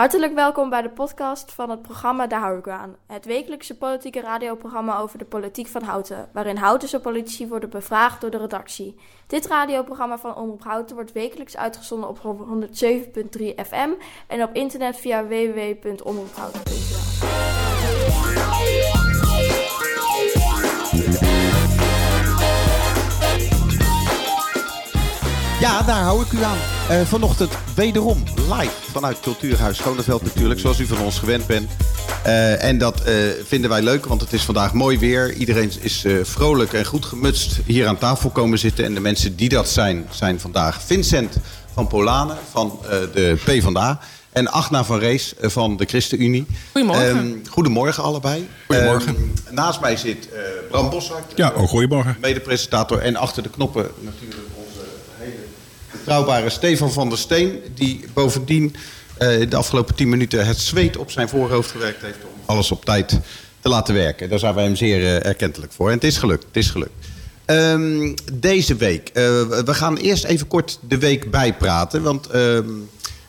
Hartelijk 0.00 0.34
welkom 0.34 0.70
bij 0.70 0.82
de 0.82 0.90
podcast 0.90 1.52
van 1.52 1.70
het 1.70 1.82
programma 1.82 2.26
Daar 2.26 2.40
hou 2.40 2.70
aan. 2.70 2.96
Het 3.06 3.24
wekelijkse 3.24 3.76
politieke 3.76 4.20
radioprogramma 4.20 4.98
over 4.98 5.18
de 5.18 5.24
politiek 5.24 5.66
van 5.66 5.82
Houten, 5.82 6.28
waarin 6.32 6.56
Houtense 6.56 7.00
politici 7.00 7.48
worden 7.48 7.70
bevraagd 7.70 8.20
door 8.20 8.30
de 8.30 8.38
redactie. 8.38 8.96
Dit 9.26 9.46
radioprogramma 9.46 10.18
van 10.18 10.34
Omroep 10.34 10.62
Houten 10.62 10.96
wordt 10.96 11.12
wekelijks 11.12 11.56
uitgezonden 11.56 12.08
op 12.08 12.18
107.3 12.18 12.26
FM 13.66 13.90
en 14.26 14.42
op 14.42 14.54
internet 14.54 14.96
via 14.96 15.26
www.omroephouten.nl. 15.26 16.78
Ja, 25.60 25.82
daar 25.82 26.02
hou 26.02 26.22
ik 26.22 26.32
u 26.32 26.42
aan. 26.42 26.79
Uh, 26.90 27.00
vanochtend 27.00 27.52
wederom 27.74 28.22
live 28.36 28.72
vanuit 28.92 29.20
Cultuurhuis 29.20 29.76
Schoneveld 29.76 30.22
natuurlijk, 30.22 30.60
zoals 30.60 30.78
u 30.78 30.86
van 30.86 31.00
ons 31.00 31.18
gewend 31.18 31.46
bent. 31.46 31.70
Uh, 32.26 32.64
en 32.64 32.78
dat 32.78 33.02
uh, 33.08 33.14
vinden 33.44 33.70
wij 33.70 33.82
leuk, 33.82 34.06
want 34.06 34.20
het 34.20 34.32
is 34.32 34.42
vandaag 34.42 34.72
mooi 34.72 34.98
weer. 34.98 35.32
Iedereen 35.32 35.72
is 35.80 36.04
vrolijk 36.22 36.72
en 36.72 36.84
goed 36.84 37.04
gemutst 37.04 37.58
hier 37.66 37.86
aan 37.86 37.98
tafel 37.98 38.30
komen 38.30 38.58
zitten. 38.58 38.84
En 38.84 38.94
de 38.94 39.00
mensen 39.00 39.36
die 39.36 39.48
dat 39.48 39.68
zijn, 39.68 40.08
zijn 40.10 40.40
vandaag 40.40 40.82
Vincent 40.82 41.36
van 41.74 41.86
Polanen 41.86 42.36
van 42.50 42.78
de 43.12 43.36
PvdA. 43.44 44.00
En 44.32 44.48
Agna 44.48 44.84
van 44.84 44.98
Rees 44.98 45.34
van 45.40 45.76
de 45.76 45.84
ChristenUnie. 45.84 46.46
Goedemorgen. 46.72 47.16
Um, 47.16 47.42
goedemorgen 47.48 48.02
allebei. 48.02 48.48
Goedemorgen. 48.66 49.16
Um, 49.16 49.32
naast 49.50 49.80
mij 49.80 49.96
zit 49.96 50.28
Bram 50.70 50.90
Boshart. 50.90 51.32
Ja, 51.34 51.52
ook 51.56 51.68
goedemorgen. 51.68 52.16
Mede-presentator. 52.20 52.98
En 52.98 53.16
achter 53.16 53.42
de 53.42 53.50
knoppen 53.50 53.90
natuurlijk 54.00 54.40
betrouwbare 56.10 56.50
Stefan 56.50 56.92
van 56.92 57.08
der 57.08 57.18
Steen... 57.18 57.62
die 57.74 58.04
bovendien 58.12 58.76
uh, 59.18 59.50
de 59.50 59.56
afgelopen 59.56 59.94
tien 59.94 60.08
minuten 60.08 60.46
het 60.46 60.58
zweet 60.58 60.96
op 60.96 61.10
zijn 61.10 61.28
voorhoofd 61.28 61.70
gewerkt 61.70 62.02
heeft... 62.02 62.18
om 62.22 62.40
alles 62.46 62.70
op 62.70 62.84
tijd 62.84 63.20
te 63.60 63.68
laten 63.68 63.94
werken. 63.94 64.28
Daar 64.28 64.38
zijn 64.38 64.54
wij 64.54 64.64
hem 64.64 64.76
zeer 64.76 65.00
uh, 65.00 65.26
erkentelijk 65.26 65.72
voor. 65.72 65.88
En 65.88 65.94
het 65.94 66.04
is 66.04 66.16
gelukt, 66.16 66.44
het 66.44 66.56
is 66.56 66.70
gelukt. 66.70 66.92
Um, 67.46 68.14
deze 68.32 68.76
week. 68.76 69.08
Uh, 69.08 69.22
we 69.64 69.74
gaan 69.74 69.96
eerst 69.96 70.24
even 70.24 70.46
kort 70.46 70.78
de 70.88 70.98
week 70.98 71.30
bijpraten. 71.30 72.02
Want 72.02 72.28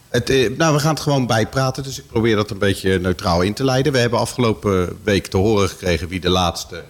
het, 0.10 0.58
nou, 0.58 0.74
we 0.74 0.80
gaan 0.80 0.94
het 0.94 1.04
gewoon 1.04 1.28
bijpraten. 1.28 1.84
Dus 1.84 1.98
ik 1.98 2.08
probeer 2.08 2.36
dat 2.36 2.52
een 2.52 2.58
beetje 2.58 3.00
neutraal 3.00 3.42
in 3.42 3.54
te 3.54 3.64
leiden. 3.64 3.92
We 3.92 4.00
hebben 4.00 4.20
afgelopen 4.20 4.98
week 5.04 5.28
te 5.28 5.38
horen 5.38 5.70
gekregen... 5.70 6.08
wie 6.08 6.20
de 6.20 6.30
laatste 6.30 6.84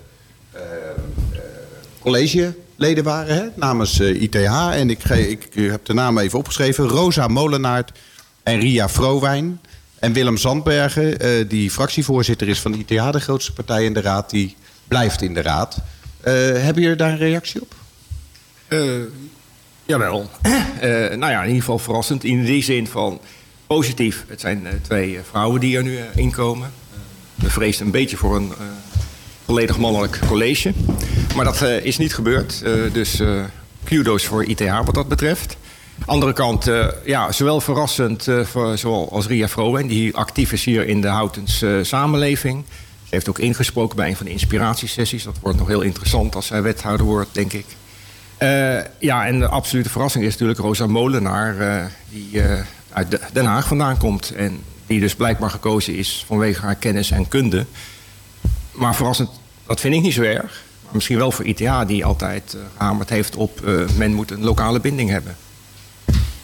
college 1.99 2.53
leden 2.81 3.03
waren 3.03 3.35
hè, 3.35 3.47
namens 3.55 3.99
ITH. 3.99 4.35
Eh, 4.35 4.79
en 4.79 4.89
ik, 4.89 5.03
ik, 5.03 5.47
heb 5.53 5.85
de 5.85 5.93
namen 5.93 6.23
even 6.23 6.39
opgeschreven. 6.39 6.87
Rosa 6.87 7.27
Molenaert 7.27 7.91
en 8.43 8.59
Ria 8.59 8.89
Vrowijn. 8.89 9.59
En 9.99 10.13
Willem 10.13 10.37
Zandbergen, 10.37 11.25
uh, 11.25 11.49
die 11.49 11.71
fractievoorzitter 11.71 12.47
is 12.47 12.59
van 12.59 12.73
ITH, 12.73 13.11
de 13.11 13.19
grootste 13.19 13.53
partij 13.53 13.85
in 13.85 13.93
de 13.93 14.01
raad, 14.01 14.29
die 14.29 14.55
blijft 14.87 15.21
in 15.21 15.33
de 15.33 15.41
raad. 15.41 15.77
Uh, 15.77 16.33
hebben 16.33 16.81
jullie 16.81 16.97
daar 16.97 17.11
een 17.11 17.17
reactie 17.17 17.61
op? 17.61 17.75
Uh, 18.69 18.91
jawel. 19.85 20.29
nou 21.21 21.31
ja, 21.31 21.39
in 21.39 21.47
ieder 21.47 21.59
geval 21.59 21.79
verrassend. 21.79 22.23
In 22.23 22.43
die 22.43 22.63
zin 22.63 22.87
van 22.87 23.19
positief. 23.67 24.25
Het 24.27 24.39
zijn 24.39 24.67
twee 24.81 25.19
vrouwen 25.29 25.59
die 25.59 25.77
er 25.77 25.83
nu 25.83 25.99
inkomen. 26.15 26.71
We 27.35 27.49
vreesden 27.49 27.85
een 27.85 27.91
beetje 27.91 28.17
voor 28.17 28.35
een 28.35 28.53
volledig 29.51 29.77
mannelijk 29.77 30.19
college. 30.27 30.73
Maar 31.35 31.45
dat 31.45 31.61
uh, 31.61 31.85
is 31.85 31.97
niet 31.97 32.13
gebeurd. 32.13 32.61
Uh, 32.65 32.93
dus 32.93 33.19
uh, 33.19 33.43
kudo's 33.83 34.25
voor 34.25 34.45
ITH 34.45 34.81
wat 34.85 34.93
dat 34.93 35.07
betreft. 35.07 35.57
Andere 36.05 36.33
kant, 36.33 36.69
ja, 37.05 37.31
zowel 37.31 37.61
verrassend 37.61 38.27
voor, 38.43 38.77
zoals 38.77 39.27
Ria 39.27 39.47
Vrowen... 39.47 39.87
die 39.87 40.15
actief 40.15 40.51
is 40.51 40.63
hier 40.63 40.87
in 40.87 41.01
de 41.01 41.07
Houtens 41.07 41.63
samenleving. 41.81 42.63
Ze 43.03 43.09
heeft 43.09 43.29
ook 43.29 43.39
ingesproken 43.39 43.95
bij 43.95 44.07
een 44.09 44.15
van 44.15 44.25
de 44.25 44.31
inspiratiesessies. 44.31 45.23
Dat 45.23 45.37
wordt 45.41 45.57
nog 45.57 45.67
heel 45.67 45.81
interessant 45.81 46.35
als 46.35 46.45
zij 46.45 46.61
wethouder 46.61 47.05
wordt, 47.05 47.33
denk 47.33 47.53
ik. 47.53 47.65
ja, 48.99 49.25
en 49.25 49.39
de 49.39 49.47
absolute 49.47 49.89
verrassing 49.89 50.23
is 50.23 50.31
natuurlijk 50.31 50.59
Rosa 50.59 50.87
Molenaar... 50.87 51.91
die 52.09 52.41
uit 52.91 53.19
Den 53.33 53.45
Haag 53.45 53.67
vandaan 53.67 53.97
komt... 53.97 54.31
en 54.31 54.59
die 54.87 54.99
dus 54.99 55.15
blijkbaar 55.15 55.49
gekozen 55.49 55.95
is 55.95 56.23
vanwege 56.27 56.61
haar 56.61 56.75
kennis 56.75 57.11
en 57.11 57.27
kunde... 57.27 57.65
Maar 58.71 58.95
verrassend, 58.95 59.29
dat 59.71 59.79
vind 59.79 59.95
ik 59.95 60.01
niet 60.01 60.13
zo 60.13 60.21
erg. 60.21 60.63
Misschien 60.91 61.17
wel 61.17 61.31
voor 61.31 61.45
ITA, 61.45 61.85
die 61.85 62.05
altijd 62.05 62.53
uh, 62.55 62.61
gehamerd 62.77 63.09
heeft 63.09 63.35
op... 63.35 63.59
Uh, 63.65 63.89
men 63.97 64.13
moet 64.13 64.31
een 64.31 64.43
lokale 64.43 64.79
binding 64.79 65.09
hebben. 65.09 65.35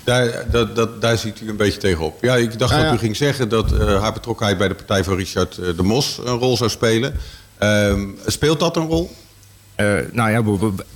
Daar, 0.04 0.52
dat, 0.52 0.76
dat, 0.76 1.02
daar 1.02 1.18
ziet 1.18 1.42
u 1.42 1.50
een 1.50 1.58
beetje 1.58 1.80
tegenop. 1.80 2.24
Ja, 2.24 2.36
ik 2.36 2.60
dacht 2.60 2.82
dat 2.82 2.94
u 2.94 2.98
ging 2.98 3.16
zeggen 3.16 3.50
dat 3.50 3.72
uh, 3.72 4.02
haar 4.02 4.14
betrokkenheid 4.14 4.58
bij 4.58 4.68
de 4.68 4.76
partij 4.76 5.04
van 5.04 5.16
Richard 5.16 5.56
de 5.56 5.84
Mos 5.84 6.20
een 6.24 6.38
rol 6.38 6.58
zou 6.58 6.70
spelen. 6.70 7.16
Ehm, 7.58 8.08
speelt 8.26 8.60
dat 8.60 8.76
een 8.76 8.88
rol? 8.88 9.16
Uh, 9.78 9.98
nou 10.12 10.32
ja, 10.32 10.42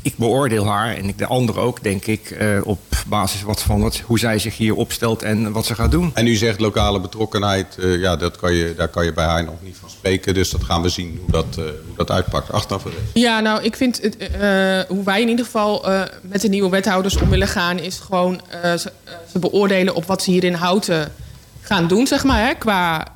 ik 0.02 0.18
beoordeel 0.18 0.68
haar 0.68 0.96
en 0.96 1.14
de 1.18 1.26
anderen 1.26 1.62
ook, 1.62 1.84
denk 1.84 2.06
ik, 2.06 2.38
uh, 2.42 2.60
op 2.64 2.80
basis 3.08 3.42
wat 3.42 3.62
van 3.62 3.82
wat, 3.82 3.98
hoe 4.06 4.20
zij 4.20 4.40
zich 4.40 4.58
hier 4.58 4.76
opstelt 4.76 5.24
en 5.24 5.52
wat 5.52 5.66
ze 5.66 5.76
gaat 5.76 5.92
doen. 5.92 6.12
En 6.14 6.28
u 6.28 6.36
zegt 6.36 6.60
lokale 6.60 7.00
betrokkenheid, 7.00 7.76
uh, 7.80 8.00
ja, 8.00 8.16
dat 8.16 8.38
kan 8.38 8.54
je, 8.54 8.74
daar 8.78 8.88
kan 8.88 9.06
je 9.06 9.14
bij 9.14 9.26
haar 9.26 9.44
nog 9.44 9.56
niet 9.62 9.78
van 9.80 9.90
spreken. 9.90 10.34
Dus 10.34 10.50
dat 10.50 10.64
gaan 10.64 10.82
we 10.82 10.90
zien 10.90 11.20
hoe 11.22 11.32
dat, 11.32 11.56
hoe 11.56 11.96
dat 11.96 12.12
uitpakt. 12.12 12.52
Achteraf. 12.52 12.84
Ja, 13.14 13.40
nou, 13.40 13.64
ik 13.64 13.76
vind 13.76 14.02
het, 14.02 14.18
hoe 14.88 15.04
wij 15.04 15.22
in 15.22 15.30
ieder 15.30 15.46
geval 15.46 15.86
met 16.22 16.42
de 16.42 16.50
nieuwe 16.50 16.70
wethouders 16.70 17.18
om 17.18 17.30
willen 17.30 17.48
gaan, 17.48 17.80
is 17.80 18.00
gewoon 18.00 18.42
ze, 18.62 18.92
ze, 19.32 19.40
beoordelen 19.40 19.96
op 19.96 20.06
wat 20.06 20.24
ze 20.24 20.32
hier 20.32 20.44
in 20.44 20.54
Houten 20.54 21.12
gaan 21.62 21.88
doen, 21.88 22.08
zeg 22.08 22.24
maar, 22.24 22.48
hè, 22.48 22.54
qua 22.54 23.08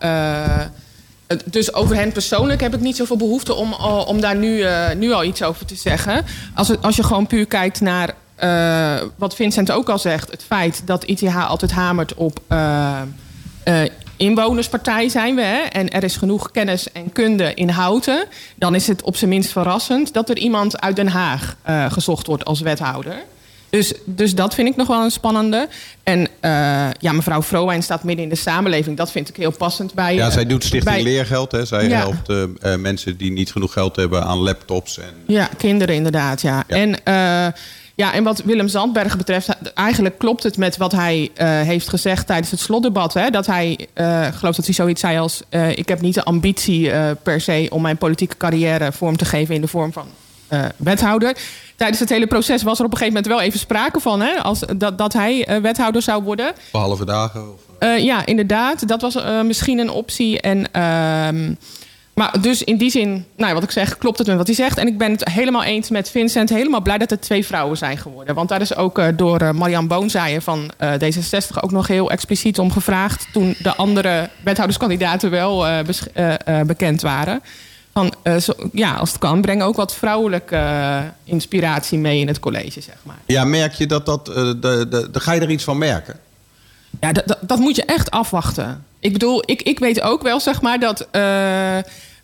dus 1.46 1.74
over 1.74 1.96
hen 1.96 2.12
persoonlijk 2.12 2.62
heb 2.62 2.74
ik 2.74 2.80
niet 2.80 2.96
zoveel 2.96 3.18
behoefte 3.18 3.54
om, 3.54 3.74
om 4.08 4.22
daar 4.22 4.36
nu, 4.36 4.58
uh, 4.58 4.92
nu 4.98 5.12
al 5.12 5.24
iets 5.24 5.44
over 5.44 5.66
te 5.66 5.76
zeggen. 5.76 6.26
Als, 6.54 6.82
als 6.82 6.96
je 6.96 7.04
gewoon 7.04 7.28
puur 7.28 7.46
kijkt 7.46 7.82
naar 7.82 8.14
uh, 8.44 9.08
wat 9.16 9.36
Vincent 9.36 9.72
ook 9.72 9.90
al 9.90 10.00
zegt... 10.00 10.32
het 10.32 10.44
feit 10.44 10.82
dat 10.86 11.04
ITH 11.04 11.50
altijd 11.50 11.72
hamert 11.72 12.14
op 12.14 12.40
inwonerspartij 14.18 15.10
zijn 15.10 15.36
we... 15.36 15.42
Hè, 15.42 15.62
en 15.62 15.90
er 15.90 16.04
is 16.04 16.18
genoeg 16.18 16.52
kennis 16.52 16.92
en 16.92 17.12
kunde 17.12 17.54
in 17.54 17.70
Houten... 17.70 18.26
dan 18.56 18.76
is 18.76 18.88
het 18.88 19.02
op 19.02 19.16
zijn 19.16 19.30
minst 19.30 19.52
verrassend 19.52 20.14
dat 20.14 20.30
er 20.30 20.38
iemand 20.38 20.82
uit 20.82 20.96
Den 20.96 21.08
Haag 21.08 21.56
gezocht 21.90 22.28
wordt 22.28 22.46
als 22.46 22.62
wethouder... 22.62 23.16
Dus, 23.76 23.94
dus 24.06 24.36
dat 24.36 24.54
vind 24.54 24.68
ik 24.68 24.76
nog 24.76 24.88
wel 24.88 25.04
een 25.04 25.12
spannende. 25.12 25.68
En 26.04 26.20
uh, 26.20 26.28
ja, 27.00 27.12
mevrouw 27.12 27.42
Vrowijn 27.42 27.84
staat 27.84 28.04
midden 28.04 28.24
in 28.24 28.30
de 28.30 28.36
samenleving. 28.36 28.98
Dat 28.98 29.12
vind 29.12 29.30
ik 29.30 29.36
heel 29.36 29.52
passend 29.52 29.94
bij... 29.94 30.16
Ja, 30.16 30.30
zij 30.30 30.46
doet 30.46 30.64
Stichting 30.64 30.96
bij... 30.96 31.04
Leergeld. 31.04 31.52
Hè. 31.52 31.66
Zij 31.66 31.88
ja. 31.88 31.98
helpt 31.98 32.30
uh, 32.30 32.76
mensen 32.76 33.18
die 33.18 33.32
niet 33.32 33.52
genoeg 33.52 33.74
geld 33.74 33.96
hebben 33.96 34.24
aan 34.24 34.38
laptops. 34.38 35.00
En... 35.00 35.14
Ja, 35.28 35.50
kinderen 35.58 35.96
inderdaad, 35.96 36.42
ja. 36.42 36.64
ja. 36.68 36.76
En... 36.76 37.54
Ja, 37.98 38.14
en 38.14 38.24
wat 38.24 38.42
Willem 38.44 38.68
Zandberg 38.68 39.18
betreft, 39.18 39.50
eigenlijk 39.74 40.18
klopt 40.18 40.44
het 40.44 40.58
met 40.58 40.78
wat 40.78 40.92
hij 40.92 41.30
uh, 41.38 41.62
heeft 41.62 41.90
gezegd 41.90 42.28
tijdens 42.28 42.52
het 42.52 42.60
slotdebat. 42.60 43.14
Hè? 43.14 43.30
Dat 43.30 43.46
hij, 43.46 43.88
uh, 43.96 44.28
geloof 44.34 44.56
dat 44.56 44.66
hij 44.66 44.74
zoiets 44.74 45.02
zei 45.02 45.18
als: 45.18 45.42
uh, 45.50 45.78
Ik 45.78 45.88
heb 45.90 46.02
niet 46.02 46.14
de 46.14 46.24
ambitie 46.24 46.92
per 47.24 47.42
se 47.42 47.68
om 47.70 47.82
mijn 47.82 47.98
politieke 47.98 48.38
carrière 48.38 48.92
vorm 48.92 49.18
te 49.18 49.26
geven 49.26 49.56
in 49.56 49.62
de 49.62 49.68
vorm 49.68 49.94
van 49.94 50.08
wethouder 50.78 51.38
tijdens 51.76 52.00
het 52.00 52.10
hele 52.10 52.28
proces 52.28 52.64
was 52.64 52.80
er 52.80 52.86
op 52.86 52.92
een 52.92 52.98
gegeven 52.98 53.22
moment 53.22 53.34
wel 53.34 53.48
even 53.48 53.60
sprake 53.60 54.00
van... 54.00 54.22
Hè, 54.22 54.42
als, 54.42 54.60
dat, 54.78 54.98
dat 54.98 55.14
hij 55.14 55.50
uh, 55.50 55.58
wethouder 55.58 56.02
zou 56.02 56.24
worden. 56.24 56.54
Behalve 56.72 57.06
dagen? 57.06 57.54
Of? 57.54 57.60
Uh, 57.80 58.00
ja, 58.00 58.26
inderdaad. 58.26 58.88
Dat 58.88 59.02
was 59.02 59.16
uh, 59.16 59.42
misschien 59.42 59.80
een 59.80 59.90
optie. 59.90 60.42
En, 60.42 60.72
ehm, 60.72 61.54
maar 62.14 62.42
dus 62.42 62.64
in 62.64 62.78
die 62.78 62.90
zin, 62.90 63.26
nou, 63.38 63.54
wat 63.54 63.64
ik 63.64 63.72
zeg, 63.72 63.98
klopt 63.98 64.18
het 64.18 64.28
met 64.28 64.38
wat 64.38 64.48
hij 64.48 64.56
zegt. 64.56 64.78
En 64.78 64.88
ik 64.88 64.98
ben 64.98 65.12
het 65.12 65.30
helemaal 65.30 65.64
eens 65.64 65.90
met 65.90 66.10
Vincent. 66.10 66.50
Helemaal 66.50 66.82
blij 66.82 66.98
dat 66.98 67.12
er 67.12 67.20
twee 67.20 67.46
vrouwen 67.46 67.78
zijn 67.78 67.98
geworden. 67.98 68.36
Want 68.36 68.50
daar 68.50 68.62
is 68.62 68.76
ook 68.76 69.18
door 69.18 69.56
Marianne 69.56 69.88
Boonzaaien 69.88 70.42
van 70.42 70.72
D66 70.84 71.60
ook 71.62 71.72
nog 71.72 71.88
heel 71.88 72.12
expliciet 72.12 72.60
om 72.60 72.72
gevraagd... 72.72 73.28
toen 73.34 73.56
de 73.60 73.76
andere 73.76 74.30
wethouderskandidaten 74.44 75.32
wel 75.32 75.66
bekend 76.66 77.02
waren 77.02 77.42
van, 77.96 78.14
uh, 78.24 78.38
zo, 78.38 78.54
ja, 78.72 78.94
als 78.94 79.10
het 79.10 79.20
kan, 79.20 79.42
breng 79.42 79.62
ook 79.62 79.76
wat 79.76 79.96
vrouwelijke 79.96 80.56
uh, 80.56 81.00
inspiratie 81.24 81.98
mee 81.98 82.20
in 82.20 82.28
het 82.28 82.40
college, 82.40 82.82
zeg 82.82 82.96
maar. 83.04 83.18
Ja, 83.26 83.44
merk 83.44 83.74
je 83.74 83.88
dat 83.88 84.06
dat, 84.06 84.30
uh, 84.30 84.36
de, 84.36 84.58
de, 84.60 85.08
de, 85.12 85.20
ga 85.20 85.32
je 85.32 85.42
er 85.42 85.50
iets 85.50 85.64
van 85.64 85.78
merken? 85.78 86.20
Ja, 87.00 87.12
dat, 87.12 87.38
dat 87.42 87.60
moet 87.60 87.76
je 87.76 87.86
echt 87.86 88.12
afwachten. 88.12 88.86
Ik 89.00 89.14
bedoel, 89.14 89.44
ik, 89.46 89.62
ik 89.62 89.80
weet 89.80 90.02
ook 90.02 90.24
wel, 90.24 90.40
zeg 90.40 90.62
maar, 90.62 90.80
dat 90.80 91.08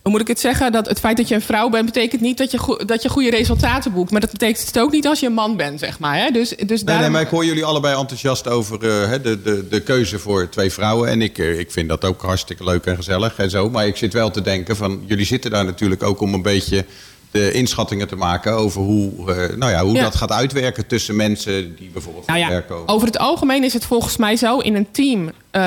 hoe 0.02 0.12
moet 0.12 0.20
ik 0.20 0.28
het 0.28 0.40
zeggen? 0.40 0.72
Dat 0.72 0.88
het 0.88 1.00
feit 1.00 1.16
dat 1.16 1.28
je 1.28 1.34
een 1.34 1.42
vrouw 1.42 1.68
bent, 1.68 1.84
betekent 1.84 2.20
niet 2.20 2.38
dat 2.38 2.50
je, 2.50 2.82
dat 2.86 3.02
je 3.02 3.08
goede 3.08 3.30
resultaten 3.30 3.92
boekt. 3.92 4.10
Maar 4.10 4.20
dat 4.20 4.30
betekent 4.30 4.66
het 4.66 4.78
ook 4.78 4.92
niet 4.92 5.06
als 5.06 5.20
je 5.20 5.26
een 5.26 5.32
man 5.32 5.56
bent, 5.56 5.78
zeg 5.78 5.98
maar. 5.98 6.16
Hè? 6.16 6.30
Dus, 6.30 6.48
dus 6.48 6.66
nee, 6.66 6.84
daarom... 6.84 7.02
nee, 7.02 7.12
maar 7.12 7.22
ik 7.22 7.28
hoor 7.28 7.44
jullie 7.44 7.64
allebei 7.64 7.98
enthousiast 7.98 8.48
over 8.48 8.74
uh, 8.74 9.12
de, 9.22 9.42
de, 9.42 9.68
de 9.68 9.80
keuze 9.80 10.18
voor 10.18 10.48
twee 10.48 10.72
vrouwen. 10.72 11.08
En 11.08 11.22
ik, 11.22 11.38
uh, 11.38 11.58
ik 11.58 11.70
vind 11.70 11.88
dat 11.88 12.04
ook 12.04 12.22
hartstikke 12.22 12.64
leuk 12.64 12.84
en 12.84 12.96
gezellig 12.96 13.36
en 13.36 13.50
zo. 13.50 13.70
Maar 13.70 13.86
ik 13.86 13.96
zit 13.96 14.12
wel 14.12 14.30
te 14.30 14.42
denken 14.42 14.76
van, 14.76 15.02
jullie 15.06 15.26
zitten 15.26 15.50
daar 15.50 15.64
natuurlijk 15.64 16.02
ook 16.02 16.20
om 16.20 16.34
een 16.34 16.42
beetje 16.42 16.84
de 17.32 17.52
inschattingen 17.52 18.08
te 18.08 18.16
maken 18.16 18.52
over 18.52 18.80
hoe, 18.80 19.32
eh, 19.32 19.56
nou 19.56 19.72
ja, 19.72 19.84
hoe 19.84 19.94
Ja. 19.94 20.02
dat 20.02 20.14
gaat 20.14 20.32
uitwerken 20.32 20.86
tussen 20.86 21.16
mensen 21.16 21.76
die 21.76 21.90
bijvoorbeeld 21.92 22.26
Nou 22.26 22.38
ja, 22.38 22.62
over 22.86 23.06
het 23.06 23.18
algemeen 23.18 23.64
is 23.64 23.72
het 23.72 23.84
volgens 23.84 24.16
mij 24.16 24.36
zo 24.36 24.58
in 24.58 24.74
een 24.74 24.90
team 24.90 25.30
eh, 25.50 25.62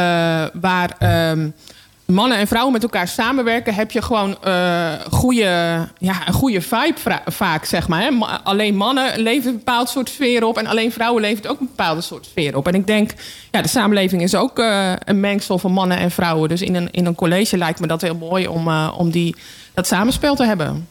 waar 0.53 0.95
ehm, 0.99 1.49
mannen 2.05 2.37
en 2.37 2.47
vrouwen 2.47 2.73
met 2.73 2.83
elkaar 2.83 3.07
samenwerken, 3.07 3.73
heb 3.73 3.91
je 3.91 4.01
gewoon 4.01 4.37
eh 4.43 4.93
goede, 5.11 5.87
ja, 5.97 6.27
een 6.27 6.33
goede 6.33 6.61
vibe 6.61 7.21
vaak, 7.25 7.65
zeg 7.65 7.87
maar. 7.87 8.01
Hè? 8.01 8.09
Alleen 8.43 8.75
mannen 8.75 9.19
leveren 9.19 9.51
een 9.51 9.57
bepaald 9.57 9.89
soort 9.89 10.09
sfeer 10.09 10.43
op 10.43 10.57
en 10.57 10.67
alleen 10.67 10.91
vrouwen 10.91 11.21
leveren 11.21 11.51
ook 11.51 11.59
een 11.59 11.65
bepaalde 11.65 12.01
soort 12.01 12.25
sfeer 12.25 12.57
op. 12.57 12.67
En 12.67 12.75
ik 12.75 12.87
denk, 12.87 13.11
ja, 13.51 13.61
de 13.61 13.67
samenleving 13.67 14.21
is 14.21 14.35
ook 14.35 14.59
eh, 14.59 14.93
een 15.03 15.19
mengsel 15.19 15.57
van 15.57 15.71
mannen 15.71 15.97
en 15.97 16.11
vrouwen. 16.11 16.49
Dus 16.49 16.61
in 16.61 16.75
een, 16.75 16.91
in 16.91 17.05
een 17.05 17.15
college 17.15 17.57
lijkt 17.57 17.79
me 17.79 17.87
dat 17.87 18.01
heel 18.01 18.15
mooi 18.15 18.47
om, 18.47 18.67
eh, 18.67 18.95
om 18.97 19.11
die, 19.11 19.35
dat 19.73 19.87
samenspel 19.87 20.35
te 20.35 20.45
hebben. 20.45 20.87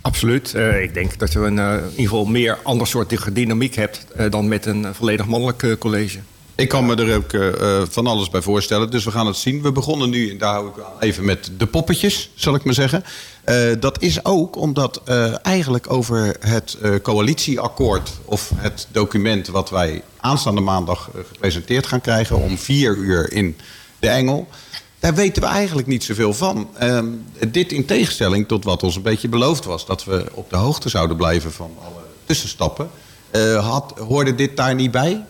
Absoluut. 0.00 0.54
Ik 0.80 0.94
denk 0.94 1.18
dat 1.18 1.32
je 1.32 1.38
een, 1.38 1.58
in 1.58 1.90
ieder 1.90 2.02
geval 2.02 2.24
meer 2.24 2.58
ander 2.62 2.86
soort 2.86 3.34
dynamiek 3.34 3.74
hebt 3.74 4.06
dan 4.30 4.48
met 4.48 4.66
een 4.66 4.94
volledig 4.94 5.26
mannelijk 5.26 5.78
college. 5.78 6.18
Ik 6.58 6.68
kan 6.68 6.86
me 6.86 6.94
er 6.94 7.16
ook 7.16 7.32
eh, 7.32 7.48
eh, 7.48 7.88
van 7.88 8.06
alles 8.06 8.30
bij 8.30 8.42
voorstellen, 8.42 8.90
dus 8.90 9.04
we 9.04 9.10
gaan 9.10 9.26
het 9.26 9.36
zien. 9.36 9.62
We 9.62 9.72
begonnen 9.72 10.10
nu, 10.10 10.30
en 10.30 10.38
daar 10.38 10.52
hou 10.52 10.68
ik 10.68 10.74
even 11.00 11.24
met 11.24 11.50
de 11.56 11.66
poppetjes, 11.66 12.30
zal 12.34 12.54
ik 12.54 12.64
maar 12.64 12.74
zeggen. 12.74 13.04
Eh, 13.44 13.56
dat 13.80 14.02
is 14.02 14.24
ook 14.24 14.56
omdat 14.56 15.02
eigenlijk 15.42 15.92
over 15.92 16.36
het 16.40 16.78
coalitieakkoord... 17.02 18.10
of 18.24 18.50
het 18.56 18.86
document 18.90 19.46
wat 19.46 19.70
wij 19.70 20.02
aanstaande 20.20 20.60
maandag 20.60 21.10
gepresenteerd 21.32 21.86
gaan 21.86 22.00
krijgen... 22.00 22.36
om 22.36 22.58
vier 22.58 22.96
uur 22.96 23.32
in 23.32 23.56
de 23.98 24.08
Engel... 24.08 24.48
Daar 25.00 25.14
weten 25.14 25.42
we 25.42 25.48
eigenlijk 25.48 25.86
niet 25.88 26.04
zoveel 26.04 26.34
van. 26.34 26.68
Ehm, 26.78 27.06
dit 27.48 27.72
in 27.72 27.84
tegenstelling 27.84 28.48
tot 28.48 28.64
wat 28.64 28.82
ons 28.82 28.96
een 28.96 29.02
beetje 29.02 29.28
beloofd 29.28 29.64
was... 29.64 29.86
dat 29.86 30.04
we 30.04 30.26
op 30.32 30.50
de 30.50 30.56
hoogte 30.56 30.88
zouden 30.88 31.16
blijven 31.16 31.52
van 31.52 31.70
alle 31.84 32.02
tussenstappen. 32.24 32.90
Had, 33.60 33.92
hoorde 33.98 34.34
dit 34.34 34.56
daar 34.56 34.74
niet 34.74 34.90
bij? 34.90 35.24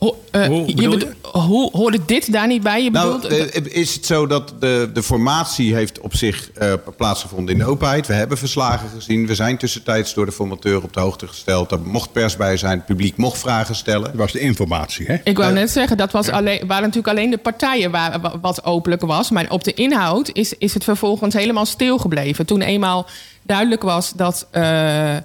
Ho- 0.00 0.22
eh, 0.30 0.46
Hoe 0.46 0.66
je 0.66 0.74
bedoel 0.74 0.98
bedo- 0.98 1.38
hoe 1.40 1.70
hoorde 1.72 1.98
dit 2.06 2.32
daar 2.32 2.46
niet 2.46 2.62
bij? 2.62 2.82
Je 2.84 2.90
Nou, 2.90 3.20
bedoelt, 3.20 3.52
eh, 3.54 3.64
is 3.76 3.94
het 3.94 4.06
zo 4.06 4.26
dat 4.26 4.52
de, 4.60 4.90
de 4.94 5.02
formatie 5.02 5.74
heeft 5.74 6.00
op 6.00 6.14
zich 6.14 6.50
eh, 6.52 6.72
plaatsgevonden 6.96 7.54
in 7.54 7.60
de 7.60 7.66
openheid? 7.66 8.06
We 8.06 8.12
hebben 8.12 8.38
verslagen 8.38 8.88
gezien. 8.94 9.26
We 9.26 9.34
zijn 9.34 9.56
tussentijds 9.58 10.14
door 10.14 10.26
de 10.26 10.32
formateur 10.32 10.82
op 10.82 10.92
de 10.92 11.00
hoogte 11.00 11.26
gesteld. 11.28 11.70
Er 11.72 11.80
mocht 11.80 12.12
pers 12.12 12.36
bij 12.36 12.56
zijn, 12.56 12.76
het 12.76 12.86
publiek 12.86 13.16
mocht 13.16 13.38
vragen 13.38 13.74
stellen. 13.74 14.02
Dat 14.04 14.14
was 14.14 14.32
de 14.32 14.40
informatie, 14.40 15.06
hè? 15.06 15.16
Ik 15.24 15.36
wou 15.36 15.52
net 15.52 15.70
zeggen, 15.70 15.96
dat 15.96 16.12
was 16.12 16.28
alleen, 16.28 16.66
waren 16.66 16.82
natuurlijk 16.82 17.16
alleen 17.18 17.30
de 17.30 17.38
partijen 17.38 17.90
waar, 17.90 18.20
wa- 18.20 18.38
wat 18.40 18.64
openlijk 18.64 19.02
was. 19.02 19.30
Maar 19.30 19.50
op 19.50 19.64
de 19.64 19.74
inhoud 19.74 20.30
is, 20.32 20.54
is 20.58 20.74
het 20.74 20.84
vervolgens 20.84 21.34
helemaal 21.34 21.66
stilgebleven. 21.66 22.46
Toen 22.46 22.60
eenmaal 22.62 23.06
duidelijk 23.42 23.82
was 23.82 24.12
dat 24.12 24.46
eh 24.50 25.16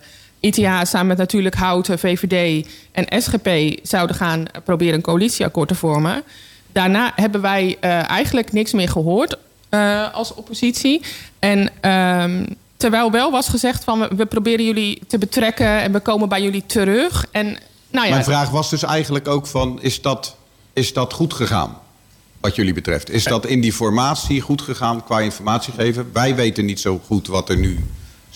ITH 0.45 0.88
samen 0.88 1.07
met 1.07 1.18
natuurlijk 1.18 1.56
Houten, 1.56 2.00
VVD 2.00 2.68
en 2.92 3.21
SGP 3.21 3.80
zouden 3.88 4.15
gaan 4.15 4.45
proberen 4.63 4.94
een 4.94 5.01
coalitieakkoord 5.01 5.68
te 5.68 5.75
vormen. 5.75 6.24
Daarna 6.71 7.12
hebben 7.15 7.42
wij 7.42 7.77
eh, 7.80 8.09
eigenlijk 8.09 8.51
niks 8.51 8.74
meer 8.74 8.89
gehoord 8.89 9.38
eh, 9.69 10.13
als 10.13 10.33
oppositie. 10.33 11.01
En 11.39 11.69
ehm, 11.81 12.45
terwijl 12.77 13.12
wel 13.12 13.31
was 13.31 13.50
gezegd 13.50 13.83
van 13.83 14.00
we, 14.00 14.09
we 14.15 14.25
proberen 14.25 14.65
jullie 14.65 15.01
te 15.07 15.18
betrekken 15.18 15.81
en 15.81 15.92
we 15.92 16.00
komen 16.00 16.30
bij 16.30 16.42
jullie 16.42 16.63
terug. 16.65 17.25
En 17.31 17.45
nou 17.91 18.06
ja, 18.06 18.12
Mijn 18.12 18.24
vraag 18.24 18.50
was 18.50 18.69
dus 18.69 18.83
eigenlijk 18.83 19.27
ook 19.27 19.48
van, 19.48 19.81
is 19.81 20.01
dat, 20.01 20.36
is 20.74 20.94
dat 20.94 21.13
goed 21.13 21.33
gegaan? 21.33 21.77
Wat 22.41 22.56
jullie 22.56 22.74
betreft. 22.74 23.09
Is 23.09 23.24
dat 23.24 23.45
in 23.45 23.62
die 23.62 23.74
formatie 23.74 24.41
goed 24.41 24.62
gegaan 24.62 25.03
qua 25.03 25.19
informatie 25.19 25.74
geven? 25.74 26.09
Wij 26.13 26.36
weten 26.36 26.65
niet 26.65 26.80
zo 26.80 27.01
goed 27.06 27.27
wat 27.27 27.50
er 27.50 27.57
nu 27.57 27.80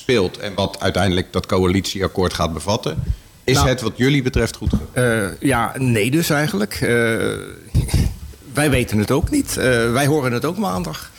speelt... 0.10 0.38
en 0.38 0.54
wat 0.54 0.80
uiteindelijk 0.80 1.34
dat 1.34 1.46
coalitieakkoord 1.46 2.34
gaat 2.34 2.54
bevatten. 2.54 3.04
Is 3.44 3.56
Nou- 3.56 3.68
het 3.68 3.82
wat 3.82 3.94
jullie 3.96 4.22
betreft 4.22 4.56
goed? 4.56 4.72
Eh, 4.94 5.40
ja, 5.40 5.74
nee 5.78 6.12
dus 6.12 6.30
eigenlijk. 6.30 6.74
Eh, 6.74 6.90
wij 8.54 8.70
weten 8.70 8.98
het 8.98 9.12
ook 9.12 9.30
niet. 9.30 9.58
Eh, 9.58 9.92
wij 9.92 10.06
horen 10.06 10.32
het 10.32 10.46
ook 10.46 10.58
maandag. 10.58 11.12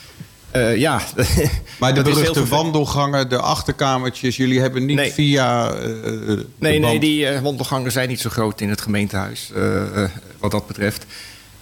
Ja, 0.75 1.01
Maar 1.79 1.93
de 1.93 2.01
beruchte 2.01 2.45
wandelgangen, 2.45 3.29
de 3.29 3.37
achterkamertjes... 3.37 4.37
jullie 4.37 4.59
hebben 4.59 4.85
niet 4.85 4.95
Nee. 4.95 5.11
via... 5.11 5.69
de 5.71 6.45
Nee, 6.57 6.79
nee, 6.79 6.99
die 6.99 7.27
wandelgangen 7.41 7.91
zijn 7.91 8.09
niet 8.09 8.19
zo 8.19 8.29
groot 8.29 8.61
in 8.61 8.69
het 8.69 8.81
gemeentehuis, 8.81 9.51
eh, 9.55 10.03
eh, 10.03 10.09
wat 10.39 10.51
dat 10.51 10.67
betreft. 10.67 11.05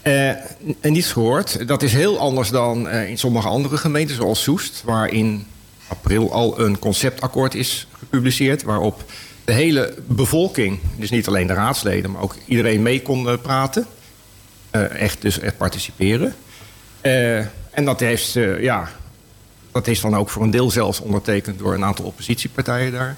En 0.01 0.41
niets 0.81 1.11
gehoord. 1.11 1.67
Dat 1.67 1.83
is 1.83 1.93
heel 1.93 2.19
anders 2.19 2.49
dan 2.49 2.89
in 2.89 3.17
sommige 3.17 3.47
andere 3.47 3.77
gemeenten, 3.77 4.15
zoals 4.15 4.43
Soest... 4.43 4.81
waar 4.85 5.09
in 5.09 5.45
april 5.89 6.31
al 6.31 6.59
een 6.59 6.79
conceptakkoord 6.79 7.55
is 7.55 7.87
gepubliceerd... 7.97 8.63
waarop 8.63 9.03
de 9.45 9.53
hele 9.53 9.93
bevolking, 10.07 10.79
dus 10.95 11.09
niet 11.09 11.27
alleen 11.27 11.47
de 11.47 11.53
raadsleden... 11.53 12.11
maar 12.11 12.21
ook 12.21 12.35
iedereen 12.45 12.81
mee 12.81 13.01
kon 13.01 13.29
eh, 13.29 13.37
praten. 13.41 13.85
Eh, 14.69 15.01
echt, 15.01 15.21
dus 15.21 15.39
echt 15.39 15.57
participeren. 15.57 16.35
Eh, 17.01 17.37
en 17.71 17.85
dat 17.85 17.99
heeft, 17.99 18.33
ja, 18.59 18.89
dat 19.71 19.87
is 19.87 20.01
dan 20.01 20.15
ook 20.15 20.29
voor 20.29 20.43
een 20.43 20.51
deel 20.51 20.71
zelfs 20.71 20.99
ondertekend... 20.99 21.59
door 21.59 21.73
een 21.73 21.83
aantal 21.83 22.05
oppositiepartijen 22.05 22.91
daar... 22.91 23.17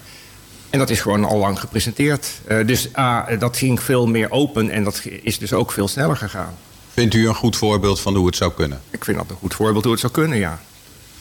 En 0.70 0.78
dat 0.78 0.90
is 0.90 1.00
gewoon 1.00 1.24
al 1.24 1.38
lang 1.38 1.60
gepresenteerd. 1.60 2.40
Dus 2.66 2.88
ah, 2.92 3.38
dat 3.38 3.56
ging 3.56 3.82
veel 3.82 4.06
meer 4.06 4.30
open 4.30 4.70
en 4.70 4.84
dat 4.84 5.02
is 5.22 5.38
dus 5.38 5.52
ook 5.52 5.72
veel 5.72 5.88
sneller 5.88 6.16
gegaan. 6.16 6.54
Vindt 6.92 7.14
u 7.14 7.28
een 7.28 7.34
goed 7.34 7.56
voorbeeld 7.56 8.00
van 8.00 8.14
hoe 8.14 8.26
het 8.26 8.36
zou 8.36 8.52
kunnen? 8.52 8.80
Ik 8.90 9.04
vind 9.04 9.16
dat 9.16 9.30
een 9.30 9.36
goed 9.36 9.54
voorbeeld 9.54 9.82
hoe 9.82 9.92
het 9.92 10.00
zou 10.00 10.12
kunnen, 10.12 10.38
ja. 10.38 10.60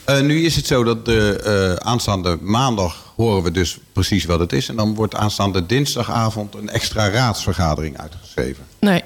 Eh, 0.06 0.22
nu 0.22 0.46
is 0.46 0.56
het 0.56 0.66
zo 0.68 0.84
dat 0.84 1.06
de 1.06 1.40
eh, 1.80 1.88
aanstaande 1.88 2.38
maandag 2.42 3.14
horen 3.16 3.44
we 3.44 3.52
dus 3.52 3.78
precies 3.94 4.26
wat 4.26 4.40
het 4.40 4.54
is. 4.54 4.70
En 4.70 4.76
dan 4.76 4.96
wordt 4.96 5.16
aanstaande 5.16 5.66
dinsdagavond 5.66 6.56
een 6.56 6.70
extra 6.70 7.10
raadsvergadering 7.10 7.98
uitgeschreven. 8.00 8.64
Nee. 8.80 9.02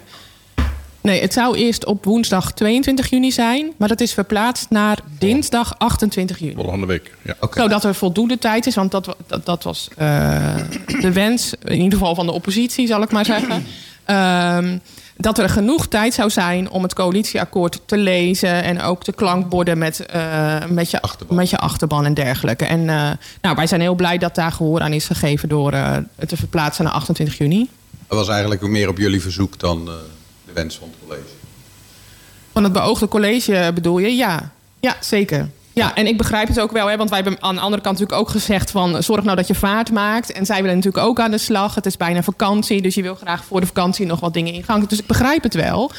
Nee, 1.01 1.21
het 1.21 1.33
zou 1.33 1.55
eerst 1.57 1.85
op 1.85 2.05
woensdag 2.05 2.51
22 2.53 3.09
juni 3.09 3.31
zijn, 3.31 3.71
maar 3.77 3.87
dat 3.87 4.01
is 4.01 4.13
verplaatst 4.13 4.69
naar 4.69 4.99
dinsdag 5.19 5.77
28 5.77 6.39
juni. 6.39 6.53
Volgende 6.53 6.85
week. 6.85 7.11
Ja. 7.21 7.35
Oké. 7.39 7.61
Zodat 7.61 7.83
er 7.83 7.95
voldoende 7.95 8.37
tijd 8.37 8.65
is, 8.65 8.75
want 8.75 8.91
dat, 8.91 9.05
wa- 9.05 9.13
dat, 9.27 9.45
dat 9.45 9.63
was 9.63 9.87
eh, 9.97 10.55
de 11.01 11.11
wens, 11.11 11.53
in 11.63 11.81
ieder 11.81 11.99
geval 11.99 12.15
van 12.15 12.25
de 12.25 12.31
oppositie, 12.31 12.87
zal 12.87 13.01
ik 13.01 13.11
maar 13.11 13.25
zeggen. 13.25 13.65
Ehm, 14.05 14.77
dat 15.17 15.37
er 15.37 15.49
genoeg 15.49 15.87
tijd 15.87 16.13
zou 16.13 16.29
zijn 16.29 16.69
om 16.69 16.83
het 16.83 16.93
coalitieakkoord 16.93 17.81
te 17.85 17.97
lezen 17.97 18.63
en 18.63 18.81
ook 18.81 19.03
de 19.03 19.13
klankborden 19.13 19.77
met, 19.77 20.05
eh, 20.05 20.65
met, 20.69 20.91
je, 20.91 21.01
Achterban. 21.01 21.35
met 21.35 21.49
je 21.49 21.57
achterban 21.57 22.05
en 22.05 22.13
dergelijke. 22.13 22.65
En 22.65 22.89
eh, 22.89 23.11
nou, 23.41 23.55
wij 23.55 23.67
zijn 23.67 23.81
heel 23.81 23.95
blij 23.95 24.17
dat 24.17 24.35
daar 24.35 24.51
gehoor 24.51 24.81
aan 24.81 24.93
is 24.93 25.05
gegeven 25.05 25.49
door 25.49 25.71
eh, 25.71 25.97
het 26.15 26.29
te 26.29 26.37
verplaatsen 26.37 26.83
naar 26.83 26.93
28 26.93 27.37
juni. 27.37 27.69
Dat 28.07 28.17
was 28.17 28.29
eigenlijk 28.29 28.61
meer 28.61 28.89
op 28.89 28.97
jullie 28.97 29.21
verzoek 29.21 29.59
dan 29.59 29.85
de 29.85 30.51
wens 30.53 30.77
van 30.77 30.87
het 30.87 30.97
college. 31.07 31.33
Van 32.51 32.63
het 32.63 32.73
beoogde 32.73 33.07
college 33.07 33.71
bedoel 33.73 33.97
je? 33.97 34.15
Ja, 34.15 34.51
ja 34.79 34.95
zeker. 34.99 35.49
Ja, 35.75 35.95
en 35.95 36.07
ik 36.07 36.17
begrijp 36.17 36.47
het 36.47 36.59
ook 36.59 36.71
wel, 36.71 36.87
hè, 36.87 36.97
want 36.97 37.09
wij 37.09 37.19
hebben 37.21 37.43
aan 37.43 37.55
de 37.55 37.61
andere 37.61 37.81
kant 37.81 37.99
natuurlijk 37.99 38.27
ook 38.27 38.33
gezegd 38.33 38.71
van 38.71 39.03
zorg 39.03 39.23
nou 39.23 39.35
dat 39.35 39.47
je 39.47 39.55
vaart 39.55 39.91
maakt. 39.91 40.31
En 40.31 40.45
zij 40.45 40.61
willen 40.61 40.75
natuurlijk 40.75 41.05
ook 41.05 41.19
aan 41.19 41.31
de 41.31 41.37
slag. 41.37 41.75
Het 41.75 41.85
is 41.85 41.97
bijna 41.97 42.23
vakantie, 42.23 42.81
dus 42.81 42.95
je 42.95 43.01
wil 43.01 43.15
graag 43.15 43.45
voor 43.45 43.59
de 43.59 43.65
vakantie 43.65 44.05
nog 44.05 44.19
wat 44.19 44.33
dingen 44.33 44.53
in 44.53 44.63
gang. 44.63 44.87
Dus 44.87 44.99
ik 44.99 45.05
begrijp 45.05 45.43
het 45.43 45.53
wel. 45.53 45.91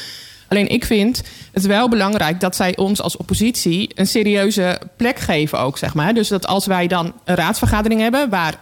Alleen 0.47 0.67
ik 0.69 0.85
vind 0.85 1.23
het 1.51 1.65
wel 1.65 1.89
belangrijk 1.89 2.39
dat 2.39 2.55
zij 2.55 2.77
ons 2.77 3.01
als 3.01 3.17
oppositie 3.17 3.89
een 3.95 4.07
serieuze 4.07 4.79
plek 4.95 5.19
geven 5.19 5.59
ook, 5.59 5.77
zeg 5.77 5.93
maar. 5.93 6.13
Dus 6.13 6.27
dat 6.27 6.47
als 6.47 6.65
wij 6.65 6.87
dan 6.87 7.13
een 7.23 7.35
raadsvergadering 7.35 8.01
hebben 8.01 8.29
waar 8.29 8.59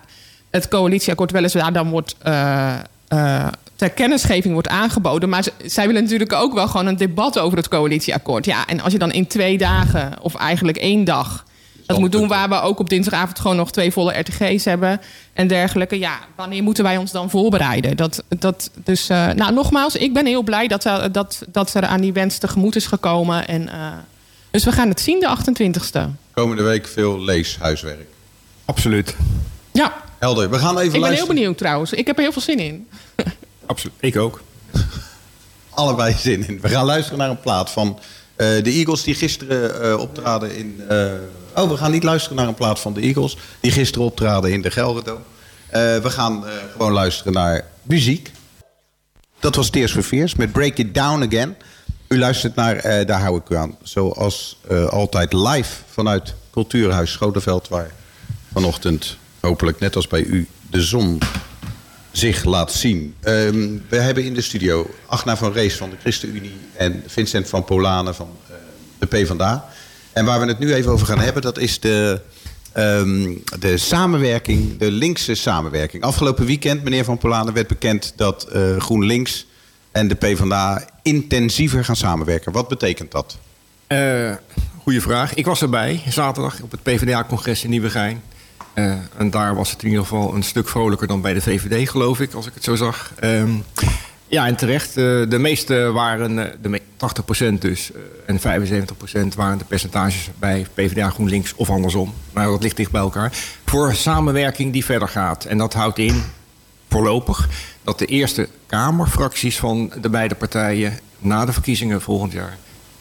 het 0.49 0.67
coalitieakkoord 0.67 1.31
weliswaar 1.31 1.73
dan 1.73 1.89
wordt 1.89 2.15
eh, 2.21 3.47
ter 3.75 3.89
kennisgeving 3.89 4.53
wordt 4.53 4.67
aangeboden. 4.67 5.29
Maar 5.29 5.45
zij 5.65 5.87
willen 5.87 6.01
natuurlijk 6.03 6.33
ook 6.33 6.53
wel 6.53 6.67
gewoon 6.67 6.85
een 6.85 6.97
debat 6.97 7.39
over 7.39 7.57
het 7.57 7.67
coalitieakkoord. 7.67 8.45
Ja, 8.45 8.67
en 8.67 8.79
als 8.81 8.93
je 8.93 8.99
dan 8.99 9.11
in 9.11 9.27
twee 9.27 9.57
dagen, 9.57 10.13
of 10.21 10.35
eigenlijk 10.35 10.77
één 10.77 11.03
dag, 11.03 11.43
dat 11.85 11.99
moet 11.99 12.11
doen 12.11 12.27
waar 12.27 12.49
we 12.49 12.61
ook 12.61 12.79
op 12.79 12.89
dinsdagavond 12.89 13.39
gewoon 13.39 13.55
nog 13.57 13.71
twee 13.71 13.91
volle 13.91 14.19
RTG's 14.19 14.65
hebben 14.65 15.01
en 15.33 15.47
dergelijke. 15.47 15.99
Ja, 15.99 16.19
wanneer 16.35 16.63
moeten 16.63 16.83
wij 16.83 16.97
ons 16.97 17.11
dan 17.11 17.29
voorbereiden? 17.29 17.97
Dat, 17.97 18.23
dat, 18.39 18.69
dus, 18.83 19.09
eh, 19.09 19.27
nou, 19.31 19.53
nogmaals, 19.53 19.95
ik 19.95 20.13
ben 20.13 20.25
heel 20.25 20.43
blij 20.43 20.67
dat, 20.67 20.85
er- 20.85 21.11
dat, 21.11 21.43
dat 21.51 21.73
er 21.73 21.85
aan 21.85 22.01
die 22.01 22.13
wens 22.13 22.37
tegemoet 22.37 22.75
is 22.75 22.85
gekomen. 22.85 23.47
En, 23.47 23.69
eh, 23.69 23.91
dus 24.51 24.63
we 24.63 24.71
gaan 24.71 24.89
het 24.89 24.99
zien 25.01 25.19
de 25.19 25.27
28ste. 25.27 25.99
Komende 26.33 26.63
week 26.63 26.87
veel 26.87 27.19
leeshuiswerk. 27.19 28.07
Absoluut. 28.65 29.15
Ja, 29.71 29.93
Helder, 30.19 30.49
we 30.49 30.59
gaan 30.59 30.77
even 30.79 30.93
ik 30.95 31.01
ben 31.01 31.13
heel 31.13 31.27
benieuwd 31.27 31.57
trouwens. 31.57 31.93
Ik 31.93 32.07
heb 32.07 32.15
er 32.15 32.21
heel 32.23 32.31
veel 32.31 32.41
zin 32.41 32.59
in. 32.59 32.87
Absoluut. 33.65 33.95
Ik 33.99 34.17
ook. 34.17 34.41
Allebei 35.69 36.13
zin 36.13 36.47
in. 36.47 36.61
We 36.61 36.69
gaan 36.69 36.85
luisteren 36.85 37.19
naar 37.19 37.29
een 37.29 37.39
plaat 37.39 37.71
van 37.71 37.99
eh, 38.35 38.63
de 38.63 38.69
Eagles 38.69 39.03
die 39.03 39.15
gisteren 39.15 39.81
eh, 39.81 39.99
optraden 39.99 40.55
in... 40.55 40.81
eh, 40.89 41.11
oh, 41.55 41.69
we 41.69 41.77
gaan 41.77 41.91
niet 41.91 42.03
luisteren 42.03 42.37
naar 42.37 42.47
een 42.47 42.53
plaat 42.53 42.79
van 42.79 42.93
de 42.93 43.01
Eagles 43.01 43.37
die 43.59 43.71
gisteren 43.71 44.07
optraden 44.07 44.51
in 44.51 44.61
de 44.61 44.71
Gelredome. 44.71 45.19
We 46.01 46.09
gaan 46.09 46.43
gewoon 46.71 46.91
luisteren 46.91 47.33
naar 47.33 47.65
muziek. 47.81 48.31
Dat 49.39 49.55
was 49.55 49.69
Tears 49.69 49.91
for 49.91 50.03
Fears 50.03 50.35
met 50.35 50.51
Break 50.51 50.77
It 50.77 50.93
Down 50.93 51.23
Again. 51.23 51.55
U 52.07 52.19
luistert 52.19 52.55
naar 52.55 53.05
Daar 53.05 53.21
hou 53.21 53.37
ik 53.37 53.49
u 53.49 53.55
aan. 53.55 53.77
Zoals 53.83 54.59
altijd 54.89 55.33
live 55.33 55.81
vanuit 55.89 56.33
Cultuurhuis 56.51 57.11
Schotenveld... 57.11 57.67
waar 57.67 57.91
vanochtend 58.53 59.17
hopelijk 59.39 59.79
net 59.79 59.95
als 59.95 60.07
bij 60.07 60.21
u 60.21 60.47
de 60.69 60.81
zon 60.81 61.19
zich 62.17 62.43
laat 62.43 62.71
zien. 62.71 63.15
Ehm, 63.21 63.69
we 63.89 63.97
hebben 63.97 64.23
in 64.23 64.33
de 64.33 64.41
studio 64.41 64.89
Agna 65.05 65.37
van 65.37 65.53
Rees 65.53 65.75
van 65.75 65.89
de 65.89 65.95
ChristenUnie 66.01 66.55
en 66.73 67.03
Vincent 67.07 67.49
van 67.49 67.63
Polanen 67.63 68.15
van 68.15 68.29
eh, 68.47 68.55
de 68.99 69.05
PvdA. 69.05 69.69
En 70.13 70.25
waar 70.25 70.39
we 70.39 70.45
het 70.45 70.59
nu 70.59 70.73
even 70.73 70.91
over 70.91 71.07
gaan 71.07 71.19
hebben, 71.19 71.41
dat 71.41 71.57
is 71.57 71.79
de, 71.79 72.21
ehm, 72.71 73.33
de 73.59 73.77
samenwerking, 73.77 74.77
de 74.77 74.91
linkse 74.91 75.35
samenwerking. 75.35 76.03
Afgelopen 76.03 76.45
weekend, 76.45 76.83
meneer 76.83 77.03
Van 77.03 77.17
Polanen, 77.17 77.53
werd 77.53 77.67
bekend 77.67 78.13
dat 78.15 78.43
eh, 78.43 78.77
GroenLinks 78.77 79.45
en 79.91 80.07
de 80.07 80.15
PvdA 80.15 80.87
intensiever 81.01 81.85
gaan 81.85 81.95
samenwerken. 81.95 82.51
Wat 82.51 82.67
betekent 82.67 83.11
dat? 83.11 83.37
Eh 83.87 84.31
goeie 84.85 85.01
vraag. 85.01 85.33
Ik 85.33 85.45
was 85.45 85.61
erbij 85.61 86.01
zaterdag 86.09 86.61
op 86.61 86.71
het 86.71 86.83
PvdA-congres 86.83 87.63
in 87.63 87.69
Nieuwegein. 87.69 88.21
Eh, 88.75 88.93
en 89.17 89.29
daar 89.29 89.55
was 89.55 89.71
het 89.71 89.81
in 89.83 89.87
ieder 89.89 90.03
geval 90.03 90.35
een 90.35 90.43
stuk 90.43 90.69
vrolijker 90.69 91.07
dan 91.07 91.21
bij 91.21 91.33
de 91.33 91.41
VVD, 91.41 91.89
geloof 91.89 92.19
ik, 92.19 92.33
als 92.33 92.47
ik 92.47 92.53
het 92.53 92.63
zo 92.63 92.75
zag. 92.75 93.11
Ehm, 93.19 93.49
ja, 94.27 94.47
en 94.47 94.55
terecht. 94.55 94.87
eh, 94.89 95.03
de 95.29 95.37
meeste 95.39 95.91
waren, 95.91 96.39
eh, 96.47 96.53
de 96.61 96.69
me- 96.69 96.81
80% 96.97 97.61
dus, 97.61 97.91
en 98.25 98.39
75% 98.39 99.35
waren 99.35 99.57
de 99.57 99.65
percentages 99.65 100.29
bij 100.39 100.65
PvdA 100.73 101.09
GroenLinks 101.09 101.53
of 101.55 101.69
andersom. 101.69 102.13
Maar 102.33 102.45
dat 102.45 102.63
ligt 102.63 102.77
dicht 102.77 102.91
bij 102.91 103.01
elkaar. 103.01 103.33
Voor 103.65 103.93
samenwerking 103.95 104.73
die 104.73 104.85
verder 104.85 105.07
gaat. 105.07 105.45
En 105.45 105.57
dat 105.57 105.73
houdt 105.73 105.97
in, 105.99 106.23
voorlopig, 106.89 107.49
dat 107.83 107.99
de 107.99 108.05
eerste 108.05 108.49
Kamerfracties 108.67 109.57
van 109.59 109.91
de 110.01 110.09
beide 110.09 110.35
partijen 110.35 110.99
na 111.19 111.45
de 111.45 111.53
verkiezingen 111.53 112.01
volgend 112.01 112.31
jaar 112.31 112.57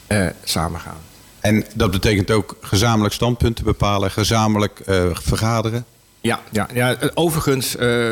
eh 0.07 0.27
samen 0.43 0.79
gaan. 0.79 0.97
En 1.45 1.65
dat 1.73 1.91
betekent 1.91 2.31
ook 2.31 2.57
gezamenlijk 2.61 3.13
standpunten 3.13 3.63
bepalen, 3.63 4.11
gezamenlijk 4.11 4.79
eh, 4.79 5.03
vergaderen. 5.13 5.85
Ja, 6.21 6.39
ja, 6.51 6.67
ja 6.73 6.97
overigens, 7.13 7.75
eh, 7.75 8.11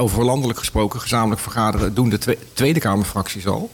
over 0.00 0.24
landelijk 0.24 0.58
gesproken, 0.58 1.00
gezamenlijk 1.00 1.40
vergaderen 1.40 1.94
doen 1.94 2.08
de 2.08 2.18
twe- 2.18 2.38
Tweede 2.52 2.80
Kamerfracties 2.80 3.46
al. 3.46 3.70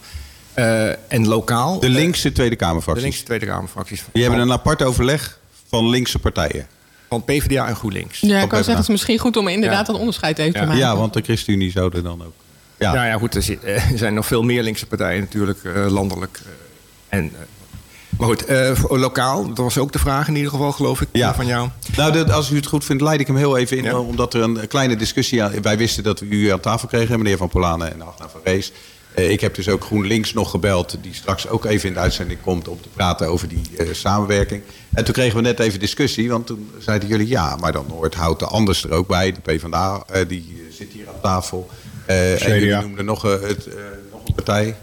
Eh, 0.55 0.89
en 1.13 1.27
lokaal. 1.27 1.81
De 1.81 1.89
linkse 1.89 2.33
Tweede 2.33 2.57
de 2.57 2.57
Kamerfracties. 2.57 3.05
linkse 3.05 3.25
Tweede 3.25 3.47
Kamerfracties. 3.47 4.05
Die 4.13 4.23
hebben 4.23 4.41
een 4.41 4.53
apart 4.53 4.83
overleg 4.83 5.39
van 5.69 5.89
linkse 5.89 6.19
partijen. 6.19 6.67
van 7.09 7.25
PvdA 7.25 7.69
en 7.69 7.77
GroenLinks. 7.77 8.21
Ja, 8.21 8.35
ik 8.41 8.41
kan 8.41 8.57
zeggen, 8.59 8.73
het 8.75 8.83
is 8.83 8.89
misschien 8.89 9.19
goed 9.19 9.37
om 9.37 9.49
inderdaad 9.49 9.87
Ja. 9.87 9.93
dat 9.93 9.97
onderscheid 10.01 10.39
even 10.39 10.53
te 10.53 10.61
maken. 10.67 10.77
Ja, 10.77 10.97
want 10.97 11.13
de 11.13 11.23
ChristenUnie 11.23 11.71
zou 11.71 11.97
er 11.97 12.03
dan 12.03 12.23
ook. 12.25 12.33
Ja. 12.79 12.93
Nou 12.93 13.07
ja, 13.07 13.19
goed, 13.19 13.35
er, 13.35 13.83
zijn 13.99 14.15
nog 14.15 14.27
veel 14.27 14.43
meer 14.43 14.63
linkse 14.63 14.87
partijen 14.87 15.21
natuurlijk, 15.21 15.65
eh, 15.65 15.87
landelijk. 15.91 16.41
eh, 17.09 17.19
en, 17.19 17.33
maar 18.19 18.29
goed, 18.29 18.45
eh, 18.45 18.73
lokaal, 18.89 19.47
dat 19.49 19.57
was 19.57 19.79
ook 19.79 19.93
de 19.93 19.99
vraag 19.99 20.29
in 20.29 20.37
ieder 20.37 20.51
geval, 20.51 20.73
geloof 20.73 21.01
ik, 21.01 21.09
Ja. 21.13 21.29
eh, 21.31 21.37
van 21.37 21.47
jou. 21.47 21.69
Nou, 21.97 22.13
dat- 22.13 22.31
als 22.31 22.51
u 22.51 22.57
het 22.57 22.67
goed 22.67 22.85
vindt, 22.85 23.03
leid 23.03 23.21
ik 23.21 23.27
hem 23.27 23.37
heel 23.37 23.57
even 23.57 23.77
in. 23.77 23.85
Ja. 23.85 23.99
Omdat 23.99 24.35
er 24.35 24.43
een 24.43 24.67
kleine 24.69 24.97
discussie... 24.97 25.43
aan- 25.43 25.63
Wij 25.63 25.77
wisten 25.79 26.03
dat 26.03 26.21
we 26.21 26.27
u 26.27 26.49
aan 26.49 26.61
tafel 26.61 26.89
kregen, 26.89 27.19
meneer 27.19 27.37
Van 27.37 27.49
Polanen 27.49 27.93
en 27.93 28.03
Agna 28.03 28.29
van 28.29 28.41
Rees. 28.45 28.73
Eh, 29.15 29.31
ik 29.31 29.41
heb 29.41 29.55
dus 29.55 29.69
ook 29.69 29.85
GroenLinks 29.85 30.33
nog 30.33 30.51
gebeld... 30.51 30.97
die 31.03 31.15
straks 31.15 31.49
ook 31.49 31.65
even 31.65 31.89
in 31.89 31.95
de 31.95 32.01
uitzending 32.01 32.41
komt... 32.43 32.69
om 32.69 32.81
te 32.81 32.89
praten 32.89 33.29
over 33.29 33.49
die 33.49 33.61
eh, 33.79 33.87
samenwerking. 33.93 34.63
En 34.95 35.05
toen 35.05 35.15
kregen 35.15 35.37
we 35.37 35.43
net 35.43 35.59
even 35.61 35.81
discussie. 35.81 36.31
Want 36.31 36.47
toen 36.47 36.71
zeiden 36.79 37.09
jullie... 37.09 37.29
ja, 37.29 37.57
maar 37.57 37.73
dan 37.73 37.87
hoort 37.91 38.15
Houten 38.15 38.49
anders 38.49 38.85
er 38.85 38.91
ook 38.93 39.07
bij. 39.07 39.33
De 39.33 39.41
PvdA, 39.41 40.03
eh, 40.07 40.29
die 40.29 40.55
eh, 40.69 40.75
zit 40.77 40.93
hier 40.93 41.09
aan 41.09 41.21
tafel. 41.23 41.69
Eh, 42.07 42.47
en 42.49 42.61
jullie 42.61 42.77
noemden 42.81 43.05
nog, 43.05 43.25
eh, 43.25 43.31
het, 43.33 43.67
eh, 43.67 43.75
nog 44.13 44.21
een 44.27 44.35
partij. 44.35 44.77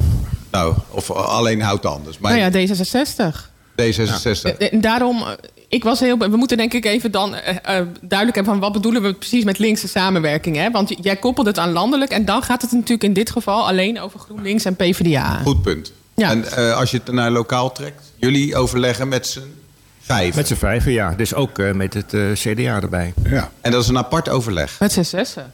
Nou, 0.53 0.73
of 0.89 1.11
alleen 1.11 1.61
Houten 1.61 1.89
anders. 1.89 2.17
Maar 2.17 2.37
Nou 2.37 2.51
ja, 2.57 2.67
D66. 2.75 3.51
D66. 3.81 4.57
Eh, 4.57 4.73
En 4.73 4.81
daarom, 4.81 5.21
eh, 5.21 5.27
ik 5.67 5.83
was 5.83 5.99
heel. 5.99 6.17
We 6.17 6.37
moeten 6.37 6.57
denk 6.57 6.73
ik 6.73 6.85
even 6.85 7.11
dan 7.11 7.35
eh, 7.35 7.55
eh, 7.55 7.85
duidelijk 8.01 8.35
hebben 8.35 8.43
van 8.53 8.59
wat 8.59 8.71
bedoelen 8.71 9.01
we 9.01 9.13
precies 9.13 9.43
met 9.43 9.59
linkse 9.59 9.87
samenwerking. 9.87 10.55
Hè? 10.55 10.71
Want 10.71 10.93
jij 11.01 11.15
koppelt 11.15 11.47
het 11.47 11.57
aan 11.57 11.71
landelijk 11.71 12.11
en 12.11 12.25
dan 12.25 12.43
gaat 12.43 12.61
het 12.61 12.71
natuurlijk 12.71 13.03
in 13.03 13.13
dit 13.13 13.29
geval 13.31 13.67
alleen 13.67 13.99
over 13.99 14.19
GroenLinks 14.19 14.65
en 14.65 14.75
PvdA. 14.75 15.39
Goed 15.43 15.61
punt. 15.61 15.91
Ja. 16.15 16.29
En 16.29 16.51
eh, 16.51 16.77
als 16.77 16.91
je 16.91 16.97
het 17.03 17.13
naar 17.13 17.31
lokaal 17.31 17.71
trekt, 17.71 18.11
jullie 18.15 18.55
overleggen 18.55 19.07
met 19.07 19.27
z'n 19.27 19.53
vijf. 20.01 20.35
Met 20.35 20.47
z'n 20.47 20.55
vijven, 20.55 20.91
ja. 20.91 21.13
Dus 21.17 21.33
ook 21.33 21.59
eh, 21.59 21.71
met 21.71 21.93
het 21.93 22.13
CDA 22.33 22.81
erbij. 22.81 23.13
Ja. 23.23 23.51
En 23.61 23.71
dat 23.71 23.83
is 23.83 23.87
een 23.89 23.97
apart 23.97 24.29
overleg. 24.29 24.79
Met 24.79 24.91
z'n 24.91 25.01
zessen. 25.03 25.53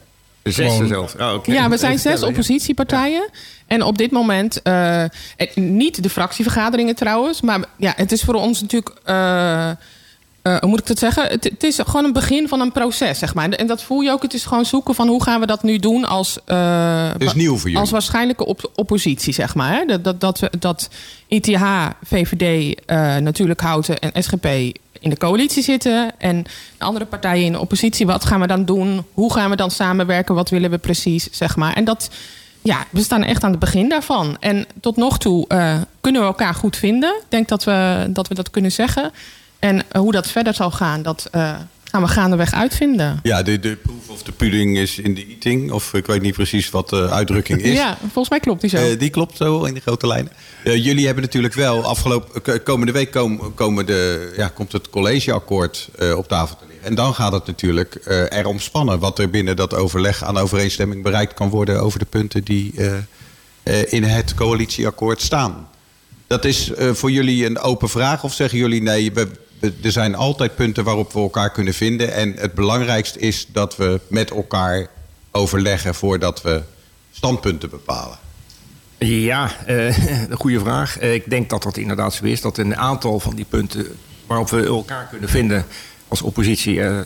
Gewoon- 0.56 0.88
zelfs. 0.88 1.16
Oh. 1.16 1.46
Ja, 1.46 1.70
we 1.70 1.78
zijn 1.78 2.00
zes 2.00 2.20
ja. 2.22 2.28
oppositiepartijen. 2.28 3.30
En 3.68 3.84
op 3.84 3.98
dit 3.98 4.12
moment, 4.12 4.62
eh, 4.62 5.04
niet 5.56 6.04
de 6.04 6.10
fractievergaderingen 6.10 6.96
trouwens, 6.96 7.42
maar 7.42 7.60
ja, 7.78 7.94
het 7.96 8.12
is 8.12 8.22
voor 8.24 8.34
ons 8.34 8.62
natuurlijk. 8.62 8.96
eh, 9.04 9.70
eh, 9.70 9.76
hoe 10.60 10.70
moet 10.70 10.80
ik 10.80 10.86
dat 10.88 11.00
zeggen? 11.00 11.24
Het, 11.28 11.44
het 11.44 11.64
is 11.64 11.76
gewoon 11.86 12.06
een 12.06 12.14
begin 12.14 12.48
van 12.48 12.60
een 12.60 12.72
proces, 12.72 13.20
zeg 13.20 13.34
maar. 13.34 13.50
En 13.50 13.68
dat 13.68 13.84
voel 13.84 14.02
je 14.02 14.12
ook. 14.12 14.22
Het 14.22 14.34
is 14.34 14.46
gewoon 14.46 14.66
zoeken 14.66 14.96
van 14.96 15.08
hoe 15.08 15.24
gaan 15.24 15.40
we 15.40 15.46
dat 15.46 15.64
nu 15.64 15.78
doen 15.78 16.06
als. 16.06 16.38
eh, 16.46 17.10
Het 17.12 17.22
is 17.22 17.34
nieuw 17.34 17.54
voor 17.56 17.64
jullie. 17.66 17.78
Als 17.80 17.92
waarschijnlijke 17.92 18.46
op- 18.46 18.72
oppositie, 18.76 19.34
zeg 19.34 19.56
maar. 19.56 19.74
hè. 19.74 19.86
Dat, 19.86 20.04
dat, 20.04 20.20
dat, 20.20 20.40
we, 20.40 20.52
dat 20.60 20.90
ITH, 21.28 21.62
VVD, 22.04 22.76
eh, 22.86 23.16
natuurlijk 23.18 23.62
Houten 23.62 24.00
en 24.00 24.24
SGP 24.24 24.48
in 25.00 25.10
de 25.10 25.18
coalitie 25.18 25.64
zitten. 25.64 26.12
En 26.18 26.44
de 26.78 26.86
andere 26.86 27.06
partijen 27.06 27.46
in 27.46 27.52
de 27.52 27.60
oppositie. 27.60 28.06
Wat 28.06 28.26
gaan 28.26 28.40
we 28.40 28.48
dan 28.48 28.66
doen? 28.66 29.06
Hoe 29.14 29.34
gaan 29.34 29.50
we 29.50 29.56
dan 29.56 29.72
samenwerken? 29.72 30.36
Wat 30.36 30.50
willen 30.50 30.70
we 30.70 30.78
precies, 30.78 31.28
zeg 31.32 31.56
maar. 31.56 31.74
En 31.74 31.84
dat, 31.84 32.10
ja, 32.62 32.86
we 32.90 33.02
staan 33.02 33.24
echt 33.24 33.44
aan 33.44 33.52
het 33.52 33.60
begin 33.60 33.90
daarvan. 33.90 34.38
En 34.40 34.66
tot 34.82 34.96
nog 34.96 35.18
toe 35.18 35.48
eh, 35.48 35.76
kunnen 36.02 36.22
we 36.22 36.28
elkaar 36.28 36.54
goed 36.54 36.78
vinden. 36.78 37.10
Ik 37.10 37.30
denk 37.30 37.48
dat 37.48 37.64
we 37.64 38.08
dat, 38.10 38.28
we 38.28 38.36
dat 38.36 38.50
kunnen 38.50 38.72
zeggen. 38.72 39.12
En 39.60 39.84
eh, 39.92 40.02
hoe 40.02 40.12
dat 40.12 40.28
verder 40.28 40.54
zal 40.54 40.72
gaan, 40.72 41.02
dat 41.02 41.28
eh, 41.32 41.56
gaan 41.92 42.02
we 42.02 42.08
gaandeweg 42.08 42.54
uitvinden. 42.54 43.20
Ja, 43.24 43.44
de, 43.44 43.60
de 43.60 43.76
proof 43.76 44.10
of 44.10 44.24
the 44.24 44.32
pudding 44.32 44.78
is 44.78 44.98
in 45.00 45.16
the 45.16 45.26
eating. 45.28 45.72
Of 45.72 45.94
ik 45.94 46.06
weet 46.06 46.22
niet 46.22 46.34
precies 46.34 46.70
wat 46.70 46.90
de 46.90 47.10
uitdrukking 47.10 47.62
is. 47.62 47.74
Ja, 47.84 47.98
volgens 48.02 48.30
mij 48.30 48.40
klopt 48.40 48.62
die 48.62 48.70
zo. 48.70 48.78
Eh, 48.78 49.00
die 49.00 49.10
klopt 49.10 49.38
zo 49.38 49.64
in 49.64 49.74
de 49.74 49.80
grote 49.80 50.08
lijnen. 50.08 50.32
Eh, 50.64 50.84
jullie 50.86 51.06
hebben 51.06 51.24
natuurlijk 51.24 51.54
wel 51.54 51.84
afgelopen 51.84 52.64
komende 52.64 52.92
week 52.92 53.12
kom- 53.12 53.54
komen 53.54 53.86
de, 53.86 54.34
ja, 54.38 54.48
komt 54.48 54.72
het 54.72 54.90
collegeakkoord 54.90 55.90
eh, 55.98 56.18
op 56.18 56.28
tafel 56.28 56.56
te 56.58 56.64
liggen. 56.68 56.86
En 56.88 56.96
dan 56.96 57.14
gaat 57.14 57.32
het 57.32 57.46
natuurlijk 57.46 57.96
eh, 57.96 58.38
erom 58.40 58.60
spannen 58.60 59.00
wat 59.00 59.20
er 59.20 59.30
binnen 59.30 59.56
dat 59.56 59.74
overleg 59.74 60.24
aan 60.24 60.38
overeenstemming 60.38 61.04
bereikt 61.04 61.34
kan 61.34 61.50
worden 61.50 61.82
over 61.82 62.00
de 62.00 62.06
punten 62.06 62.44
die 62.44 62.74
eh, 62.78 62.94
eh, 63.64 63.94
in 63.94 64.04
het 64.04 64.34
coalitieakkoord 64.34 65.22
staan. 65.22 65.68
Dat 66.28 66.46
is 66.46 66.72
eh, 66.74 66.92
voor 66.94 67.12
jullie 67.12 67.46
een 67.46 67.60
open 67.60 67.90
vraag 67.90 68.24
of 68.24 68.34
zeggen 68.34 68.58
jullie 68.58 68.82
nee, 68.82 69.12
we- 69.14 69.28
er 69.60 69.92
zijn 69.92 70.16
altijd 70.16 70.56
punten 70.56 70.84
waarop 70.84 71.14
we 71.14 71.20
elkaar 71.20 71.52
kunnen 71.52 71.74
vinden. 71.74 72.14
En 72.14 72.34
het 72.38 72.54
belangrijkste 72.54 73.20
is 73.20 73.48
dat 73.52 73.76
we 73.78 74.00
met 74.08 74.32
elkaar 74.32 74.88
overleggen 75.32 75.96
voordat 75.96 76.42
we 76.42 76.62
standpunten 77.12 77.70
bepalen. 77.70 78.18
Ja, 78.98 79.52
eh, 79.66 79.98
een 80.30 80.38
goede 80.38 80.60
vraag. 80.60 80.98
Eh, 80.98 81.14
ik 81.14 81.30
denk 81.30 81.50
dat 81.50 81.64
dat 81.64 81.78
inderdaad 81.78 82.14
zo 82.14 82.26
is. 82.26 82.42
Dat 82.42 82.58
een 82.58 82.76
aantal 82.76 83.20
van 83.20 83.36
die 83.36 83.46
punten 83.50 83.88
waarop 84.30 84.50
we 84.50 84.66
elkaar 84.66 85.08
kunnen 85.10 85.30
vinden 85.30 85.66
als 86.10 86.22
oppositie... 86.22 86.82
eh, 86.82 87.00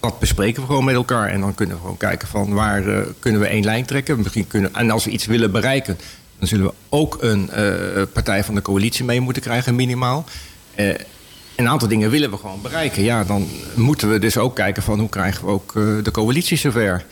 dat 0.00 0.18
bespreken 0.18 0.60
we 0.60 0.66
gewoon 0.66 0.84
met 0.84 0.94
elkaar. 0.94 1.28
En 1.28 1.40
dan 1.40 1.54
kunnen 1.54 1.74
we 1.74 1.80
gewoon 1.80 1.96
kijken 1.96 2.28
van 2.28 2.52
waar 2.52 2.86
eh, 2.86 3.06
kunnen 3.18 3.40
we 3.40 3.46
één 3.46 3.64
lijn 3.64 3.84
trekken. 3.84 4.18
Misschien 4.18 4.46
kunnen, 4.46 4.74
en 4.74 4.90
als 4.90 5.04
we 5.04 5.10
iets 5.10 5.26
willen 5.26 5.50
bereiken... 5.50 5.98
dan 6.38 6.48
zullen 6.48 6.66
we 6.66 6.72
ook 6.88 7.18
een 7.20 7.50
eh, 7.50 8.02
partij 8.12 8.44
van 8.44 8.54
de 8.54 8.62
coalitie 8.62 9.04
mee 9.04 9.20
moeten 9.20 9.42
krijgen, 9.42 9.74
minimaal. 9.74 10.24
Een 11.58 11.68
aantal 11.68 11.88
dingen 11.88 12.10
willen 12.10 12.30
we 12.30 12.36
gewoon 12.36 12.62
bereiken. 12.62 13.02
Ja, 13.02 13.24
dan 13.24 13.48
moeten 13.74 14.10
we 14.10 14.18
dus 14.18 14.36
ook 14.36 14.54
kijken 14.54 14.82
van 14.82 14.98
hoe 14.98 15.08
krijgen 15.08 15.44
we 15.44 15.50
ook 15.50 15.76
eh, 15.76 15.82
de 16.02 16.10
coalitie 16.10 16.56
zover. 16.56 17.04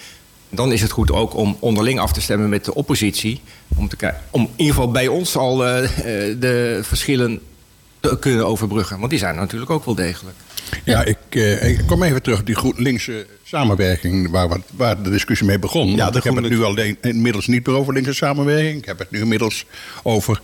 Dan 0.50 0.72
is 0.72 0.82
het 0.82 0.90
goed 0.90 1.12
ook 1.12 1.34
om 1.34 1.56
onderling 1.60 1.98
af 1.98 2.12
te 2.12 2.20
stemmen 2.20 2.48
met 2.48 2.64
de 2.64 2.74
oppositie. 2.74 3.40
Om, 3.76 3.88
te 3.88 3.96
kijken, 3.96 4.20
om 4.30 4.42
in 4.42 4.50
ieder 4.56 4.74
geval 4.74 4.90
bij 4.90 5.08
ons 5.08 5.36
al 5.36 5.66
eh, 5.66 5.84
eh, 5.84 6.40
de 6.40 6.80
verschillen 6.82 7.40
te 8.00 8.18
kunnen 8.18 8.46
overbruggen. 8.46 8.98
Want 8.98 9.10
die 9.10 9.18
zijn 9.18 9.34
er 9.34 9.40
natuurlijk 9.40 9.70
ook 9.70 9.84
wel 9.84 9.94
degelijk. 9.94 10.36
Ja, 10.84 11.04
ik, 11.04 11.18
eh, 11.30 11.68
ik 11.68 11.86
kom 11.86 12.02
even 12.02 12.22
terug 12.22 12.38
op 12.38 12.46
die 12.46 12.54
GroenLinkse 12.54 13.26
samenwerking 13.44 14.30
waar, 14.30 14.48
waar 14.76 15.02
de 15.02 15.10
discussie 15.10 15.46
mee 15.46 15.58
begon. 15.58 15.88
Ja, 15.88 16.12
ik 16.12 16.22
heb 16.22 16.34
het 16.34 16.48
nu 16.48 16.62
alleen, 16.62 16.98
inmiddels 17.00 17.46
niet 17.46 17.66
meer 17.66 17.76
over 17.76 17.92
linkse 17.92 18.14
samenwerking. 18.14 18.78
Ik 18.78 18.84
heb 18.84 18.98
het 18.98 19.10
nu 19.10 19.20
inmiddels 19.20 19.64
over 20.02 20.40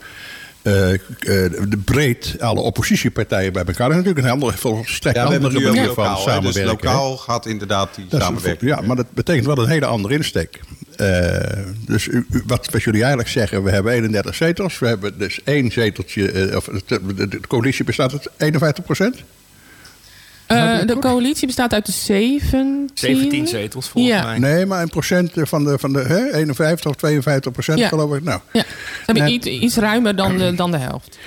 de 0.63 1.79
breed 1.85 2.37
alle 2.39 2.61
oppositiepartijen 2.61 3.53
bij 3.53 3.65
elkaar. 3.65 3.89
Dat 3.89 3.99
is 3.99 4.05
natuurlijk 4.05 4.27
een 4.27 4.33
andere, 4.33 4.57
volstrekt 4.59 5.17
Ja, 5.17 5.25
andere 5.25 5.61
manier 5.61 5.93
van 5.93 6.15
Dus 6.15 6.23
samenwerken. 6.23 6.61
hè. 6.63 6.65
lokaal 6.67 7.17
gaat 7.17 7.47
inderdaad 7.47 7.95
die 7.95 8.05
Dat 8.09 8.13
is 8.21 8.27
een- 8.27 8.33
samenwerking. 8.33 8.71
ja, 8.71 8.81
maar 8.81 8.97
dat 8.97 9.13
betekent 9.13 9.47
wel 9.47 9.59
een 9.59 9.69
hele 9.69 9.87
andere 9.87 10.15
insteek. 10.15 10.61
Eh, 10.97 11.37
dus 11.87 12.07
u- 12.07 12.27
u- 12.31 12.43
wat, 12.47 12.69
wat 12.71 12.83
jullie 12.83 13.01
eigenlijk 13.01 13.31
zeggen, 13.31 13.63
we 13.63 13.71
hebben 13.71 13.93
31 13.93 14.35
zetels. 14.35 14.79
We 14.79 14.87
hebben 14.87 15.19
dus 15.19 15.41
één 15.45 15.71
zeteltje, 15.73 16.53
of 16.57 16.65
de, 16.87 17.01
de, 17.15 17.29
de 17.29 17.41
coalitie 17.49 17.85
bestaat 17.85 18.13
uit 18.13 18.29
51 18.37 18.85
procent. 18.85 19.17
Eh, 20.57 20.87
de 20.87 20.99
coalitie 20.99 21.47
bestaat 21.47 21.73
uit 21.73 21.87
de 21.87 21.93
17... 21.93 22.91
17 22.95 23.47
zetels 23.47 23.89
volgens 23.89 24.15
Ja. 24.15 24.25
mij. 24.25 24.39
Nee, 24.39 24.67
maar 24.67 24.83
een 24.83 24.89
procent 24.89 25.31
van 25.35 25.65
de, 25.65 25.79
van 25.79 25.93
de 25.93 25.99
hè, 26.01 26.33
51 26.35 26.91
of 26.91 26.97
52 26.97 27.53
procent 27.53 27.79
Ja. 27.79 27.89
geloof 27.89 28.15
ik. 28.15 28.23
Nou, 28.23 28.41
Ja, 28.53 28.61
ze 28.61 28.67
hebben 29.07 29.25
Nee. 29.25 29.33
iets, 29.33 29.47
iets 29.47 29.77
ruimer 29.77 30.17
dan 30.17 30.37
de, 30.39 30.55
dan 30.55 30.71
de 30.71 30.79
helft. 30.79 31.19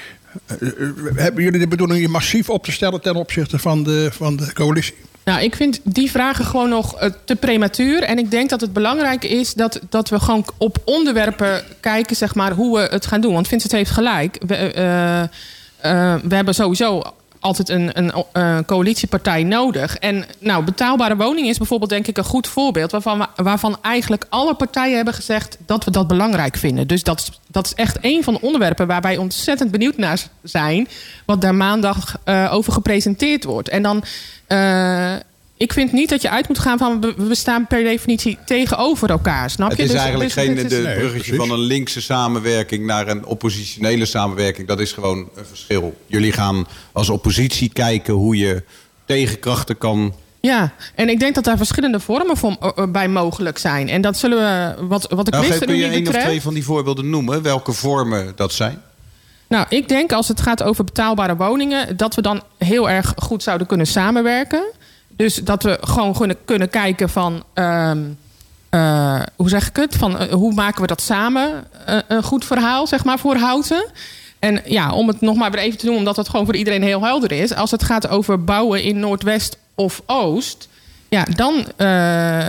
eh, 0.47 0.67
eh, 0.67 0.67
hebben 1.15 1.43
jullie 1.43 1.59
de 1.59 1.67
bedoeling 1.67 2.01
je 2.01 2.07
massief 2.07 2.49
op 2.49 2.63
te 2.63 2.71
stellen 2.71 3.01
ten 3.01 3.15
opzichte 3.15 3.59
van 3.59 3.83
de, 3.83 4.09
van 4.11 4.35
de 4.35 4.53
coalitie? 4.53 4.95
Nou, 5.25 5.41
ik 5.41 5.55
vind 5.55 5.79
die 5.83 6.11
vragen 6.11 6.45
gewoon 6.45 6.69
nog 6.69 7.09
te 7.25 7.35
prematuur. 7.35 8.03
En 8.03 8.17
ik 8.17 8.31
denk 8.31 8.49
dat 8.49 8.61
het 8.61 8.73
belangrijk 8.73 9.23
is 9.23 9.53
dat, 9.53 9.79
dat 9.89 10.09
we 10.09 10.19
gewoon 10.19 10.45
op 10.57 10.77
onderwerpen 10.85 11.63
kijken, 11.79 12.15
zeg 12.15 12.35
maar, 12.35 12.51
hoe 12.51 12.77
we 12.77 12.87
het 12.91 13.05
gaan 13.05 13.21
doen. 13.21 13.33
Want 13.33 13.47
Vincent 13.47 13.71
heeft 13.71 13.91
gelijk. 13.91 14.37
We, 14.47 14.55
eh, 14.55 15.21
eh, 15.21 15.27
we 16.23 16.35
hebben 16.35 16.55
sowieso 16.55 17.01
altijd 17.45 17.69
een, 17.69 18.11
een, 18.33 18.65
coalitiepartij 18.65 19.43
nodig. 19.43 19.97
En 19.97 20.25
nou, 20.39 20.63
betaalbare 20.63 21.15
woningen 21.15 21.49
is 21.49 21.57
bijvoorbeeld 21.57 21.89
denk 21.89 22.07
ik 22.07 22.17
een 22.17 22.23
goed 22.23 22.47
voorbeeld... 22.47 22.91
waarvan, 22.91 23.27
waarvan 23.35 23.77
eigenlijk 23.81 24.25
alle 24.29 24.55
partijen 24.55 24.95
hebben 24.95 25.13
gezegd 25.13 25.57
dat 25.65 25.83
we 25.83 25.91
dat 25.91 26.07
belangrijk 26.07 26.57
vinden. 26.57 26.87
Dus 26.87 27.03
dat, 27.03 27.39
dat 27.47 27.65
is 27.65 27.73
echt 27.73 27.97
een 28.01 28.23
van 28.23 28.33
de 28.33 28.41
onderwerpen 28.41 28.87
waar 28.87 29.01
wij 29.01 29.17
ontzettend 29.17 29.71
benieuwd 29.71 29.97
naar 29.97 30.21
zijn... 30.43 30.87
wat 31.25 31.41
daar 31.41 31.55
maandag 31.55 32.17
uh, 32.25 32.53
over 32.53 32.73
gepresenteerd 32.73 33.43
wordt. 33.43 33.69
En 33.69 33.81
dan... 33.81 34.03
Uh, 34.47 35.13
ik 35.57 35.73
vind 35.73 35.91
niet 35.91 36.09
dat 36.09 36.21
je 36.21 36.29
uit 36.29 36.47
moet 36.47 36.59
gaan 36.59 36.77
van 36.77 37.13
we 37.17 37.35
staan 37.35 37.67
per 37.67 37.83
definitie 37.83 38.37
tegenover 38.45 39.09
elkaar. 39.09 39.49
Snap 39.49 39.69
je? 39.69 39.75
Het 39.75 39.85
is 39.85 39.91
dus, 39.91 39.99
eigenlijk 39.99 40.33
dus, 40.33 40.43
geen 40.43 40.55
de 40.55 40.75
nee, 40.75 40.97
bruggetje 40.97 41.35
van 41.35 41.51
een 41.51 41.59
linkse 41.59 42.01
samenwerking 42.01 42.85
naar 42.85 43.07
een 43.07 43.25
oppositionele 43.25 44.05
samenwerking. 44.05 44.67
Dat 44.67 44.79
is 44.79 44.91
gewoon 44.91 45.29
een 45.35 45.45
verschil. 45.45 45.97
Jullie 46.05 46.31
gaan 46.31 46.67
als 46.91 47.09
oppositie 47.09 47.69
kijken 47.73 48.13
hoe 48.13 48.37
je 48.37 48.63
tegenkrachten 49.05 49.77
kan. 49.77 50.13
Ja, 50.39 50.73
en 50.95 51.09
ik 51.09 51.19
denk 51.19 51.35
dat 51.35 51.43
daar 51.43 51.57
verschillende 51.57 51.99
vormen 51.99 52.37
voor, 52.37 52.57
uh, 52.61 52.85
bij 52.91 53.07
mogelijk 53.07 53.57
zijn. 53.57 53.89
En 53.89 54.01
dat 54.01 54.17
zullen 54.17 54.37
we, 54.37 54.85
wat, 54.87 55.07
wat 55.09 55.27
ik 55.27 55.33
nou, 55.33 55.47
wist 55.47 55.65
Kun 55.65 55.75
je 55.75 55.87
één 55.87 56.07
of 56.07 56.15
twee 56.15 56.41
van 56.41 56.53
die 56.53 56.63
voorbeelden 56.63 57.09
noemen? 57.09 57.41
Welke 57.41 57.73
vormen 57.73 58.33
dat 58.35 58.53
zijn? 58.53 58.81
Nou, 59.47 59.65
ik 59.69 59.87
denk 59.87 60.11
als 60.11 60.27
het 60.27 60.41
gaat 60.41 60.63
over 60.63 60.83
betaalbare 60.83 61.35
woningen, 61.35 61.97
dat 61.97 62.15
we 62.15 62.21
dan 62.21 62.43
heel 62.57 62.89
erg 62.89 63.13
goed 63.15 63.43
zouden 63.43 63.67
kunnen 63.67 63.87
samenwerken. 63.87 64.63
Dus 65.15 65.35
dat 65.35 65.63
we 65.63 65.77
gewoon 65.81 66.13
kunnen, 66.13 66.37
kunnen 66.45 66.69
kijken 66.69 67.09
van. 67.09 67.43
Ehm, 67.53 67.99
eh, 68.75 69.21
hoe 69.35 69.49
zeg 69.49 69.67
ik 69.67 69.75
het? 69.75 69.95
Van, 69.95 70.17
eh, 70.17 70.33
hoe 70.33 70.53
maken 70.53 70.81
we 70.81 70.87
dat 70.87 71.01
samen 71.01 71.67
uh, 71.89 71.97
een 72.07 72.23
goed 72.23 72.45
verhaal, 72.45 72.87
zeg 72.87 73.03
maar, 73.03 73.19
voor 73.19 73.35
Houten? 73.35 73.85
En 74.39 74.61
ja, 74.65 74.91
om 74.91 75.07
het 75.07 75.21
nog 75.21 75.35
maar 75.35 75.51
weer 75.51 75.61
even 75.61 75.77
te 75.77 75.85
doen, 75.85 75.95
omdat 75.95 76.15
het 76.15 76.29
gewoon 76.29 76.45
voor 76.45 76.55
iedereen 76.55 76.83
heel 76.83 77.03
helder 77.03 77.31
is. 77.31 77.53
Als 77.53 77.71
het 77.71 77.83
gaat 77.83 78.07
over 78.07 78.43
bouwen 78.43 78.83
in 78.83 78.99
Noordwest 78.99 79.57
of 79.75 80.01
Oost. 80.05 80.67
Ja, 81.09 81.23
dan 81.23 81.65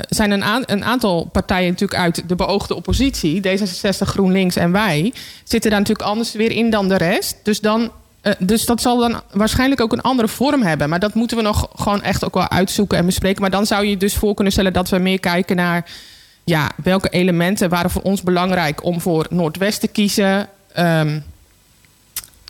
zijn 0.08 0.30
een, 0.30 0.64
een, 0.66 0.85
aantal 0.85 1.25
partijen 1.32 1.70
natuurlijk 1.70 2.00
uit 2.00 2.28
de 2.28 2.35
beoogde 2.35 2.75
oppositie, 2.75 3.40
D66, 3.40 3.99
GroenLinks 3.99 4.56
en 4.56 4.73
wij, 4.73 5.12
zitten 5.44 5.70
daar 5.70 5.80
natuurlijk 5.80 6.08
anders 6.08 6.32
weer 6.32 6.50
in 6.50 6.70
dan 6.70 6.88
de 6.88 6.96
rest. 6.96 7.37
Dus 7.42 7.61
dan 7.61 7.90
uh, 8.26 8.33
dus 8.38 8.64
dat 8.64 8.80
zal 8.80 8.99
dan 8.99 9.21
waarschijnlijk 9.33 9.80
ook 9.80 9.92
een 9.92 10.00
andere 10.00 10.28
vorm 10.28 10.62
hebben. 10.62 10.88
Maar 10.88 11.00
dat 11.00 11.14
moeten 11.14 11.37
we 11.37 11.42
nog 11.42 11.68
gewoon 11.75 12.02
echt 12.02 12.25
ook 12.25 12.35
wel 12.35 12.50
uitzoeken 12.50 12.99
en 12.99 13.06
bespreken. 13.06 13.40
Maar 13.40 13.50
dan 13.50 13.66
zou 13.66 13.87
je 13.87 13.97
dus 13.97 14.16
voor 14.16 14.35
kunnen 14.35 14.52
stellen 14.52 14.73
dat 14.73 14.88
we 14.88 14.99
meer 14.99 15.21
kijken 15.21 15.56
naar... 15.56 15.90
Ja, 16.45 16.71
welke 16.83 17.09
elementen 17.09 17.68
waren 17.68 17.90
voor 17.90 18.02
ons 18.02 18.23
belangrijk 18.23 18.85
om 18.85 19.00
voor 19.00 19.26
Noordwest 19.30 19.80
te 19.80 19.88
kiezen... 19.88 20.49
Um, 20.78 21.25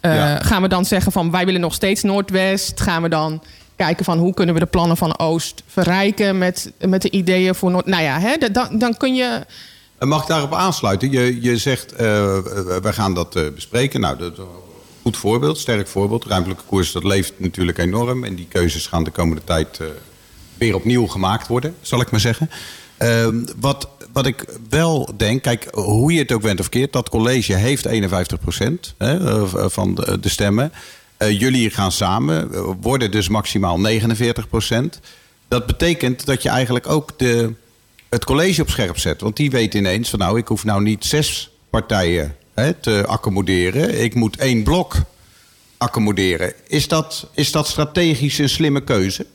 uh, 0.07 0.15
ja. 0.15 0.43
Gaan 0.43 0.63
we 0.63 0.69
dan 0.69 0.85
zeggen 0.85 1.13
van 1.13 1.31
wij 1.31 1.45
willen 1.45 1.61
nog 1.61 1.75
steeds 1.75 2.03
Noordwest? 2.03 2.81
Gaan 2.81 3.03
we 3.03 3.09
dan 3.09 3.43
kijken 3.77 4.05
van 4.05 4.19
hoe 4.19 4.35
kunnen 4.35 4.55
we 4.55 4.61
de 4.61 4.67
plannen 4.67 4.97
van 4.97 5.19
Oost 5.19 5.63
verrijken 5.67 6.39
met, 6.39 6.73
met 6.79 7.03
de 7.03 7.11
ideeën 7.11 7.55
voor 7.55 7.71
Noord? 7.71 7.87
Nou 7.87 8.03
ja, 8.03 8.21
hè, 8.21 8.51
dan, 8.53 8.79
dan 8.79 8.97
kun 8.97 9.15
je. 9.15 9.45
Mag 9.99 10.23
ik 10.23 10.29
daarop 10.29 10.55
aansluiten? 10.55 11.11
Je, 11.11 11.43
je 11.43 11.57
zegt, 11.57 11.93
uh, 11.93 11.99
we 11.99 12.93
gaan 12.93 13.15
dat 13.15 13.55
bespreken. 13.55 14.01
Nou, 14.01 14.19
dat 14.19 14.39
goed 15.07 15.17
voorbeeld, 15.17 15.59
sterk 15.59 15.89
voorbeeld. 15.89 16.25
Ruimtelijke 16.25 16.65
koers, 16.67 16.93
dat 16.93 17.05
leeft 17.05 17.33
natuurlijk 17.37 17.79
enorm. 17.79 18.25
En 18.25 18.35
die 18.35 18.47
keuzes 18.49 18.87
gaan 18.87 19.05
de 19.05 19.11
komende 19.11 19.45
tijd 19.45 19.79
uh, 19.83 19.87
weer 20.59 20.75
opnieuw 20.75 21.07
gemaakt 21.07 21.47
worden, 21.47 21.75
zal 21.81 22.01
ik 22.01 22.11
maar 22.11 22.21
zeggen. 22.21 22.51
Uh, 22.99 23.29
wat, 23.61 23.89
wat 24.13 24.27
ik 24.27 24.45
wel 24.69 25.11
denk, 25.17 25.43
kijk, 25.43 25.69
hoe 25.73 26.13
je 26.13 26.19
het 26.19 26.33
ook 26.33 26.43
went 26.43 26.61
of 26.61 26.69
keert... 26.69 26.93
dat 26.93 27.09
college 27.09 27.55
heeft 27.55 27.85
51 27.85 28.41
procent 28.41 28.95
van 29.53 29.95
de, 29.95 30.21
de 30.21 30.29
stemmen. 30.29 30.73
Uh, 31.19 31.41
jullie 31.41 31.71
gaan 31.71 31.93
samen, 31.93 32.51
worden 32.81 33.11
dus 33.11 33.29
maximaal 33.29 33.81
49 33.81 34.49
procent. 34.49 35.01
Dat 35.49 35.67
betekent 35.67 36.27
dat 36.27 36.43
je 36.43 36.49
eigenlijk 36.49 36.89
ook 36.89 37.19
de, 37.19 37.55
het 38.09 38.25
college 38.25 38.63
op 38.63 38.71
scherp 38.71 38.99
zet. 38.99 39.21
Want 39.21 39.37
die 39.37 39.51
weet 39.51 39.75
ineens 39.75 40.11
van 40.11 40.19
nou, 40.19 40.39
ik 40.39 40.49
hoef 40.49 40.65
nou 40.65 40.83
niet 40.83 41.05
zes 41.05 41.51
partijen 41.71 42.37
hè, 42.57 42.73
te 42.73 43.05
accommoderen. 43.07 44.03
Ik 44.03 44.15
moet 44.15 44.37
één 44.37 44.63
blok 44.63 44.95
accommoderen. 45.79 46.53
Is 46.67 46.89
dat, 46.89 47.29
is 47.35 47.53
dat 47.53 47.67
strategisch 47.67 48.39
een 48.39 48.49
slimme 48.49 48.81
keuze? 48.81 49.27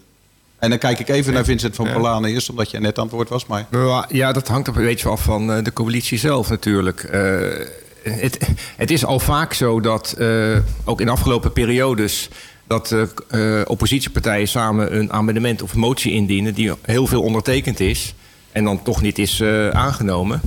En 0.60 0.70
dan 0.70 0.80
kijk 0.80 1.00
ik 1.00 1.10
even 1.10 1.34
naar 1.34 1.44
Vincent 1.44 1.76
van 1.76 1.92
Polane 1.92 2.30
eerst, 2.30 2.50
omdat 2.50 2.72
jij 2.72 2.80
net 2.80 2.98
aan 2.98 3.04
het 3.04 3.14
woord 3.14 3.30
was. 3.30 3.46
Maar... 3.46 3.68
Ja, 4.10 4.32
dat 4.32 4.48
hangt 4.48 4.68
er 4.68 4.78
een 4.78 4.84
beetje 4.84 5.10
af 5.10 5.24
van 5.24 5.52
eh, 5.52 5.64
de 5.64 5.74
coalitie 5.74 6.18
zelf 6.18 6.50
natuurlijk. 6.50 7.04
Uh, 7.14 7.66
het, 8.04 8.38
het, 8.78 8.92
is 8.92 9.06
al 9.06 9.20
vaak 9.20 9.54
zo 9.54 9.80
dat, 9.80 10.16
uh, 10.18 10.58
ook 10.84 11.02
in 11.02 11.10
afgelopen 11.10 11.54
periodes... 11.54 12.30
dat 12.68 12.96
uh, 13.32 13.62
oppositiepartijen 13.66 14.48
samen 14.48 14.96
een 14.98 15.12
amendement 15.12 15.62
of 15.62 15.76
motie 15.76 16.12
indienen... 16.12 16.54
die 16.54 16.72
heel 16.82 17.08
veel 17.08 17.22
ondertekend 17.22 17.80
is 17.80 18.14
en 18.52 18.64
dan 18.64 18.84
toch 18.84 19.02
niet 19.02 19.20
is 19.20 19.44
aangenomen. 19.72 20.42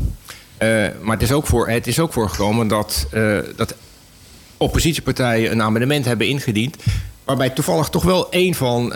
Uh, 0.59 0.87
maar 1.01 1.13
het 1.17 1.23
is 1.23 1.33
ook, 1.33 1.47
voor, 1.47 1.69
het 1.69 1.87
is 1.87 1.99
ook 1.99 2.13
voorgekomen 2.13 2.69
dat, 2.69 3.07
uh, 3.13 3.39
dat 3.57 3.75
oppositiepartijen 4.57 5.51
een 5.51 5.63
amendement 5.63 6.05
hebben 6.05 6.29
ingediend. 6.29 6.77
Waarbij 7.25 7.51
toevallig 7.51 7.89
toch 7.89 8.03
wel 8.03 8.31
één 8.31 8.55
van 8.55 8.87
uh, 8.87 8.93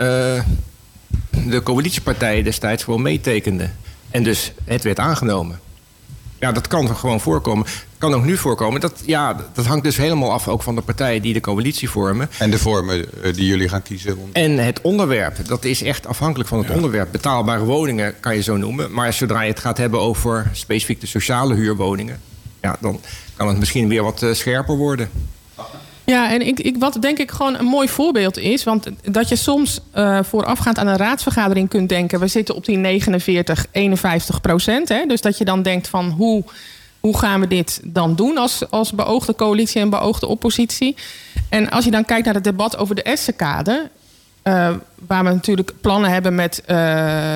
de 1.46 1.60
coalitiepartijen 1.62 2.44
destijds 2.44 2.84
gewoon 2.84 3.02
meetekende. 3.02 3.70
En 4.10 4.22
dus 4.22 4.52
het 4.64 4.82
werd 4.82 4.98
aangenomen. 4.98 5.60
Ja, 6.38 6.52
dat 6.52 6.68
kan 6.68 6.96
gewoon 6.96 7.20
voorkomen. 7.20 7.66
Kan 7.98 8.14
ook 8.14 8.24
nu 8.24 8.36
voorkomen. 8.36 8.80
Dat, 8.80 9.02
ja, 9.04 9.36
dat 9.52 9.66
hangt 9.66 9.84
dus 9.84 9.96
helemaal 9.96 10.32
af 10.32 10.48
ook 10.48 10.62
van 10.62 10.74
de 10.74 10.80
partijen 10.80 11.22
die 11.22 11.32
de 11.32 11.40
coalitie 11.40 11.90
vormen. 11.90 12.30
En 12.38 12.50
de 12.50 12.58
vormen 12.58 13.22
eh, 13.22 13.34
die 13.34 13.46
jullie 13.46 13.68
gaan 13.68 13.82
kiezen. 13.82 14.18
En 14.32 14.58
het 14.58 14.80
onderwerp. 14.80 15.46
Dat 15.46 15.64
is 15.64 15.82
echt 15.82 16.06
afhankelijk 16.06 16.48
van 16.48 16.58
het 16.58 16.70
onderwerp. 16.70 17.08
Betaalbare 17.12 17.64
woningen 17.64 18.14
kan 18.20 18.34
je 18.34 18.42
zo 18.42 18.56
noemen. 18.56 18.92
Maar 18.92 19.12
zodra 19.12 19.42
je 19.42 19.50
het 19.50 19.60
gaat 19.60 19.78
hebben 19.78 20.00
over 20.00 20.50
specifiek 20.52 21.00
de 21.00 21.06
sociale 21.06 21.54
huurwoningen... 21.54 22.20
Ja, 22.62 22.76
dan 22.80 23.00
kan 23.36 23.48
het 23.48 23.58
misschien 23.58 23.88
weer 23.88 24.02
wat 24.02 24.22
eh, 24.22 24.32
scherper 24.32 24.76
worden. 24.76 25.10
Ja, 26.04 26.30
en 26.32 26.46
ik, 26.46 26.60
ik, 26.60 26.76
wat 26.78 26.96
denk 27.00 27.18
ik 27.18 27.30
gewoon 27.30 27.58
een 27.58 27.64
mooi 27.64 27.88
voorbeeld 27.88 28.38
is... 28.38 28.64
want 28.64 28.86
dat 29.02 29.28
je 29.28 29.36
soms 29.36 29.80
uh, 29.94 30.18
voorafgaand 30.22 30.78
aan 30.78 30.86
een 30.86 30.96
raadsvergadering 30.96 31.68
kunt 31.68 31.88
denken... 31.88 32.20
we 32.20 32.26
zitten 32.26 32.54
op 32.54 32.64
die 32.64 32.76
49, 32.76 33.66
51 33.70 34.40
procent. 34.40 34.88
Hè? 34.88 35.04
Dus 35.06 35.20
dat 35.20 35.38
je 35.38 35.44
dan 35.44 35.62
denkt 35.62 35.88
van 35.88 36.10
hoe, 36.10 36.44
hoe 37.08 37.18
gaan 37.18 37.40
we 37.40 37.46
dit 37.46 37.80
dan 37.84 38.14
doen... 38.14 38.38
Als, 38.38 38.70
als 38.70 38.92
beoogde 38.92 39.34
coalitie 39.34 39.80
en 39.80 39.90
beoogde 39.90 40.26
oppositie. 40.26 40.96
En 41.48 41.70
als 41.70 41.84
je 41.84 41.90
dan 41.90 42.04
kijkt 42.04 42.24
naar 42.24 42.34
het 42.34 42.44
debat 42.44 42.76
over 42.76 42.94
de 42.94 43.02
Essenkade... 43.02 43.90
Uh, 44.44 44.74
waar 45.06 45.24
we 45.24 45.30
natuurlijk 45.30 45.72
plannen 45.80 46.10
hebben 46.10 46.34
met, 46.34 46.62
uh, 46.66 47.34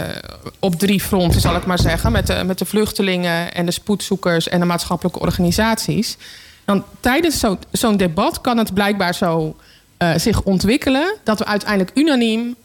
op 0.58 0.74
drie 0.74 1.00
fronten, 1.00 1.40
zal 1.40 1.56
ik 1.56 1.66
maar 1.66 1.78
zeggen. 1.78 2.12
Met 2.12 2.26
de, 2.26 2.42
met 2.46 2.58
de 2.58 2.64
vluchtelingen 2.64 3.54
en 3.54 3.66
de 3.66 3.72
spoedzoekers 3.72 4.48
en 4.48 4.60
de 4.60 4.66
maatschappelijke 4.66 5.20
organisaties. 5.20 6.16
Dan 6.64 6.84
tijdens 7.00 7.38
zo'n 7.38 7.58
zo 7.72 7.96
debat 7.96 8.40
kan 8.40 8.58
het 8.58 8.74
blijkbaar 8.74 9.14
zo 9.14 9.56
uh, 9.98 10.10
zich 10.16 10.42
ontwikkelen 10.42 11.16
dat 11.24 11.38
we 11.38 11.44
uiteindelijk 11.44 11.90
unaniem 11.94 12.56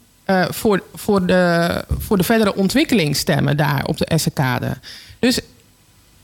voor, 0.50 0.82
voor, 0.94 1.26
de, 1.26 1.84
voor 1.98 2.16
de 2.16 2.24
verdere 2.24 2.54
ontwikkeling 2.54 3.16
stemmen 3.16 3.56
daar 3.56 3.84
op 3.86 3.96
de 3.98 4.04
Essekade. 4.04 4.76
Dus 5.18 5.40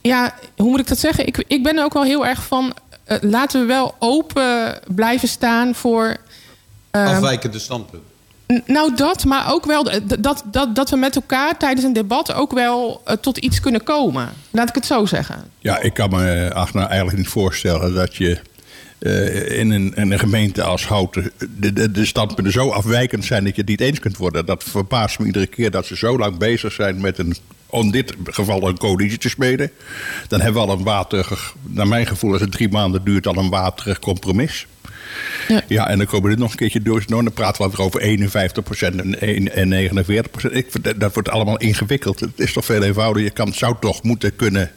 ja, 0.07 0.33
hoe 0.55 0.69
moet 0.69 0.79
ik 0.79 0.87
dat 0.87 0.99
zeggen? 0.99 1.27
Ik, 1.27 1.43
ik 1.47 1.63
ben 1.63 1.77
er 1.77 1.83
ook 1.83 1.93
wel 1.93 2.03
heel 2.03 2.25
erg 2.25 2.43
van. 2.43 2.73
Uh, 3.07 3.17
laten 3.21 3.59
we 3.59 3.65
wel 3.65 3.95
open 3.99 4.79
blijven 4.87 5.27
staan 5.27 5.75
voor. 5.75 6.17
Afwijkende 6.91 7.59
standpunten. 7.59 8.13
Nou, 8.65 8.95
dat, 8.95 9.25
maar 9.25 9.53
ook 9.53 9.65
wel 9.65 9.83
dat, 10.17 10.43
dat, 10.51 10.73
dat 10.73 10.89
we 10.89 10.95
met 10.95 11.15
elkaar 11.15 11.57
tijdens 11.57 11.85
een 11.85 11.93
debat 11.93 12.33
ook 12.33 12.51
wel 12.51 13.01
uh, 13.07 13.13
tot 13.13 13.37
iets 13.37 13.59
kunnen 13.59 13.83
komen. 13.83 14.29
Laat 14.51 14.69
ik 14.69 14.75
het 14.75 14.85
zo 14.85 15.05
zeggen. 15.05 15.43
Ja, 15.59 15.79
ik 15.79 15.93
kan 15.93 16.09
me 16.09 16.51
Agna 16.53 16.87
eigenlijk 16.87 17.17
niet 17.17 17.27
voorstellen 17.27 17.93
dat 17.93 18.15
je 18.15 18.39
uh, 18.99 19.59
in, 19.59 19.71
een, 19.71 19.93
in, 19.95 20.11
een, 20.11 20.19
gemeente 20.19 20.63
als 20.63 20.87
Houten 20.87 21.31
de, 21.57 21.73
de, 21.73 21.91
de, 21.91 22.05
standpunten 22.05 22.53
zo 22.53 22.69
afwijkend 22.69 23.25
zijn 23.25 23.43
dat 23.43 23.55
je 23.55 23.61
het 23.61 23.69
niet 23.69 23.81
eens 23.81 23.99
kunt 23.99 24.17
worden. 24.17 24.45
Dat 24.45 24.63
verbaast 24.63 25.19
me 25.19 25.25
iedere 25.25 25.47
keer 25.47 25.71
dat 25.71 25.85
ze 25.85 25.95
zo 25.95 26.17
lang 26.17 26.37
bezig 26.37 26.71
zijn 26.71 27.01
met 27.01 27.17
een, 27.17 27.35
in 27.69 27.91
dit 27.91 28.13
geval 28.25 28.67
een 28.67 28.77
coalitie 28.77 29.17
te 29.17 29.29
smeden. 29.29 29.71
Dan 30.27 30.41
hebben 30.41 30.61
we 30.61 30.67
al 30.67 30.77
een 30.77 30.83
waterig, 30.83 31.55
naar 31.61 31.87
mijn 31.87 32.05
gevoel 32.05 32.31
als 32.31 32.41
het 32.41 32.51
drie 32.51 32.69
maanden 32.69 33.03
duurt, 33.03 33.23
dan 33.23 33.37
een 33.37 33.49
waterig 33.49 33.99
compromis. 33.99 34.67
Ja. 35.47 35.61
ja, 35.67 35.87
en 35.89 35.97
dan 35.97 36.07
komen 36.07 36.23
we 36.23 36.29
dit 36.29 36.39
nog 36.39 36.51
een 36.51 36.57
keertje 36.57 36.81
door. 36.81 37.03
Dan 37.07 37.33
praten 37.33 37.71
we 37.71 37.77
over 37.77 38.01
51% 38.01 38.03
en 39.49 39.89
49%. 39.89 40.51
Ik, 40.51 40.99
dat 40.99 41.13
wordt 41.13 41.29
allemaal 41.29 41.57
ingewikkeld. 41.57 42.19
Het 42.19 42.39
is 42.39 42.53
toch 42.53 42.65
veel 42.65 42.83
eenvoudiger. 42.83 43.23
Je 43.23 43.33
kan, 43.33 43.53
zou 43.53 43.75
toch 43.79 44.03
moeten 44.03 44.35
kunnen 44.35 44.71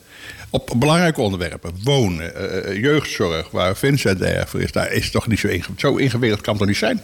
op 0.50 0.74
belangrijke 0.76 1.20
onderwerpen. 1.20 1.72
Wonen, 1.84 2.32
uh, 2.36 2.82
jeugdzorg, 2.82 3.50
waar 3.50 3.76
Vincent 3.76 4.20
erg 4.20 4.48
voor 4.48 4.60
is. 4.60 4.72
Daar 4.72 4.92
is 4.92 5.10
toch 5.10 5.26
niet 5.26 5.38
zo 5.38 5.46
ingewikkeld. 5.46 5.80
Zo 5.80 5.96
ingewikkeld 5.96 6.40
kan 6.40 6.52
het 6.52 6.62
toch 6.62 6.68
niet 6.68 6.78
zijn? 6.78 7.00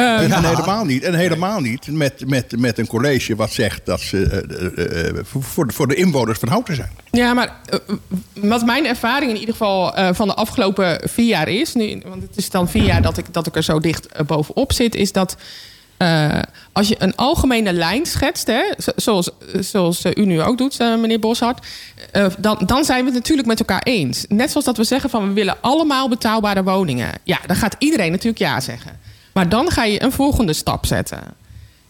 En, 0.00 0.28
Ja. 0.28 0.36
en 0.36 0.44
helemaal 0.44 0.84
niet. 0.84 1.02
En 1.02 1.14
helemaal 1.14 1.60
niet 1.60 1.86
met, 1.90 2.28
met, 2.28 2.58
met 2.58 2.78
een 2.78 2.86
college 2.86 3.36
wat 3.36 3.52
zegt 3.52 3.80
dat 3.86 4.00
ze 4.00 4.22
eh, 4.24 4.84
eh, 4.84 5.08
eh, 5.08 5.24
voor, 5.24 5.66
de- 5.66 5.72
voor 5.72 5.88
de 5.88 5.94
inwoners 5.94 6.38
van 6.38 6.48
Houten 6.48 6.74
zijn. 6.74 6.90
Ja, 7.10 7.34
maar 7.34 7.56
eh, 7.68 7.78
wat 8.34 8.64
mijn 8.64 8.86
ervaring 8.86 9.30
in 9.30 9.36
ieder 9.38 9.54
geval 9.54 9.94
eh, 9.94 10.08
van 10.12 10.28
de 10.28 10.34
afgelopen 10.34 11.00
vier 11.08 11.26
jaar 11.26 11.48
is... 11.48 11.74
Nu, 11.74 12.02
want 12.06 12.22
het 12.22 12.36
is 12.36 12.50
dan 12.50 12.68
vier 12.68 12.84
jaar 12.84 13.02
dat 13.02 13.18
ik, 13.18 13.24
dat 13.32 13.46
ik 13.46 13.56
er 13.56 13.62
zo 13.62 13.80
dicht 13.80 14.06
eh, 14.06 14.26
bovenop 14.26 14.72
zit... 14.72 14.94
is 14.94 15.12
dat 15.12 15.36
eh, 15.96 16.38
als 16.72 16.88
je 16.88 16.96
een 16.98 17.16
algemene 17.16 17.72
lijn 17.72 18.06
schetst... 18.06 18.46
Hè, 18.46 18.62
zo- 18.78 18.92
zoals, 18.96 19.30
zoals 19.60 20.04
eh, 20.04 20.12
u 20.14 20.26
nu 20.26 20.42
ook 20.42 20.58
doet, 20.58 20.76
eh, 20.80 20.96
meneer 20.96 21.18
Boshart... 21.18 21.66
eh, 22.12 22.26
dan, 22.38 22.58
dan 22.66 22.84
zijn 22.84 22.98
we 23.00 23.04
het 23.06 23.14
natuurlijk 23.14 23.48
met 23.48 23.58
elkaar 23.58 23.82
eens. 23.82 24.24
Net 24.28 24.50
zoals 24.50 24.66
dat 24.66 24.76
we 24.76 24.84
zeggen 24.84 25.10
van 25.10 25.26
we 25.28 25.32
willen 25.34 25.56
allemaal 25.60 26.08
betaalbare 26.08 26.62
woningen. 26.62 27.10
Ja, 27.24 27.38
dan 27.46 27.56
gaat 27.56 27.76
iedereen 27.78 28.10
natuurlijk 28.10 28.38
ja 28.38 28.60
zeggen. 28.60 28.98
Maar 29.32 29.48
dan 29.48 29.70
ga 29.70 29.84
je 29.84 30.02
een 30.02 30.12
volgende 30.12 30.52
stap 30.52 30.86
zetten. 30.86 31.20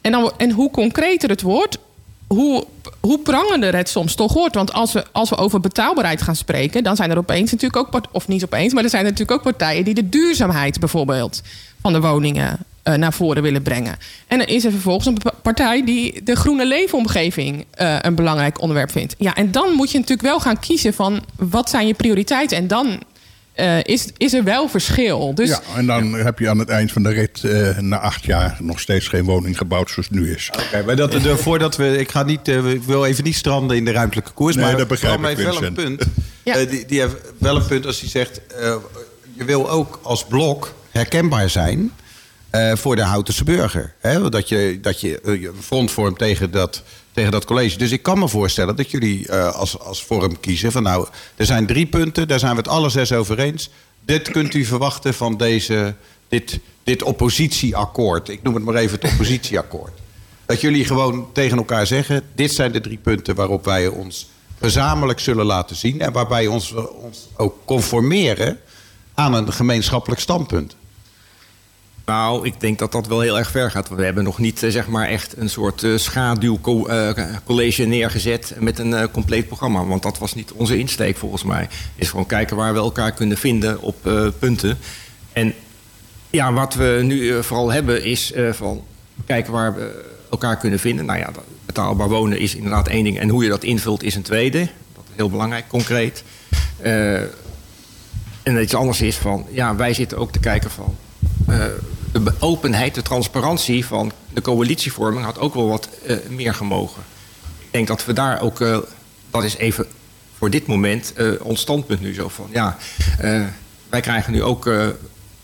En, 0.00 0.12
dan, 0.12 0.33
en 0.37 0.50
hoe 0.50 0.70
concreter 0.70 1.29
het 1.29 1.42
wordt, 1.42 1.79
hoe, 2.26 2.66
hoe 3.00 3.18
prangender 3.18 3.76
het 3.76 3.88
soms 3.88 4.14
toch 4.14 4.33
wordt. 4.33 4.55
Want 4.55 4.72
als 4.72 4.92
we, 4.92 5.05
als 5.12 5.31
we 5.31 5.37
over 5.37 5.61
betaalbaarheid 5.61 6.22
gaan 6.22 6.37
spreken, 6.37 6.83
dan 6.83 6.96
zijn 6.96 7.11
er 7.11 7.18
opeens 7.18 7.50
natuurlijk 7.50 7.94
ook, 7.94 8.03
of 8.12 8.29
niet 8.29 8.44
opeens, 8.44 8.72
maar 8.72 8.85
er 8.85 8.90
zijn 8.90 9.05
natuurlijk 9.05 9.31
ook 9.31 9.42
partijen 9.42 9.85
die 9.85 9.94
de 9.94 10.09
duurzaamheid 10.09 10.79
bijvoorbeeld 10.79 11.42
van 11.83 11.92
de 11.92 12.00
woningen 12.00 12.59
eh, 12.83 12.94
naar 12.94 13.12
voren 13.12 13.42
willen 13.42 13.62
brengen. 13.62 13.96
En 14.26 14.38
dan 14.38 14.46
is 14.46 14.64
er 14.64 14.70
vervolgens 14.70 15.07
een 15.07 15.18
pa- 15.22 15.35
partij 15.42 15.85
die 15.85 16.22
de 16.22 16.37
groene 16.37 16.66
leefomgeving 16.66 17.66
eh, 17.70 17.96
een 18.00 18.14
belangrijk 18.14 18.61
onderwerp 18.61 18.90
vindt. 18.90 19.14
Ja, 19.18 19.35
en 19.35 19.53
dan 19.53 19.72
moet 19.72 19.90
je 19.90 19.98
natuurlijk 19.98 20.29
wel 20.29 20.40
gaan 20.40 20.59
kiezen 20.59 20.94
van 20.94 21.20
wat 21.37 21.70
zijn 21.70 21.87
je 21.87 21.94
prioriteiten. 21.94 22.57
En 22.57 22.66
dan 22.66 23.00
eh, 23.61 23.79
is, 23.94 24.09
is 24.16 24.33
er 24.35 24.44
wel 24.44 24.68
verschil. 24.68 25.35
Dus 25.35 25.49
ja, 25.49 25.61
en 25.77 25.87
dan 25.87 26.12
heb 26.14 26.38
je 26.38 26.49
aan 26.49 26.59
het 26.59 26.68
eind 26.68 26.92
van 26.92 27.03
de 27.03 27.09
rit 27.09 27.44
eh, 27.44 27.79
na 27.79 27.99
acht 27.99 28.25
jaar 28.25 28.57
nog 28.61 28.81
steeds 28.81 29.09
geen 29.09 29.25
woning 29.25 29.57
gebouwd 29.59 29.90
zoals 29.90 30.09
het 30.09 30.18
nu 30.18 30.35
is. 30.35 30.51
Oké, 30.66 30.83
maar 30.87 30.96
dat, 30.96 31.12
de, 31.12 31.37
voordat 31.37 31.77
we. 31.77 31.99
Ik, 31.99 32.11
ga 32.11 32.23
niet, 32.23 32.49
eh, 32.49 32.70
ik 32.70 32.83
wil 32.83 33.05
even 33.05 33.25
niet 33.25 33.37
stranden 33.37 33.77
in 33.77 33.85
de 33.85 33.92
ruimtelijke 33.92 34.33
koers. 34.33 34.55
Nee, 34.57 34.64
maar 34.64 34.77
dat 34.77 34.88
begrijp 34.88 35.25
ik, 35.27 35.37
wel 35.37 35.62
een 35.64 35.73
punt. 35.73 36.03
Ja. 36.42 36.57
Eh, 36.57 36.70
die, 36.70 36.87
die 36.87 37.01
heeft 37.01 37.14
wel 37.38 37.57
een 37.57 37.66
punt 37.66 37.87
als 37.87 38.01
hij 38.01 38.09
zegt. 38.09 38.40
eh, 38.46 38.75
je 39.37 39.44
wil 39.44 39.70
ook 39.70 40.01
als 40.03 40.25
blok 40.25 40.75
herkenbaar 40.90 41.51
zijn. 41.51 41.90
eh, 42.51 42.73
voor 42.75 42.96
de 42.96 43.03
Houtense 43.03 43.44
burger. 43.44 43.94
Hè? 44.01 44.29
Dat 44.29 44.49
je, 44.49 44.79
dat 44.83 45.01
je 45.01 45.20
je 45.25 45.53
front 45.61 45.90
vormt 45.90 46.18
tegen 46.18 46.51
dat, 46.51 46.83
tegen 47.12 47.31
dat 47.31 47.44
college. 47.44 47.79
Dus 47.79 47.90
ik 47.90 48.03
kan 48.03 48.18
me 48.18 48.29
voorstellen 48.29 48.77
dat 48.77 48.90
jullie 48.90 49.29
eh, 49.29 49.55
als, 49.55 49.79
als 49.79 50.05
vorm 50.05 50.40
kiezen. 50.40 50.73
Van 50.73 50.83
nou, 50.83 51.07
er 51.37 51.46
zijn 51.46 51.66
drie 51.66 51.87
punten, 51.87 52.29
daar 52.29 52.38
zijn 52.38 52.53
we 52.53 52.59
het 52.59 52.68
alle 52.68 52.88
zes 52.88 53.12
over 53.12 53.38
eens. 53.38 53.70
Dit 54.05 54.31
kunt 54.31 54.55
u 54.55 54.64
verwachten 54.64 55.14
van 55.14 55.37
deze, 55.37 55.94
dit, 56.29 56.59
dit 56.85 57.03
oppositieakkoord. 57.03 58.29
Ik 58.29 58.42
noem 58.42 58.55
het 58.55 58.64
maar 58.64 58.75
even 58.75 58.99
het 59.01 59.11
oppositieakkoord. 59.12 59.92
Dat 60.46 60.61
jullie 60.61 60.85
gewoon 60.85 61.29
tegen 61.33 61.57
elkaar 61.57 61.87
zeggen: 61.87 62.23
dit 62.35 62.53
zijn 62.53 62.73
de 62.73 62.81
drie 62.81 62.99
punten 62.99 63.35
waarop 63.35 63.64
wij 63.64 63.88
ons 63.88 64.29
gezamenlijk 64.61 65.20
zullen 65.20 65.46
laten 65.46 65.77
zien. 65.77 66.01
En 66.01 66.12
waarbij 66.12 66.46
ons, 66.46 66.70
we 66.70 66.92
ons 66.92 67.29
ook 67.37 67.57
conformeren 67.64 68.61
aan 69.14 69.35
een 69.35 69.53
gemeenschappelijk 69.53 70.20
standpunt. 70.20 70.77
Nou, 72.11 72.46
ik 72.46 72.61
denk 72.61 72.79
dat 72.79 72.92
dat 72.92 73.07
wel 73.07 73.20
heel 73.20 73.38
erg 73.38 73.51
ver 73.51 73.70
gaat. 73.70 73.88
We 73.88 74.05
hebben 74.05 74.25
nog 74.25 74.38
niet 74.38 74.62
eh, 74.62 74.70
zeg 74.70 74.88
maar 74.88 75.09
echt 75.09 75.37
een 75.37 75.51
soort 75.51 75.83
eh, 75.83 75.96
schaduwcollege 75.96 77.85
neergezet 77.85 78.55
met 78.59 78.79
een 78.79 78.94
eh, 78.94 79.05
compleet 79.12 79.46
programma. 79.46 79.85
Want 79.85 80.03
dat 80.03 80.18
was 80.18 80.35
niet 80.35 80.53
onze 80.53 80.79
insteek 80.79 81.16
volgens 81.16 81.44
mij. 81.44 81.68
Is 81.96 82.09
gewoon 82.09 82.27
kijken 82.27 82.57
waar 82.57 82.73
we 82.73 82.79
elkaar 82.79 83.12
kunnen 83.12 83.37
vinden 83.37 83.81
op 83.81 84.07
eh, 84.07 84.27
punten. 84.38 84.79
En 85.33 85.55
ja, 86.31 86.53
wat 86.53 86.75
we 86.75 87.01
nu 87.03 87.37
eh, 87.37 87.42
vooral 87.42 87.73
hebben 87.73 88.05
is 88.05 88.33
eh, 88.33 88.53
van 88.53 88.85
kijken 89.27 89.53
waar 89.53 89.75
we 89.75 90.05
elkaar 90.31 90.57
kunnen 90.57 90.79
vinden. 90.79 91.05
Nou 91.05 91.18
ja, 91.18 91.31
betaalbaar 91.66 92.09
wonen 92.09 92.38
is 92.38 92.55
inderdaad 92.55 92.88
één 92.88 93.05
ding. 93.05 93.18
En 93.18 93.29
hoe 93.29 93.42
je 93.42 93.49
dat 93.49 93.64
invult 93.64 94.03
is 94.03 94.14
een 94.14 94.23
tweede. 94.23 94.59
Dat 94.94 95.05
is 95.09 95.16
heel 95.16 95.31
belangrijk, 95.31 95.68
concreet. 95.68 96.25
Eh, 96.77 97.20
en 98.42 98.62
iets 98.62 98.75
anders 98.75 99.01
is 99.01 99.16
van, 99.16 99.46
ja, 99.51 99.77
wij 99.77 99.94
zitten 99.94 100.18
ook 100.18 100.33
te 100.33 100.40
kijken 100.40 100.70
van 100.70 100.96
eh, 101.46 101.64
de 102.12 102.33
openheid, 102.38 102.94
de 102.94 103.03
transparantie 103.03 103.87
van 103.87 104.12
de 104.33 104.40
coalitievorming 104.40 105.25
had 105.25 105.38
ook 105.38 105.55
wel 105.55 105.68
wat 105.68 105.88
eh, 106.07 106.16
meer 106.29 106.55
gemogen. 106.55 107.03
Ik 107.59 107.68
denk 107.70 107.87
dat 107.87 108.05
we 108.05 108.12
daar 108.12 108.40
ook, 108.40 108.61
eh, 108.61 108.79
dat 109.31 109.44
is 109.44 109.57
even 109.57 109.87
voor 110.38 110.51
dit 110.51 110.66
moment 110.66 111.12
eh, 111.12 111.29
ons 111.42 111.61
standpunt 111.61 112.01
nu 112.01 112.14
zo 112.14 112.29
van, 112.29 112.49
ja, 112.53 112.77
wij 113.88 114.01
krijgen 114.01 114.33
nu 114.33 114.42
ook 114.42 114.70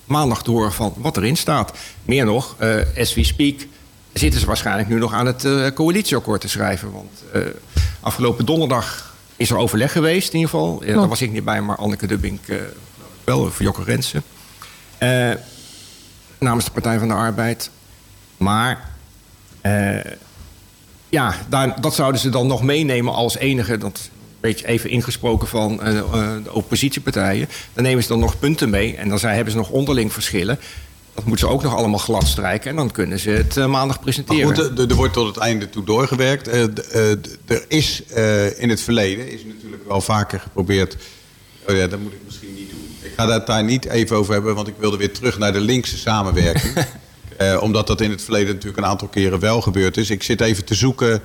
maandag 0.05 0.43
te 0.43 0.51
horen 0.51 0.73
van 0.73 0.95
wat 0.97 1.17
erin 1.17 1.37
staat. 1.37 1.73
Meer 2.03 2.25
nog, 2.25 2.57
as 2.99 3.15
we 3.15 3.25
speak, 3.25 3.67
zitten 4.13 4.41
ze 4.41 4.47
waarschijnlijk 4.47 4.89
nu 4.89 4.99
nog 4.99 5.13
aan 5.13 5.27
het 5.27 5.73
coalitieakkoord 5.75 6.41
te 6.41 6.49
schrijven. 6.49 6.93
Want 6.93 7.23
afgelopen 8.01 8.47
donderdag 8.47 9.15
is 9.37 9.51
er 9.51 9.57
overleg 9.57 9.93
geweest, 9.93 10.33
in 10.33 10.39
ieder 10.39 10.51
geval. 10.51 10.83
Daar 10.87 11.09
was 11.09 11.23
ik 11.23 11.33
niet 11.33 11.45
bij, 11.45 11.63
maar 11.63 11.77
Anneke 11.77 12.07
Dubbink 12.07 12.41
wel, 13.25 13.41
of 13.41 13.59
Jokke 13.59 13.83
Rensen. 13.83 14.23
Namens 16.39 16.65
de 16.65 16.71
Partij 16.71 16.99
van 16.99 17.09
de 17.09 17.15
Arbeid. 17.15 17.71
Maar 18.37 18.95
eh, 19.61 20.13
ja, 21.09 21.35
daar, 21.49 21.81
dat 21.81 21.95
zouden 21.95 22.21
ze 22.21 22.29
dan 22.29 22.47
nog 22.47 22.63
meenemen 22.63 23.15
als 23.15 23.37
enige. 23.37 23.79
Dat 23.79 24.11
beetje 24.41 24.67
even 24.67 24.91
ingesproken 24.91 25.49
van 25.49 25.83
eh, 25.83 25.99
eh, 25.99 26.05
de 26.45 26.53
oppositiepartijen. 26.53 27.49
Dan 27.73 27.85
nemen 27.85 28.03
ze 28.03 28.09
dan 28.09 28.19
nog 28.19 28.39
punten 28.39 28.71
mee. 28.71 28.97
En 28.97 29.09
dan 29.09 29.19
zijn, 29.19 29.35
hebben 29.35 29.53
ze 29.53 29.59
nog 29.59 29.71
onderling 29.71 30.13
verschillen. 30.13 30.59
Dat 31.15 31.25
moeten 31.25 31.47
ze 31.47 31.53
ook 31.53 31.63
nog 31.63 31.75
allemaal 31.75 31.99
glad 31.99 32.27
strijken. 32.27 32.71
En 32.71 32.77
dan 32.77 32.91
kunnen 32.91 33.19
ze 33.19 33.31
het 33.31 33.57
maandag 33.57 33.87
Maar 33.87 33.99
presenteren. 34.01 34.57
goed, 34.57 34.79
er, 34.79 34.91
er 34.91 34.95
wordt 34.95 35.13
tot 35.13 35.27
het 35.27 35.37
einde 35.37 35.71
toe 35.71 35.85
doorgewerkt. 35.85 36.47
Er 36.47 37.65
is 37.69 38.03
in 38.57 38.69
het 38.69 38.81
verleden 38.81 39.33
is 39.33 39.45
natuurlijk 39.45 39.89
wel 39.89 40.01
vaker 40.01 40.41
geprobeerd. 40.41 40.97
Oh 41.69 41.77
ja, 41.77 41.87
dat 41.87 41.99
moet 42.01 42.13
ik 42.13 42.21
misschien 42.25 42.56
ga 43.17 43.29
het 43.29 43.47
daar 43.47 43.65
niet 43.65 43.85
even 43.85 44.17
over 44.17 44.33
hebben, 44.33 44.55
want 44.55 44.69
ik 44.69 44.75
wilde 44.79 44.97
weer 44.97 45.13
terug 45.13 45.39
naar 45.39 45.53
de 45.53 45.61
linkse 45.61 45.99
samenwerking. 45.99 46.75
Eh, 47.37 47.63
omdat 47.63 47.87
dat 47.87 48.01
in 48.01 48.11
het 48.11 48.23
verleden 48.23 48.55
natuurlijk 48.55 48.83
een 48.83 48.91
aantal 48.91 49.09
keren 49.09 49.41
wel 49.41 49.61
gebeurd 49.61 49.97
is. 49.97 50.11
Ik 50.11 50.23
zit 50.23 50.41
even 50.41 50.65
te 50.65 50.75
zoeken 50.75 51.23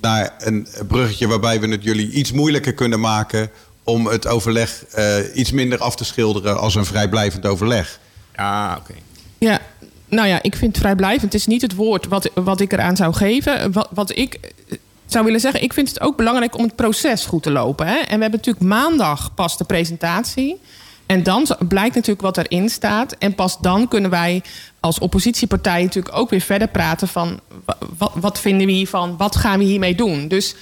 naar 0.00 0.34
een 0.38 0.68
bruggetje 0.88 1.26
waarbij 1.26 1.60
we 1.60 1.68
het 1.68 1.82
jullie 1.84 2.10
iets 2.10 2.32
moeilijker 2.32 2.74
kunnen 2.74 3.00
maken 3.00 3.50
om 3.84 4.06
het 4.06 4.26
overleg 4.26 4.84
eh, 4.84 5.16
iets 5.34 5.52
minder 5.52 5.78
af 5.78 5.96
te 5.96 6.04
schilderen 6.04 6.58
als 6.58 6.74
een 6.74 6.84
vrijblijvend 6.84 7.46
overleg. 7.46 7.98
Ja, 8.36 8.76
oké. 8.80 8.94
Ja, 9.38 9.60
nou 10.08 10.28
ja, 10.28 10.42
ik 10.42 10.56
vind 10.56 10.78
vrijblijvend 10.78 11.32
het 11.32 11.40
is 11.40 11.46
niet 11.46 11.62
het 11.62 11.74
woord 11.74 12.06
wat, 12.06 12.30
wat 12.34 12.60
ik 12.60 12.72
eraan 12.72 12.96
zou 12.96 13.14
geven. 13.14 13.72
Wat, 13.72 13.88
wat 13.90 14.16
ik 14.16 14.34
eh, 14.34 14.78
zou 15.06 15.24
willen 15.24 15.40
zeggen, 15.40 15.62
ik 15.62 15.72
vind 15.72 15.88
het 15.88 16.00
ook 16.00 16.16
belangrijk 16.16 16.56
om 16.56 16.64
het 16.64 16.76
proces 16.76 17.26
goed 17.26 17.42
te 17.42 17.50
lopen. 17.50 17.86
Hè? 17.86 17.96
En 17.96 18.16
we 18.16 18.22
hebben 18.22 18.30
natuurlijk 18.30 18.64
maandag 18.64 19.34
pas 19.34 19.58
de 19.58 19.64
presentatie. 19.64 20.60
En 21.06 21.22
dan 21.22 21.46
blijkt 21.68 21.94
natuurlijk 21.94 22.22
wat 22.22 22.36
erin 22.36 22.68
staat. 22.68 23.12
En 23.18 23.34
pas 23.34 23.58
dan 23.60 23.88
kunnen 23.88 24.10
wij 24.10 24.42
als 24.80 24.98
oppositiepartij 24.98 25.82
natuurlijk 25.82 26.16
ook 26.16 26.30
weer 26.30 26.40
verder 26.40 26.68
praten 26.68 27.08
van 27.08 27.40
wa- 27.64 27.76
wat, 27.98 28.12
wat 28.14 28.40
vinden 28.40 28.66
we 28.66 28.72
hiervan, 28.72 29.16
wat 29.16 29.36
gaan 29.36 29.58
we 29.58 29.64
hiermee 29.64 29.94
doen. 29.94 30.28
Dus 30.28 30.54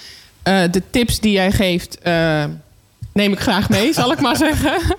eh, 0.42 0.62
de 0.70 0.82
tips 0.90 1.20
die 1.20 1.32
jij 1.32 1.52
geeft, 1.52 1.98
eh, 1.98 2.44
neem 3.12 3.32
ik 3.32 3.40
graag 3.40 3.68
mee, 3.68 3.92
zal 4.02 4.12
ik 4.12 4.20
maar 4.20 4.36
zeggen. 4.36 4.96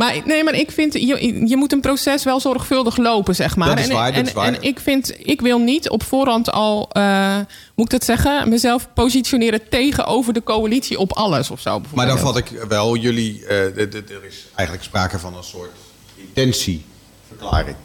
Maar 0.00 0.20
nee, 0.24 0.44
maar 0.44 0.54
ik 0.54 0.70
vind, 0.70 0.92
je, 0.92 1.42
je 1.48 1.56
moet 1.56 1.72
een 1.72 1.80
proces 1.80 2.24
wel 2.24 2.40
zorgvuldig 2.40 2.96
lopen, 2.96 3.34
zeg 3.34 3.56
maar. 3.56 3.68
Dat 3.68 3.78
is 3.78 3.88
en, 3.88 3.94
waar, 3.94 4.06
dat 4.06 4.20
en, 4.20 4.26
is 4.26 4.32
waar. 4.32 4.46
en 4.46 4.62
ik 4.62 4.80
vind, 4.80 5.14
ik 5.18 5.40
wil 5.40 5.58
niet 5.58 5.88
op 5.90 6.02
voorhand 6.02 6.50
al, 6.50 6.90
eh, 6.92 7.36
moet 7.74 7.84
ik 7.84 7.90
dat 7.90 8.04
zeggen, 8.04 8.48
mezelf 8.48 8.88
positioneren 8.94 9.68
tegenover 9.68 10.32
de 10.32 10.42
coalitie 10.42 10.98
op 10.98 11.12
alles 11.12 11.50
of 11.50 11.60
zo. 11.60 11.80
Maar 11.94 12.06
dan 12.06 12.18
vat 12.18 12.36
ik 12.36 12.50
wel 12.68 12.96
jullie. 12.96 13.46
eh, 13.46 13.76
er 13.76 14.24
is 14.28 14.46
eigenlijk 14.54 14.86
sprake 14.86 15.18
van 15.18 15.36
een 15.36 15.44
soort 15.44 15.70
intentieverklaring. 16.16 17.76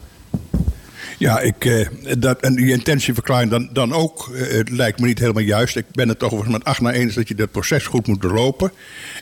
Ja, 1.18 1.40
ik, 1.40 1.66
eh, 1.66 1.88
dat, 2.18 2.40
en 2.42 2.56
die 2.56 2.72
intentieverklaring 2.72 3.52
dan, 3.52 3.70
dan 3.74 3.94
ook 3.94 4.32
eh, 4.34 4.58
het 4.58 4.70
lijkt 4.70 5.00
me 5.00 5.08
niet 5.08 5.20
helemaal 5.20 5.44
juist. 5.44 5.76
Ik 5.76 5.86
ben 5.92 6.10
het 6.10 6.20
toch 6.20 6.32
overigens 6.32 6.58
met 6.58 6.68
acht 6.68 6.82
naar 6.82 6.94
eens 6.94 7.16
dat 7.16 7.28
je 7.28 7.36
dat 7.36 7.52
proces 7.52 7.86
goed 7.86 8.08
moet 8.08 8.22
doorlopen. 8.22 8.72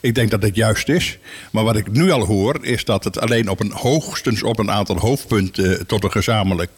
Ik 0.02 0.16
denk 0.16 0.32
dat 0.32 0.42
dat 0.42 0.56
juist 0.56 0.90
is. 0.90 1.18
Maar 1.52 1.64
wat 1.64 1.76
ik 1.76 1.92
nu 1.92 2.12
al 2.12 2.26
hoor, 2.26 2.58
is 2.62 2.86
dat 2.86 3.04
het 3.04 3.20
alleen 3.20 3.50
op 3.50 3.60
een 3.60 3.72
hoogstens 3.72 4.44
op 4.44 4.60
een 4.60 4.72
aantal 4.72 4.98
hoofdpunten 4.98 5.80
eh, 5.80 5.84
tot 5.86 6.04
een 6.04 6.12
gezamenlijk 6.12 6.72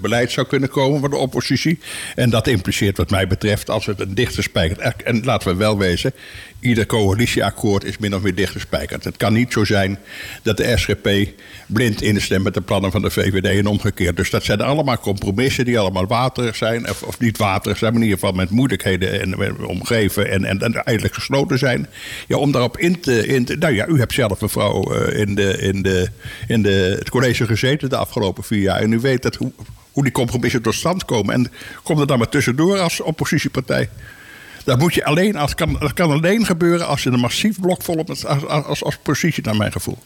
beleid 0.00 0.30
zou 0.30 0.46
kunnen 0.46 0.68
komen 0.68 1.00
voor 1.00 1.10
de 1.10 1.16
oppositie. 1.16 1.78
En 2.14 2.30
dat 2.30 2.46
impliceert 2.46 2.96
wat 2.96 3.10
mij 3.10 3.26
betreft, 3.26 3.70
als 3.70 3.86
het 3.86 4.00
een 4.00 4.14
dichte 4.14 4.42
spijker. 4.42 4.94
En 5.04 5.24
laten 5.24 5.48
we 5.48 5.54
wel 5.54 5.78
wezen, 5.78 6.12
ieder 6.62 6.86
coalitieakkoord 6.86 7.84
is 7.84 7.98
min 7.98 8.14
of 8.14 8.22
meer 8.22 8.34
dichtgespijkerd. 8.34 9.04
Het 9.04 9.16
kan 9.16 9.32
niet 9.32 9.52
zo 9.52 9.64
zijn 9.64 9.98
dat 10.42 10.56
de 10.56 10.76
SGP 10.76 11.08
blind 11.66 12.02
instemt 12.02 12.44
met 12.44 12.54
de 12.54 12.60
plannen 12.60 12.90
van 12.90 13.02
de 13.02 13.10
VVD 13.10 13.58
en 13.58 13.66
omgekeerd. 13.66 14.16
Dus 14.16 14.30
dat 14.30 14.44
zijn 14.44 14.60
allemaal 14.60 14.98
compromissen 14.98 15.64
die 15.64 15.78
allemaal 15.78 16.06
waterig 16.06 16.56
zijn, 16.56 16.90
of, 16.90 17.02
of 17.02 17.18
niet 17.18 17.38
waterig 17.38 17.78
zijn, 17.78 17.92
maar 17.92 18.02
in 18.02 18.08
ieder 18.08 18.20
geval 18.20 18.36
met 18.36 18.50
moeilijkheden 18.50 19.20
en, 19.20 19.66
omgeven 19.66 20.30
en, 20.30 20.44
en, 20.44 20.60
en 20.60 20.74
eigenlijk 20.74 21.14
gesloten 21.14 21.58
zijn. 21.58 21.86
Ja, 22.28 22.36
om 22.36 22.52
daarop 22.52 22.78
in 22.78 23.00
te, 23.00 23.26
in. 23.26 23.48
Nou 23.58 23.74
ja, 23.74 23.86
u 23.86 23.98
hebt 23.98 24.12
zelf 24.12 24.40
mevrouw 24.40 24.92
in, 24.92 25.34
de, 25.34 25.58
in, 25.58 25.82
de, 25.82 26.08
in 26.48 26.62
de, 26.62 26.96
het 26.98 27.10
college 27.10 27.46
gezeten 27.46 27.88
de 27.88 27.96
afgelopen 27.96 28.44
vier 28.44 28.62
jaar 28.62 28.80
en 28.80 28.92
u 28.92 29.00
weet 29.00 29.22
dat 29.22 29.34
hoe, 29.34 29.52
hoe 29.92 30.02
die 30.02 30.12
compromissen 30.12 30.62
tot 30.62 30.74
stand 30.74 31.04
komen. 31.04 31.34
En 31.34 31.52
komt 31.82 32.00
er 32.00 32.06
dan 32.06 32.18
maar 32.18 32.28
tussendoor 32.28 32.78
als 32.78 33.00
oppositiepartij. 33.00 33.88
Dat, 34.64 34.78
moet 34.78 34.94
je 34.94 35.04
alleen, 35.04 35.36
kan, 35.54 35.76
dat 35.78 35.92
kan 35.92 36.10
alleen 36.10 36.46
gebeuren 36.46 36.86
als 36.86 37.02
je 37.02 37.10
een 37.10 37.20
massief 37.20 37.60
blok 37.60 37.82
volgt 37.82 38.08
als, 38.08 38.26
als, 38.46 38.84
als 38.84 38.96
positie, 39.02 39.44
naar 39.44 39.56
mijn 39.56 39.72
gevoel. 39.72 39.98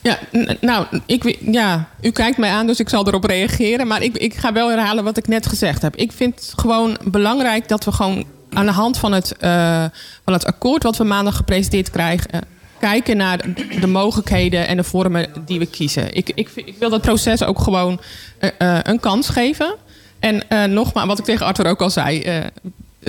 Ja, 0.00 0.18
nou, 0.60 0.86
ik, 1.06 1.36
ja, 1.40 1.88
u 2.00 2.10
kijkt 2.10 2.38
mij 2.38 2.50
aan, 2.50 2.66
dus 2.66 2.80
ik 2.80 2.88
zal 2.88 3.06
erop 3.06 3.24
reageren. 3.24 3.86
Maar 3.86 4.02
ik, 4.02 4.16
ik 4.16 4.34
ga 4.34 4.52
wel 4.52 4.68
herhalen 4.68 5.04
wat 5.04 5.16
ik 5.16 5.28
net 5.28 5.46
gezegd 5.46 5.82
heb. 5.82 5.96
Ik 5.96 6.12
vind 6.12 6.34
het 6.34 6.52
gewoon 6.56 6.98
belangrijk 7.04 7.68
dat 7.68 7.84
we 7.84 7.92
gewoon 7.92 8.24
aan 8.52 8.66
de 8.66 8.72
hand 8.72 8.98
van 8.98 9.12
het, 9.12 9.34
uh, 9.40 9.84
van 10.24 10.32
het 10.32 10.44
akkoord... 10.44 10.82
wat 10.82 10.96
we 10.96 11.04
maandag 11.04 11.36
gepresenteerd 11.36 11.90
krijgen... 11.90 12.30
Uh, 12.34 12.40
kijken 12.78 13.16
naar 13.16 13.44
de 13.80 13.86
mogelijkheden 13.86 14.66
en 14.66 14.76
de 14.76 14.84
vormen 14.84 15.28
die 15.46 15.58
we 15.58 15.66
kiezen. 15.66 16.14
Ik, 16.14 16.30
ik, 16.34 16.74
wil 16.78 16.90
dat 16.90 17.00
proces 17.00 17.44
ook 17.44 17.58
gewoon 17.58 18.00
uh, 18.40 18.78
een 18.82 19.00
kans 19.00 19.28
geven. 19.28 19.74
En 20.18 20.44
nogmaals, 20.72 21.06
wat 21.06 21.18
ik 21.18 21.24
tegen 21.24 21.46
Arthur 21.46 21.66
ook 21.66 21.82
al 21.82 21.90
zei 21.90 22.22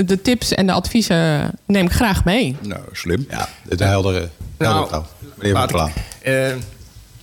de 0.05 0.21
tips 0.21 0.53
en 0.53 0.65
de 0.65 0.71
adviezen 0.71 1.51
neem 1.65 1.85
ik 1.85 1.91
graag 1.91 2.25
mee. 2.25 2.55
Nou, 2.61 2.81
slim. 2.91 3.25
Ja, 3.29 3.49
de 3.63 3.83
heldere, 3.83 4.29
nou, 4.57 4.89
taal. 4.89 5.07
Meneer 5.35 5.67
Van 5.69 5.91
uh, 6.25 6.49
ik 6.49 6.55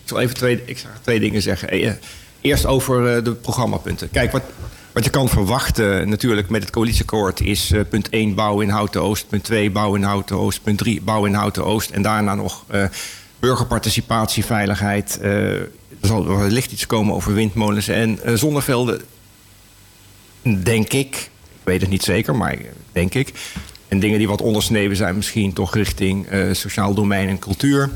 zal 0.05 0.21
even 0.21 0.35
twee, 0.35 0.63
ik 0.65 0.79
zal 0.79 0.91
twee 1.03 1.21
dingen 1.21 1.43
zeggen. 1.43 1.85
Uh, 1.85 1.93
eerst 2.41 2.67
over 2.67 3.17
uh, 3.17 3.25
de 3.25 3.33
programmapunten. 3.33 4.11
Kijk, 4.11 4.33
wat, 4.33 4.43
wat 4.93 5.05
je 5.05 5.11
kan 5.11 5.29
verwachten 5.29 6.09
natuurlijk 6.09 6.49
met 6.49 6.63
het 6.63 6.71
coalitieakkoord... 6.71 7.41
is 7.41 7.71
uh, 7.71 7.81
punt 7.89 8.09
1 8.09 8.35
bouw 8.35 8.61
in 8.61 8.69
Houten 8.69 9.03
Oost, 9.03 9.29
punt 9.29 9.45
2 9.45 9.71
bouw 9.71 9.95
in 9.95 10.03
Houten 10.03 10.37
Oost... 10.37 10.63
punt 10.63 10.79
3 10.79 11.03
bouw 11.03 11.25
in 11.25 11.35
Houten 11.35 11.65
Oost 11.65 11.91
en 11.91 12.03
daarna 12.03 12.35
nog 12.35 12.65
burgerparticipatie, 13.41 14.45
veiligheid... 14.45 15.19
er 15.23 15.69
zal 16.01 16.27
wellicht 16.27 16.73
iets 16.73 16.87
komen 16.87 17.15
over 17.15 17.35
windmolens 17.35 17.89
en 17.89 18.19
zonnevelden, 18.35 19.01
denk 20.63 20.93
ik 20.93 21.31
weet 21.65 21.81
het 21.81 21.91
niet 21.91 22.03
zeker, 22.03 22.37
maar 22.37 22.57
denk 22.93 23.15
ik. 23.15 23.33
En 23.89 24.01
dingen 24.01 24.19
die 24.19 24.29
wat 24.29 24.43
ondersneven 24.43 24.97
zijn 24.97 25.17
misschien 25.17 25.53
toch 25.53 25.75
richting 25.75 26.33
uh, 26.33 26.53
sociaal 26.53 26.95
domein 26.95 27.29
en 27.29 27.39
cultuur. 27.39 27.91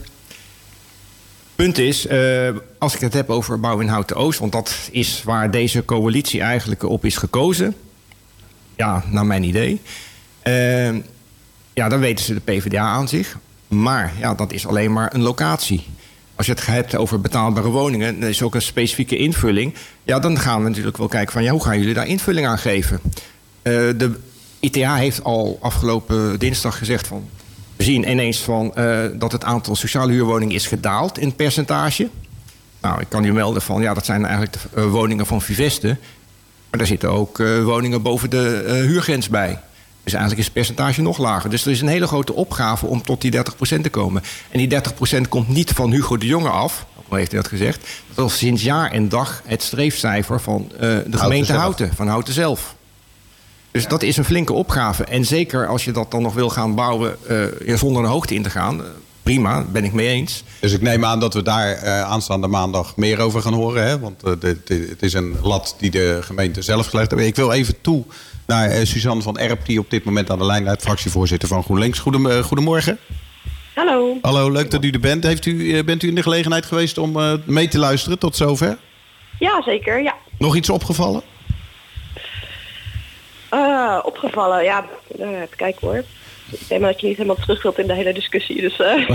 Punt 1.54 1.78
is, 1.78 2.06
uh, 2.06 2.48
als 2.78 2.94
ik 2.94 3.00
het 3.00 3.12
heb 3.12 3.30
over 3.30 3.60
bouw 3.60 3.80
in 3.80 3.88
Houten 3.88 4.16
Oost... 4.16 4.38
want 4.38 4.52
dat 4.52 4.88
is 4.90 5.22
waar 5.24 5.50
deze 5.50 5.84
coalitie 5.84 6.40
eigenlijk 6.40 6.82
op 6.82 7.04
is 7.04 7.16
gekozen. 7.16 7.74
Ja, 8.76 9.04
naar 9.10 9.26
mijn 9.26 9.42
idee. 9.42 9.80
Uh, 10.44 10.94
ja, 11.74 11.88
dan 11.88 12.00
weten 12.00 12.24
ze 12.24 12.34
de 12.34 12.40
PvdA 12.40 12.82
aan 12.82 13.08
zich. 13.08 13.38
Maar 13.68 14.12
ja, 14.18 14.34
dat 14.34 14.52
is 14.52 14.66
alleen 14.66 14.92
maar 14.92 15.14
een 15.14 15.22
locatie. 15.22 15.86
Als 16.34 16.46
je 16.46 16.52
het 16.52 16.66
hebt 16.66 16.96
over 16.96 17.20
betaalbare 17.20 17.68
woningen, 17.68 18.20
dan 18.20 18.28
is 18.28 18.42
ook 18.42 18.54
een 18.54 18.62
specifieke 18.62 19.16
invulling. 19.16 19.74
Ja, 20.02 20.18
dan 20.18 20.38
gaan 20.38 20.62
we 20.62 20.68
natuurlijk 20.68 20.96
wel 20.96 21.08
kijken 21.08 21.32
van 21.32 21.42
ja, 21.42 21.50
hoe 21.50 21.64
gaan 21.64 21.78
jullie 21.78 21.94
daar 21.94 22.06
invulling 22.06 22.46
aan 22.46 22.58
geven? 22.58 23.00
Eh, 23.68 23.98
de 23.98 24.10
ITA 24.60 24.96
heeft 24.96 25.24
al 25.24 25.58
afgelopen 25.60 26.38
dinsdag 26.38 26.78
gezegd 26.78 27.06
van... 27.06 27.28
we 27.76 27.84
zien 27.84 28.10
ineens 28.10 28.38
van, 28.38 28.72
uh, 28.78 29.04
dat 29.14 29.32
het 29.32 29.44
aantal 29.44 29.76
sociale 29.76 30.12
huurwoningen 30.12 30.54
is 30.54 30.66
gedaald 30.66 31.18
in 31.18 31.34
percentage. 31.34 32.08
Nou, 32.80 33.00
ik 33.00 33.08
kan 33.08 33.24
u 33.24 33.32
melden 33.32 33.62
van, 33.62 33.82
ja, 33.82 33.94
dat 33.94 34.04
zijn 34.04 34.24
eigenlijk 34.24 34.52
de 34.52 34.58
uh, 34.76 34.90
woningen 34.90 35.26
van 35.26 35.42
Viveste. 35.42 35.86
Maar 36.70 36.78
daar 36.78 36.86
zitten 36.86 37.10
ook 37.10 37.38
woningen 37.62 38.02
boven 38.02 38.30
de 38.30 38.82
huurgrens 38.86 39.28
bij. 39.28 39.60
Dus 40.02 40.12
eigenlijk 40.12 40.40
is 40.40 40.44
het 40.44 40.54
percentage 40.54 41.02
nog 41.02 41.18
lager. 41.18 41.50
Dus 41.50 41.64
er 41.64 41.70
is 41.70 41.80
een 41.80 41.88
hele 41.88 42.06
grote 42.06 42.34
opgave 42.34 42.86
om 42.86 43.02
tot 43.02 43.20
die 43.20 43.36
30% 43.36 43.40
te 43.80 43.90
komen. 43.90 44.22
En 44.50 44.58
die 44.58 44.80
30% 45.24 45.28
komt 45.28 45.48
niet 45.48 45.70
van 45.70 45.90
Hugo 45.90 46.16
de 46.16 46.26
Jonge 46.26 46.48
af, 46.48 46.86
hoe 47.06 47.18
heeft 47.18 47.32
hij 47.32 47.40
dat 47.40 47.50
gezegd? 47.50 47.88
Dat 48.14 48.28
is 48.28 48.38
sinds 48.38 48.62
jaar 48.62 48.90
en 48.90 49.08
dag 49.08 49.42
het 49.44 49.62
streefcijfer 49.62 50.40
van 50.40 50.72
de 50.78 51.04
gemeente 51.10 51.52
Houten, 51.52 51.94
van 51.94 52.08
Houten 52.08 52.34
zelf. 52.34 52.76
Dus 53.78 53.88
dat 53.88 54.02
is 54.02 54.16
een 54.16 54.24
flinke 54.24 54.52
opgave. 54.52 55.04
En 55.04 55.24
zeker 55.24 55.66
als 55.66 55.84
je 55.84 55.92
dat 55.92 56.10
dan 56.10 56.22
nog 56.22 56.34
wil 56.34 56.48
gaan 56.48 56.74
bouwen 56.74 57.16
uh, 57.30 57.76
zonder 57.76 58.02
een 58.02 58.08
hoogte 58.08 58.34
in 58.34 58.42
te 58.42 58.50
gaan. 58.50 58.80
Uh, 58.80 58.86
prima, 59.22 59.64
ben 59.72 59.84
ik 59.84 59.92
mee 59.92 60.06
eens. 60.06 60.44
Dus 60.60 60.72
ik 60.72 60.80
neem 60.80 61.04
aan 61.04 61.20
dat 61.20 61.34
we 61.34 61.42
daar 61.42 61.84
uh, 61.84 62.02
aanstaande 62.02 62.46
maandag 62.46 62.96
meer 62.96 63.18
over 63.20 63.42
gaan 63.42 63.52
horen. 63.52 63.86
Hè? 63.86 63.98
Want 63.98 64.22
het 64.22 65.02
is 65.02 65.12
een 65.12 65.36
lat 65.42 65.76
die 65.78 65.90
de 65.90 66.18
gemeente 66.22 66.62
zelf 66.62 66.86
gelegd 66.86 67.10
heeft. 67.10 67.26
Ik 67.26 67.36
wil 67.36 67.52
even 67.52 67.80
toe 67.80 68.04
naar 68.46 68.86
Suzanne 68.86 69.22
van 69.22 69.38
Erp, 69.38 69.66
die 69.66 69.78
op 69.78 69.90
dit 69.90 70.04
moment 70.04 70.30
aan 70.30 70.38
de 70.38 70.44
lijn 70.44 70.64
leidt, 70.64 70.82
fractievoorzitter 70.82 71.48
van 71.48 71.62
GroenLinks. 71.62 71.98
goedemorgen. 72.42 72.98
Hallo. 73.74 74.18
Hallo, 74.22 74.50
leuk 74.50 74.70
dat 74.70 74.84
u 74.84 74.90
er 74.90 75.00
bent. 75.00 75.24
Heeft 75.24 75.46
u, 75.46 75.84
bent 75.84 76.02
u 76.02 76.08
in 76.08 76.14
de 76.14 76.22
gelegenheid 76.22 76.66
geweest 76.66 76.98
om 76.98 77.40
mee 77.44 77.68
te 77.68 77.78
luisteren 77.78 78.18
tot 78.18 78.36
zover? 78.36 78.78
Ja, 79.38 79.62
zeker. 79.62 80.02
Ja. 80.02 80.14
Nog 80.38 80.56
iets 80.56 80.70
opgevallen? 80.70 81.22
Uh, 83.54 83.98
opgevallen, 84.02 84.64
ja. 84.64 84.84
Even 85.18 85.48
kijken 85.56 85.88
hoor. 85.88 86.04
Ik 86.50 86.68
denk 86.68 86.80
maar 86.80 86.92
dat 86.92 87.00
je 87.00 87.06
niet 87.06 87.16
helemaal 87.16 87.44
terug 87.44 87.62
wilt 87.62 87.78
in 87.78 87.86
de 87.86 87.94
hele 87.94 88.12
discussie. 88.12 88.60
Dus, 88.60 88.78
uh. 88.78 89.08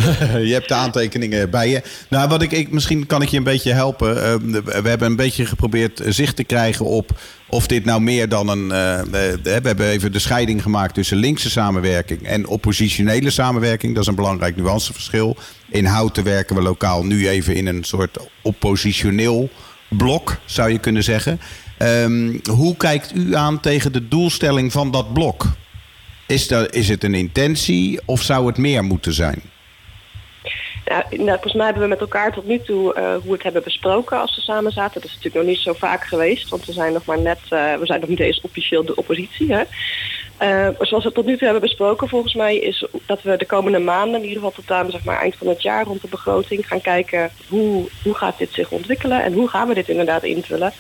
je 0.50 0.54
hebt 0.54 0.67
de 0.67 0.74
aantekeningen 0.74 1.50
bij 1.50 1.69
je. 1.69 1.82
Nou, 2.10 2.30
wat 2.30 2.41
ik, 2.41 2.52
ik, 2.52 2.72
misschien 2.72 3.06
kan 3.06 3.22
ik 3.22 3.30
je 3.30 3.38
een 3.38 3.43
beetje 3.43 3.74
helpen. 3.74 4.17
Uh, 4.17 4.62
we 4.63 4.89
hebben 4.89 5.08
een 5.08 5.15
beetje 5.15 5.46
geprobeerd 5.46 6.02
zicht 6.06 6.36
te 6.36 6.43
krijgen 6.43 6.86
op 6.86 7.12
of 7.48 7.67
dit 7.67 7.86
nou 7.86 8.02
meer 8.02 8.30
dan 8.30 8.50
een. 8.50 8.63
Uh, 8.63 9.02
we 9.43 9.50
hebben 9.50 9.88
even 9.88 10.12
de 10.12 10.19
scheiding 10.19 10.62
gemaakt 10.62 10.93
tussen 10.93 11.17
linkse 11.17 11.50
samenwerking 11.50 12.28
en 12.28 12.48
oppositionele 12.48 13.30
samenwerking. 13.30 13.93
Dat 13.93 14.02
is 14.02 14.10
een 14.10 14.15
belangrijk 14.15 14.56
nuanceverschil. 14.56 15.38
In 15.69 15.86
Houten 15.86 16.24
werken 16.24 16.56
we 16.56 16.62
lokaal 16.62 17.06
nu 17.06 17.28
even 17.28 17.56
in 17.56 17.67
een 17.67 17.84
soort 17.84 18.17
oppositioneel 18.41 19.50
blok, 19.89 20.38
zou 20.46 20.72
je 20.72 20.80
kunnen 20.80 21.04
zeggen. 21.04 21.39
Um, 21.84 22.41
hoe 22.50 22.78
kijkt 22.78 23.15
u 23.15 23.36
aan 23.36 23.60
tegen 23.60 23.91
de 23.91 24.08
doelstelling 24.08 24.72
van 24.72 24.91
dat 24.91 25.13
blok? 25.13 25.46
Is, 26.28 26.48
dat, 26.48 26.76
is 26.76 26.89
het 26.89 27.04
een 27.04 27.13
intentie 27.13 28.00
of 28.06 28.22
zou 28.22 28.48
het 28.48 28.58
meer 28.58 28.84
moeten 28.84 29.13
zijn? 29.13 29.41
Nou, 30.86 31.04
nou, 31.10 31.30
volgens 31.30 31.54
mij 31.54 31.65
hebben 31.65 31.84
we 31.84 31.89
met 31.89 32.00
elkaar 32.00 32.34
tot 32.34 32.48
nu 32.48 32.60
toe 32.60 32.96
uh, 32.98 33.13
hoe 33.13 33.22
we 33.24 33.32
het 33.32 33.43
hebben 33.43 33.63
besproken 33.63 34.19
als 34.19 34.36
we 34.36 34.41
samen 34.41 34.72
zaten. 34.72 35.02
Dat 35.02 35.10
is 35.10 35.15
natuurlijk 35.15 35.46
nog 35.46 35.54
niet 35.54 35.63
zo 35.63 35.74
vaak 35.74 36.04
geweest, 36.04 36.50
want 36.50 36.65
we 36.65 36.74
zijn 36.74 36.93
nog 36.93 37.06
maar 37.06 37.19
net, 37.19 37.39
uh, 37.50 37.74
we 37.76 37.86
zijn 37.86 38.00
nog 38.00 38.10
niet 38.10 38.19
eens 38.19 38.41
officieel 38.41 38.86
de 38.86 38.96
oppositie. 38.96 39.54
Hè? 39.54 39.63
Uh, 40.43 40.67
zoals 40.79 41.03
we 41.03 41.12
tot 41.12 41.25
nu 41.25 41.32
toe 41.32 41.43
hebben 41.43 41.62
besproken, 41.62 42.10
volgens 42.10 42.34
mij, 42.34 42.58
is 42.58 42.86
dat 43.06 43.21
we 43.21 43.38
de 43.38 43.45
komende 43.45 43.79
maanden, 43.79 44.21
in 44.21 44.27
ieder 44.27 44.43
geval 44.43 44.51
tot 44.51 44.71
aan 44.71 44.91
zeg 44.91 45.03
maar, 45.03 45.19
eind 45.19 45.36
van 45.36 45.47
het 45.47 45.62
jaar 45.62 45.86
rond 45.86 46.01
de 46.01 46.08
begroting, 46.08 46.67
gaan 46.67 46.82
kijken 46.82 47.32
hoe, 47.47 47.88
hoe 48.03 48.13
gaat 48.13 48.38
dit 48.38 48.53
zich 48.53 48.71
ontwikkelen 48.71 49.23
en 49.23 49.34
hoe 49.34 49.47
gaan 49.47 49.67
we 49.67 49.73
dit 49.73 49.89
inderdaad 49.89 50.23
invullen. 50.23 50.73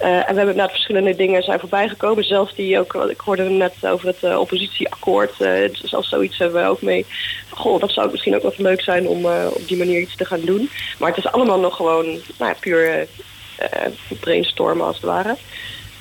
Uh, 0.00 0.06
en 0.06 0.18
we 0.18 0.24
hebben 0.24 0.38
inderdaad 0.38 0.70
verschillende 0.70 1.16
dingen 1.16 1.42
zijn 1.42 1.60
voorbij 1.60 1.88
gekomen. 1.88 2.24
Zelfs 2.24 2.54
die 2.54 2.78
ook, 2.78 2.94
ik 2.94 3.20
hoorde 3.20 3.42
net 3.42 3.74
over 3.82 4.06
het 4.06 4.22
uh, 4.22 4.38
oppositieakkoord. 4.38 5.32
Zelfs 5.72 6.08
zoiets 6.08 6.38
hebben 6.38 6.62
we 6.62 6.68
ook 6.68 6.82
mee. 6.82 7.06
Goh, 7.50 7.80
dat 7.80 7.90
zou 7.90 8.10
misschien 8.10 8.34
ook 8.34 8.42
wel 8.42 8.52
leuk 8.56 8.80
zijn 8.80 9.08
om 9.08 9.24
op 9.26 9.62
die 9.66 9.76
manier 9.76 10.00
iets 10.00 10.16
te 10.16 10.24
gaan 10.24 10.40
doen. 10.40 10.70
Maar 10.98 11.08
het 11.08 11.18
is 11.18 11.32
allemaal 11.32 11.60
nog 11.60 11.76
gewoon 11.76 12.20
nou 12.38 12.54
puur 12.60 13.06
brainstormen 14.20 14.86
als 14.86 14.96
het 14.96 15.04
ware. 15.04 15.36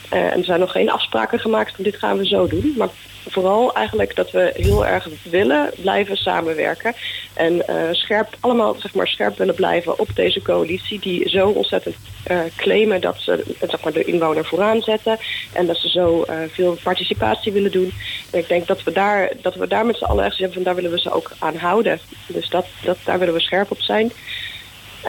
En 0.10 0.38
er 0.38 0.44
zijn 0.44 0.60
nog 0.60 0.72
geen 0.72 0.92
afspraken 0.92 1.40
gemaakt 1.40 1.76
van 1.76 1.84
dit 1.84 1.96
gaan 1.96 2.18
we 2.18 2.28
zo 2.28 2.48
doen. 2.48 2.74
Maar 2.78 2.90
vooral 3.30 3.74
eigenlijk 3.74 4.16
dat 4.16 4.32
we 4.32 4.52
heel 4.56 4.86
erg 4.86 5.08
willen 5.24 5.72
blijven 5.82 6.18
samenwerken. 6.18 6.94
En 7.34 7.54
uh, 7.54 7.76
scherp, 7.92 8.38
allemaal 8.40 8.76
zeg 8.80 8.94
maar, 8.94 9.08
scherp 9.08 9.38
willen 9.38 9.56
blijven 9.56 10.00
op 10.00 10.08
deze 10.16 10.42
coalitie 10.42 11.00
die 11.00 11.30
zo 11.30 11.48
ontzettend 11.50 11.96
uh, 12.32 12.40
claimen 12.56 13.02
dat 13.02 13.20
ze 13.20 13.44
zeg 13.60 13.84
maar, 13.84 13.94
de 13.94 14.04
inwoner 14.04 14.46
vooraan 14.46 14.82
zetten. 14.82 15.18
En 15.54 15.66
dat 15.66 15.78
ze 15.78 15.90
zo 15.90 16.26
veel 16.52 16.78
participatie 16.84 17.52
willen 17.52 17.72
doen. 17.72 17.94
En 18.32 18.40
ik 18.40 18.48
denk 18.48 18.68
dat 18.68 18.84
we 18.84 18.92
daar, 18.92 19.32
dat 19.42 19.56
we 19.56 19.68
daar 19.68 19.86
met 19.86 19.98
z'n 19.98 20.04
allen 20.04 20.26
echt 20.26 20.36
zeggen 20.36 20.54
van 20.54 20.64
daar 20.64 20.76
willen 20.76 20.92
we 20.92 21.00
ze 21.00 21.12
ook 21.12 21.32
aan 21.40 21.56
houden. 21.56 22.00
Dus 22.28 22.50
dat, 22.50 22.66
dat, 22.84 22.98
daar 23.04 23.20
willen 23.20 23.34
we 23.34 23.40
scherp 23.40 23.72
op 23.72 23.82
zijn. 23.82 24.12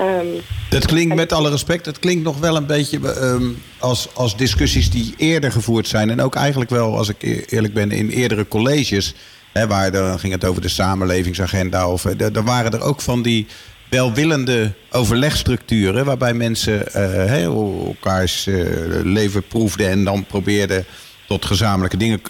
Um, 0.00 0.26
dat 0.70 0.86
klinkt 0.86 1.14
met 1.14 1.32
alle 1.32 1.50
respect, 1.50 1.86
het 1.86 1.98
klinkt 1.98 2.24
nog 2.24 2.38
wel 2.38 2.56
een 2.56 2.66
beetje 2.66 3.22
um, 3.22 3.62
als, 3.78 4.08
als 4.14 4.36
discussies 4.36 4.90
die 4.90 5.14
eerder 5.16 5.52
gevoerd 5.52 5.88
zijn. 5.88 6.10
En 6.10 6.20
ook 6.20 6.34
eigenlijk 6.34 6.70
wel, 6.70 6.96
als 6.96 7.08
ik 7.08 7.46
eerlijk 7.50 7.74
ben, 7.74 7.90
in 7.90 8.08
eerdere 8.08 8.48
colleges. 8.48 9.14
Hè, 9.52 9.66
waar 9.66 9.90
dan 9.90 10.18
ging 10.18 10.32
het 10.32 10.44
over 10.44 10.62
de 10.62 10.68
samenlevingsagenda. 10.68 11.88
Of, 11.88 12.04
eh, 12.04 12.30
daar 12.32 12.44
waren 12.44 12.72
er 12.72 12.80
ook 12.80 13.00
van 13.00 13.22
die 13.22 13.46
welwillende 13.90 14.72
overlegstructuren. 14.90 16.04
Waarbij 16.04 16.34
mensen 16.34 16.84
uh, 16.96 17.42
elkaars 17.42 18.46
uh, 18.46 18.66
leven 19.02 19.42
proefden 19.46 19.88
en 19.88 20.04
dan 20.04 20.24
probeerden 20.24 20.84
tot 21.26 21.44
gezamenlijke 21.44 21.96
dingen 21.96 22.20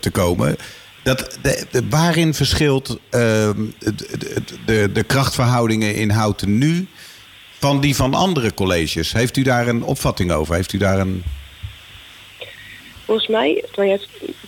te 0.00 0.10
komen. 0.10 0.56
Dat, 1.02 1.38
de, 1.42 1.82
waarin 1.90 2.34
verschilt 2.34 2.98
ehm, 3.10 3.64
de, 3.78 3.94
de, 3.94 4.42
de, 4.66 4.90
de 4.92 5.02
krachtverhoudingen 5.02 5.94
in 5.94 6.10
Houten 6.10 6.58
nu 6.58 6.88
van 7.66 7.80
die 7.80 7.96
van 7.96 8.14
andere 8.14 8.54
colleges? 8.54 9.12
Heeft 9.12 9.36
u 9.36 9.42
daar 9.42 9.68
een 9.68 9.82
opvatting 9.82 10.32
over? 10.32 10.54
Heeft 10.54 10.72
u 10.72 10.78
daar 10.78 10.98
een... 10.98 11.22
Volgens 13.04 13.28
mij, 13.28 13.64
nou 13.76 13.98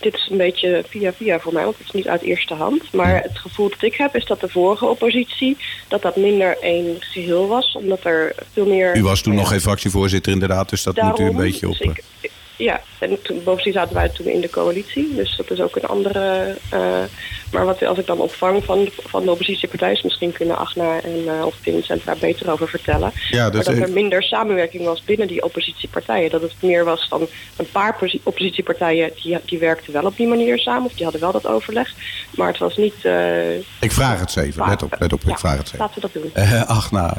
dit 0.01 0.13
is 0.13 0.27
een 0.31 0.37
beetje 0.37 0.83
via 0.89 1.13
via 1.13 1.39
voor 1.39 1.53
mij, 1.53 1.63
want 1.63 1.77
het 1.77 1.87
is 1.87 1.93
niet 1.93 2.07
uit 2.07 2.21
eerste 2.21 2.53
hand. 2.53 2.93
Maar 2.93 3.21
het 3.21 3.37
gevoel 3.37 3.69
dat 3.69 3.81
ik 3.81 3.95
heb 3.95 4.15
is 4.15 4.25
dat 4.25 4.39
de 4.39 4.49
vorige 4.49 4.85
oppositie, 4.85 5.57
dat 5.87 6.01
dat 6.01 6.15
minder 6.15 6.57
één 6.61 6.95
geheel 6.99 7.47
was. 7.47 7.75
Omdat 7.75 8.03
er 8.03 8.35
veel 8.53 8.65
meer... 8.65 8.97
U 8.97 9.03
was 9.03 9.21
toen 9.21 9.31
nou 9.33 9.43
nog 9.43 9.53
geen 9.53 9.61
fractievoorzitter 9.61 10.31
inderdaad, 10.31 10.69
dus 10.69 10.83
dat 10.83 11.01
moet 11.01 11.19
u 11.19 11.23
een 11.23 11.35
beetje 11.35 11.67
op... 11.67 11.77
dus 11.77 11.87
ik- 12.21 12.31
ja, 12.59 12.81
en 12.99 13.21
toen, 13.21 13.43
bovendien 13.43 13.73
zaten 13.73 13.95
wij 13.95 14.09
toen 14.09 14.25
in 14.27 14.41
de 14.41 14.49
coalitie. 14.49 15.15
Dus 15.15 15.35
dat 15.37 15.51
is 15.51 15.61
ook 15.61 15.75
een 15.75 15.87
andere... 15.87 16.55
eh, 16.69 17.03
maar 17.51 17.65
wat 17.65 17.83
als 17.83 17.97
ik 17.97 18.05
dan 18.05 18.19
opvang 18.19 18.63
van, 18.63 18.83
de- 18.83 18.91
van 18.95 19.23
de 19.23 19.31
oppositiepartijen... 19.31 19.95
is 19.95 20.01
misschien 20.03 20.31
kunnen 20.31 20.57
Agna 20.57 21.01
en 21.01 21.17
uh, 21.25 21.45
of 21.45 21.55
Vincent 21.61 22.05
daar 22.05 22.17
beter 22.17 22.51
over 22.51 22.67
vertellen. 22.69 23.11
Ja, 23.29 23.41
maar 23.41 23.51
dat 23.51 23.67
er 23.67 23.89
minder 23.91 24.23
samenwerking 24.23 24.83
was 24.85 25.03
binnen 25.03 25.27
die 25.27 25.43
oppositiepartijen. 25.43 26.29
Dat 26.29 26.41
het 26.41 26.53
meer 26.59 26.85
was 26.85 27.05
van 27.09 27.27
een 27.55 27.69
paar 27.71 27.95
posi- 27.97 28.21
oppositiepartijen... 28.23 29.11
Die, 29.23 29.37
die 29.45 29.59
werkten 29.59 29.93
wel 29.93 30.03
op 30.05 30.17
die 30.17 30.27
manier 30.27 30.57
samen. 30.59 30.85
Of 30.85 30.93
die 30.93 31.03
hadden 31.03 31.21
wel 31.21 31.31
dat 31.31 31.47
overleg. 31.47 31.93
Maar 32.35 32.47
het 32.47 32.57
was 32.57 32.77
niet... 32.77 32.95
eh, 33.05 33.55
ik 33.57 33.91
vraag 33.91 34.19
het 34.19 34.31
ze 34.31 34.41
even, 34.41 34.67
let 34.69 34.83
op, 34.83 34.95
let 34.99 35.13
op, 35.13 35.21
ja, 35.25 35.31
ik 35.31 35.39
vraag 35.39 35.57
het 35.57 35.65
even. 35.67 35.79
Laten 35.79 36.01
we 36.01 36.09
dat 36.11 36.21
doen. 36.33 36.67
Agna, 36.67 37.13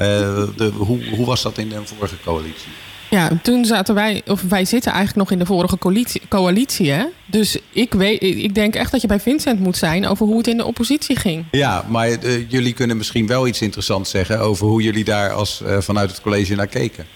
de, 0.56 0.70
hoe, 0.76 1.04
hoe 1.16 1.26
was 1.26 1.42
dat 1.42 1.58
in 1.58 1.68
de 1.68 1.80
vorige 1.84 2.20
coalitie? 2.24 2.72
Ja, 3.10 3.30
toen 3.42 3.64
zaten 3.64 3.94
wij, 3.94 4.22
of 4.26 4.42
wij 4.48 4.64
zitten 4.64 4.92
eigenlijk 4.92 5.20
nog 5.20 5.30
in 5.30 5.38
de 5.38 5.46
vorige 5.46 5.78
coalitie, 5.78 6.22
coalitie 6.28 6.90
hè? 6.90 7.04
Dus 7.26 7.58
ik, 7.72 7.94
weet, 7.94 8.22
ik 8.22 8.54
denk 8.54 8.74
echt 8.74 8.90
dat 8.90 9.00
je 9.00 9.06
bij 9.06 9.20
Vincent 9.20 9.60
moet 9.60 9.76
zijn 9.76 10.06
over 10.06 10.26
hoe 10.26 10.36
het 10.36 10.46
in 10.46 10.56
de 10.56 10.64
oppositie 10.64 11.18
ging. 11.18 11.44
Ja, 11.50 11.84
maar 11.88 12.08
eh, 12.08 12.50
jullie 12.50 12.72
kunnen 12.72 12.96
misschien 12.96 13.26
wel 13.26 13.46
iets 13.46 13.60
interessants 13.60 14.10
zeggen 14.10 14.40
over 14.40 14.66
hoe 14.66 14.82
jullie 14.82 15.04
daar 15.04 15.32
als, 15.32 15.62
eh, 15.62 15.78
vanuit 15.80 16.10
het 16.10 16.20
college 16.20 16.54
naar 16.54 16.66
keken. 16.66 17.06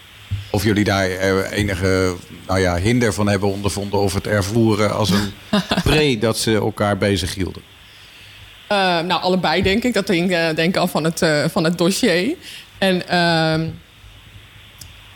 Of 0.50 0.64
jullie 0.64 0.84
daar 0.84 1.10
eh, 1.10 1.58
enige 1.58 2.14
nou 2.46 2.60
ja, 2.60 2.76
hinder 2.76 3.12
van 3.12 3.28
hebben 3.28 3.48
ondervonden 3.48 4.00
of 4.00 4.14
het 4.14 4.26
ervoeren 4.26 4.96
als 4.96 5.10
een 5.10 5.32
pre 5.84 6.18
dat 6.18 6.38
ze 6.38 6.54
elkaar 6.54 6.98
bezig 6.98 7.34
hielden. 7.34 7.62
Nou, 9.06 9.22
allebei 9.22 9.62
denk 9.62 9.84
ik. 9.84 9.94
Dat 9.94 10.06
denk, 10.06 10.28
denk 10.30 10.58
ik 10.58 10.76
al 10.76 10.86
van 10.86 11.04
het, 11.04 11.26
van 11.50 11.64
het 11.64 11.78
dossier. 11.78 12.34
En 12.78 13.02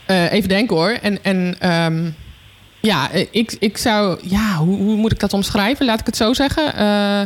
eh, 0.09 0.33
even 0.33 0.49
denken 0.49 0.77
hoor. 0.77 0.91
En, 1.03 1.25
en 1.25 1.57
ehm, 1.59 2.11
ja, 2.81 3.11
eh, 3.11 3.27
ik, 3.31 3.57
ik 3.59 3.77
zou... 3.79 4.19
Ja, 4.23 4.57
hoe, 4.57 4.77
hoe 4.77 4.97
moet 4.97 5.13
ik 5.13 5.21
dat 5.21 5.33
omschrijven? 5.33 5.87
Laat 5.87 6.01
ik 6.01 6.07
het 6.07 6.17
zo 6.17 6.33
zeggen. 6.35 6.75
Eh, 6.75 7.21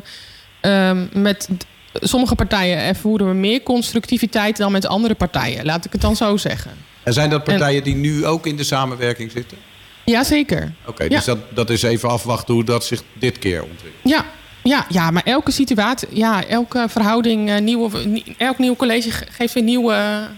ehm, 0.60 1.06
met 1.12 1.48
sommige 1.94 2.34
partijen 2.34 2.78
ervoeren 2.78 3.28
we 3.28 3.34
meer 3.34 3.62
constructiviteit 3.62 4.56
dan 4.56 4.72
met 4.72 4.86
andere 4.86 5.14
partijen. 5.14 5.64
Laat 5.64 5.84
ik 5.84 5.92
het 5.92 6.00
dan 6.00 6.16
zo 6.16 6.36
zeggen. 6.36 6.70
En 7.02 7.12
zijn 7.12 7.30
dat 7.30 7.44
partijen 7.44 7.82
die 7.84 7.94
nu 7.94 8.26
ook 8.26 8.46
in 8.46 8.56
de 8.56 8.64
samenwerking 8.64 9.30
zitten? 9.30 9.58
Jazeker. 10.04 10.72
Oké, 10.86 11.02
Ja. 11.02 11.08
dus 11.08 11.24
dat, 11.24 11.38
dat 11.54 11.70
is 11.70 11.82
even 11.82 12.08
afwachten 12.08 12.54
hoe 12.54 12.64
dat 12.64 12.84
zich 12.84 13.02
dit 13.12 13.38
keer 13.38 13.62
ontwikkelt. 13.62 14.02
Ja, 14.02 14.24
ja, 14.62 14.86
ja, 14.88 15.10
maar 15.10 15.22
elke 15.24 15.50
situatie, 15.50 16.08
ja, 16.10 16.44
elke 16.46 16.86
verhouding, 16.88 17.60
nieuwe, 17.60 17.98
nie- 18.06 18.34
elk 18.38 18.58
nieuw 18.58 18.76
college 18.76 19.10
ge- 19.10 19.26
geeft 19.30 19.54
weer 19.54 19.62
nieuwe 19.62 20.28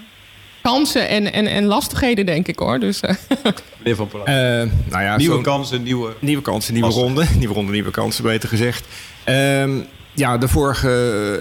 kansen 0.70 1.09
en, 1.09 1.33
en, 1.33 1.46
en 1.46 1.64
lastigheden, 1.64 2.27
denk 2.27 2.46
ik 2.46 2.59
hoor. 2.59 2.79
Dus, 2.79 3.00
eh, 3.00 3.14
Meneer 3.79 3.96
Van. 3.96 4.09
Eh, 4.24 4.35
nou 4.90 5.03
ja, 5.03 5.16
nieuwe 5.16 5.40
kansen, 5.40 5.83
nieuwe... 5.83 6.14
Nieuwe 6.18 6.42
kansen, 6.42 6.74
nieuwe 6.74 6.90
ronde. 6.90 7.24
Nieuwe 7.38 7.55
ronde, 7.55 7.72
nieuwe 7.72 7.90
kansen, 7.90 8.24
beter 8.24 8.48
gezegd. 8.48 8.87
Ehm, 9.24 9.81
ja, 10.12 10.38
de 10.38 10.48
vorige 10.48 10.88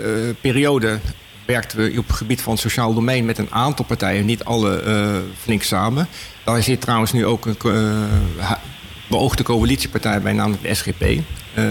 eh, 0.03 0.41
periode 0.41 0.99
werkten 1.45 1.77
we 1.77 1.97
op 1.97 2.07
het 2.07 2.15
gebied 2.15 2.41
van 2.41 2.51
het 2.53 2.61
sociaal 2.61 2.93
domein 2.93 3.25
met 3.25 3.37
een 3.37 3.51
aantal 3.51 3.85
partijen, 3.85 4.25
niet 4.25 4.43
alle 4.43 4.81
eh, 4.81 5.15
flink 5.41 5.63
samen. 5.63 6.07
Daar 6.43 6.63
zit 6.63 6.81
trouwens 6.81 7.11
nu 7.11 7.25
ook 7.25 7.45
een 7.45 7.57
eh, 8.39 8.51
beoogde 9.09 9.43
coalitiepartij 9.43 10.21
bij, 10.21 10.33
namelijk 10.33 10.61
de 10.61 10.73
SGP. 10.73 11.01
Eh, 11.53 11.63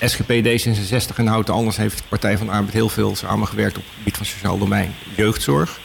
SGP, 0.00 0.30
D66 0.30 1.16
en 1.16 1.26
Houten 1.26 1.54
Anders 1.54 1.76
heeft 1.76 1.98
de 1.98 2.04
Partij 2.08 2.38
van 2.38 2.46
de 2.46 2.52
Arbeid 2.52 2.72
heel 2.72 2.88
veel 2.88 3.16
samengewerkt 3.16 3.76
op 3.76 3.82
het 3.82 3.92
gebied 3.98 4.16
van 4.16 4.26
sociaal 4.26 4.58
domein, 4.58 4.94
jeugdzorg. 5.16 5.80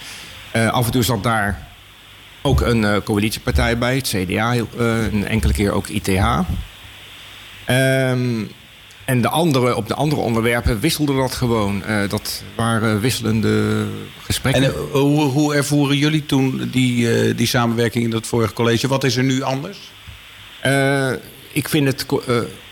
Eh, 0.52 0.70
af 0.70 0.86
en 0.86 0.92
toe 0.92 1.04
zat 1.04 1.24
daar 1.24 1.68
ook 2.42 2.62
een 2.62 2.86
eh, 2.86 2.96
coalitiepartij 3.04 3.78
bij, 3.78 3.96
het 3.96 4.08
CDA, 4.08 4.54
eh, 4.54 4.64
een 5.12 5.28
enkele 5.28 5.54
keer 5.54 5.72
ook 5.72 5.88
ITH. 5.88 6.10
Ehm, 7.66 8.44
en 9.06 9.22
de 9.22 9.30
andere, 9.30 9.76
op 9.76 9.88
de 9.88 9.94
andere 9.94 10.22
onderwerpen 10.22 10.80
wisselde 10.80 11.16
dat 11.16 11.34
gewoon. 11.34 11.84
Dat 12.10 12.44
waren 12.56 13.00
wisselende 13.00 13.86
gesprekken. 14.22 14.64
En 14.64 14.74
hoe, 14.92 15.22
hoe 15.22 15.56
ervoeren 15.56 15.98
jullie 15.98 16.26
toen 16.26 16.70
die, 16.72 17.36
die 17.36 17.48
samenwerking 17.48 18.04
in 18.04 18.10
dat 18.10 18.28
vorige 18.28 18.54
college? 18.54 18.88
Wat 18.88 19.04
is 19.04 19.18
er 19.18 19.24
nu 19.24 19.42
anders? 19.42 19.78
Ik 21.52 21.70
vind 21.70 21.88
het 21.88 22.06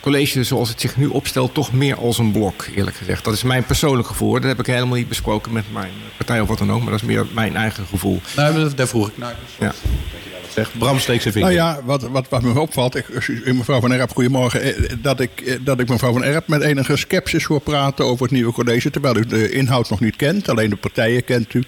college 0.01 0.43
zoals 0.43 0.69
het 0.69 0.81
zich 0.81 0.97
nu 0.97 1.05
opstelt 1.07 1.53
toch 1.53 1.73
meer 1.73 1.95
als 1.95 2.17
een 2.17 2.31
blok, 2.31 2.65
eerlijk 2.75 2.95
gezegd. 2.95 3.23
Dat 3.23 3.33
is 3.33 3.43
mijn 3.43 3.63
persoonlijk 3.63 4.07
gevoel. 4.07 4.31
Dat 4.33 4.43
heb 4.43 4.59
ik 4.59 4.65
helemaal 4.65 4.95
niet 4.97 5.07
besproken 5.07 5.53
met 5.53 5.63
mijn 5.73 5.91
partij 6.17 6.39
of 6.41 6.47
wat 6.47 6.57
dan 6.57 6.71
ook. 6.71 6.81
Maar 6.81 6.91
dat 6.91 7.01
is 7.01 7.07
meer 7.07 7.25
mijn 7.33 7.55
eigen 7.55 7.85
gevoel. 7.85 8.21
Nou, 8.35 8.73
daar 8.75 8.87
vroeg 8.87 9.07
ik 9.07 9.17
naar. 9.17 9.35
Dus 9.45 9.55
Ja. 9.59 9.65
dat 9.67 9.75
je 10.23 10.29
dat 10.41 10.51
zegt. 10.53 10.77
Bram 10.77 10.99
steekt 10.99 11.21
zijn 11.21 11.33
vinger. 11.33 11.53
Nou 11.53 11.59
ja, 11.61 11.79
wat, 11.83 12.01
wat, 12.01 12.29
wat 12.29 12.41
me 12.41 12.59
opvalt, 12.59 12.95
ik, 12.95 13.07
u- 13.27 13.53
mevrouw 13.53 13.79
Van 13.79 13.91
Erp, 13.91 14.11
goedemorgen, 14.13 14.61
eh, 14.61 14.93
dat 15.01 15.19
ik, 15.19 15.41
eh, 15.41 15.55
dat 15.61 15.79
ik 15.79 15.89
mevrouw 15.89 16.11
Van 16.11 16.23
Erp 16.23 16.47
met 16.47 16.61
enige 16.61 16.97
sceptisch 16.97 17.43
hoor 17.43 17.61
praten 17.61 18.05
over 18.05 18.23
het 18.23 18.31
nieuwe 18.31 18.51
college, 18.51 18.89
terwijl 18.89 19.17
u 19.17 19.25
de 19.25 19.51
inhoud 19.51 19.89
nog 19.89 19.99
niet 19.99 20.15
kent, 20.15 20.49
alleen 20.49 20.69
de 20.69 20.75
partijen 20.75 21.23
kent 21.23 21.53
u, 21.53 21.59
eh, 21.59 21.65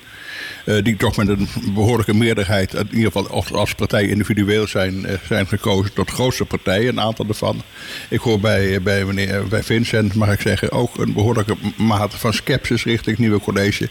die 0.83 0.95
toch 0.95 1.17
met 1.17 1.27
een 1.27 1.47
behoorlijke 1.73 2.13
meerderheid, 2.13 2.73
in 2.73 2.87
ieder 2.91 3.11
geval 3.11 3.45
als, 3.51 3.73
partijen 3.75 4.09
individueel 4.09 4.67
zijn, 4.67 5.05
eh, 5.05 5.17
zijn 5.27 5.47
gekozen 5.47 5.93
tot 5.93 6.11
grootste 6.11 6.45
partijen, 6.45 6.87
een 6.87 6.99
aantal 6.99 7.25
ervan. 7.27 7.61
Ik 8.09 8.19
hoor 8.19 8.39
bij, 8.39 8.75
eh, 8.75 8.81
bij, 8.81 9.05
meneer, 9.05 9.47
bij 9.47 9.63
Vincent, 9.63 10.13
mag 10.13 10.33
ik 10.33 10.41
zeggen, 10.41 10.71
ook 10.71 10.97
een 10.97 11.13
behoorlijke 11.13 11.55
mate 11.77 12.17
van 12.17 12.33
sceptisch 12.33 12.83
richting 12.83 13.17
het 13.17 13.19
nieuwe 13.19 13.39
college. 13.39 13.89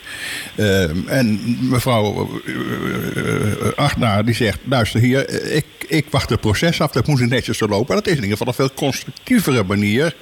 Eh, 0.54 1.12
en 1.12 1.56
mevrouw 1.60 2.40
eh, 2.46 3.52
eh, 3.52 3.72
Achnaar 3.76 4.24
die 4.24 4.34
zegt, 4.34 4.58
luister 4.64 5.00
hier, 5.00 5.26
eh, 5.26 5.56
ik, 5.56 5.64
ik 5.88 6.06
wacht 6.10 6.30
het 6.30 6.40
proces 6.40 6.80
af, 6.80 6.90
dat 6.90 7.06
moet 7.06 7.28
netjes 7.28 7.58
zo 7.58 7.68
lopen. 7.68 7.88
En 7.88 7.94
dat 7.94 8.06
is 8.06 8.16
in 8.16 8.22
ieder 8.22 8.36
geval 8.36 8.46
een 8.46 8.68
veel 8.68 8.74
constructievere 8.74 9.64
manier 9.64 10.14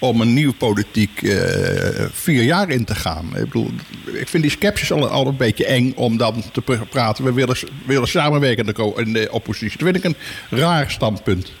om 0.00 0.20
een 0.20 0.34
nieuwe 0.34 0.52
politiek 0.54 1.22
eh, 1.22 2.04
vier 2.12 2.42
jaar 2.42 2.70
in 2.70 2.84
te 2.84 2.94
gaan. 2.94 3.26
Ik 3.36 3.44
bedoel, 3.44 3.70
ik 4.12 4.28
vind 4.28 4.42
die 4.42 4.52
sceptisch 4.52 4.92
al, 4.92 5.08
al 5.08 5.26
een 5.26 5.36
beetje 5.36 5.66
eng 5.66 5.92
om 5.96 6.16
dan 6.16 6.42
te 6.52 6.60
pr- 6.60 6.72
praten. 6.90 7.24
We 7.24 7.32
willen, 7.32 7.56
willen 7.86 8.08
samenwerken 8.08 8.58
in 8.58 8.66
de, 8.66 8.72
co- 8.72 8.94
in 8.96 9.12
de 9.12 9.28
oppositie. 9.30 9.78
Dat 9.78 9.88
vind 9.88 9.96
ik 9.96 10.04
een 10.04 10.16
raar 10.58 10.90
standpunt. 10.90 11.52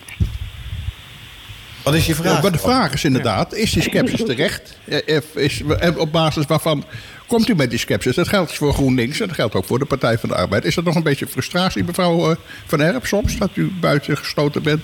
Wat 1.82 1.94
is 1.94 2.06
je 2.06 2.14
vraag? 2.14 2.34
Ja, 2.36 2.42
maar 2.42 2.52
de 2.52 2.58
vraag 2.58 2.92
is 2.92 3.04
inderdaad, 3.04 3.54
is 3.54 3.72
die 3.72 3.82
sceptisch 3.82 4.24
terecht? 4.24 4.78
Eh, 4.84 5.16
eh, 5.16 5.22
Is, 5.34 5.62
en 5.78 5.98
op 5.98 6.12
basis 6.12 6.46
waarvan 6.46 6.84
komt 7.26 7.48
u 7.48 7.54
met 7.54 7.70
die 7.70 7.78
sceptisch? 7.78 8.14
Dat 8.14 8.28
geldt 8.28 8.54
voor 8.54 8.72
GroenLinks 8.72 9.20
en 9.20 9.26
dat 9.26 9.36
geldt 9.36 9.54
ook 9.54 9.64
voor 9.64 9.78
de 9.78 9.84
Partij 9.84 10.18
van 10.18 10.28
de 10.28 10.34
Arbeid. 10.34 10.64
Is 10.64 10.74
dat 10.74 10.84
nog 10.84 10.94
een 10.94 11.02
beetje 11.02 11.26
frustratie, 11.26 11.84
mevrouw 11.84 12.30
eh, 12.30 12.36
Van 12.66 12.80
Erp, 12.80 13.06
soms, 13.06 13.36
dat 13.38 13.50
u 13.54 13.70
buiten 13.80 14.16
gesloten 14.16 14.62
bent? 14.62 14.82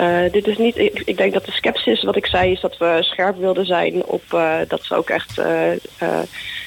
Eh, 0.00 0.32
dit 0.32 0.46
is 0.46 0.58
niet, 0.58 0.76
ik, 0.76 1.02
ik 1.04 1.16
denk 1.16 1.32
dat 1.32 1.44
de 1.44 1.52
sceptisch, 1.52 2.02
wat 2.02 2.16
ik 2.16 2.26
zei, 2.26 2.52
is 2.52 2.60
dat 2.60 2.78
we 2.78 2.98
scherp 3.00 3.36
wilden 3.38 3.66
zijn 3.66 4.04
op 4.04 4.22
eh, 4.28 4.58
dat 4.68 4.84
ze 4.84 4.94
ook 4.94 5.10
echt 5.10 5.38
eh, 5.38 6.20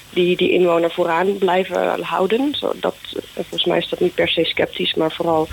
die, 0.09 0.37
die 0.37 0.51
inwoner 0.51 0.91
vooraan 0.91 1.37
blijven 1.37 2.01
houden. 2.01 2.55
Zo, 2.55 2.73
dat, 2.75 2.95
eh, 3.15 3.21
volgens 3.33 3.65
mij 3.65 3.77
is 3.77 3.89
dat 3.89 3.99
niet 3.99 4.15
per 4.15 4.27
se 4.27 4.43
sceptisch, 4.43 4.93
maar 4.93 5.11
vooral 5.11 5.47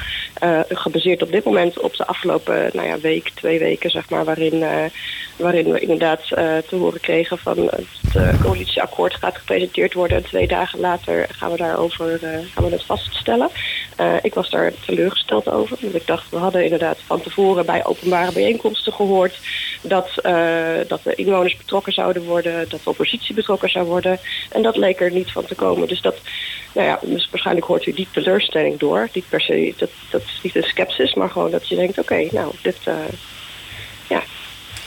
gebaseerd 0.68 1.22
op 1.22 1.32
dit 1.32 1.44
moment 1.44 1.78
op 1.78 1.96
de 1.96 2.06
afgelopen 2.06 2.70
nou 2.72 2.86
ja, 2.86 2.98
week, 2.98 3.30
twee 3.34 3.58
weken, 3.58 3.90
zeg 3.90 4.10
maar, 4.10 4.24
waarin, 4.24 4.64
waarin 5.36 5.72
we 5.72 5.80
inderdaad 5.80 6.26
te 6.68 6.76
horen 6.76 7.00
kregen 7.00 7.38
van 7.38 7.70
het 8.12 8.40
coalitieakkoord 8.42 9.14
gaat 9.14 9.38
gepresenteerd 9.38 9.94
worden. 9.94 10.16
En 10.16 10.24
twee 10.24 10.46
dagen 10.46 10.80
later 10.80 11.26
gaan 11.30 11.50
we 11.50 11.56
daarover 11.56 12.18
gaan 12.54 12.64
we 12.64 12.70
dat 12.70 12.84
vaststellen. 12.84 13.50
Eh, 14.00 14.14
ik 14.22 14.34
was 14.34 14.50
daar 14.50 14.72
teleurgesteld 14.86 15.50
over. 15.50 15.76
Want 15.80 15.94
ik 15.94 16.06
dacht, 16.06 16.30
we 16.30 16.36
hadden 16.36 16.64
inderdaad 16.64 16.98
van 17.06 17.20
tevoren 17.20 17.66
bij 17.66 17.84
openbare 17.84 18.32
bijeenkomsten 18.32 18.92
gehoord 18.92 19.38
dat, 19.82 20.08
eh, 20.22 20.34
dat 20.88 21.00
de 21.02 21.14
inwoners 21.14 21.56
betrokken 21.56 21.92
zouden 21.92 22.22
worden, 22.22 22.68
dat 22.68 22.80
de 22.84 22.90
oppositie 22.90 23.34
betrokken 23.34 23.70
zou 23.70 23.86
worden. 23.86 24.18
En 24.50 24.62
dat 24.62 24.76
leek 24.76 25.00
er 25.00 25.12
niet 25.12 25.32
van 25.32 25.44
te 25.44 25.54
komen. 25.54 25.88
Dus 25.88 26.00
dat, 26.00 26.16
nou 26.74 26.86
ja, 26.86 26.98
dus 27.02 27.28
waarschijnlijk 27.30 27.66
hoort 27.66 27.86
u 27.86 27.92
die 27.92 28.08
teleurstelling 28.10 28.78
door. 28.78 29.08
Niet 29.12 29.28
per 29.28 29.40
se, 29.40 29.74
dat, 29.76 29.90
dat 30.10 30.22
is 30.22 30.40
niet 30.42 30.56
een 30.56 30.62
scepticis, 30.62 31.14
maar 31.14 31.30
gewoon 31.30 31.50
dat 31.50 31.68
je 31.68 31.76
denkt, 31.76 31.98
oké, 31.98 32.26
nou, 32.30 32.52
dit, 32.62 32.76
eh, 32.84 32.94
ja. 34.08 34.22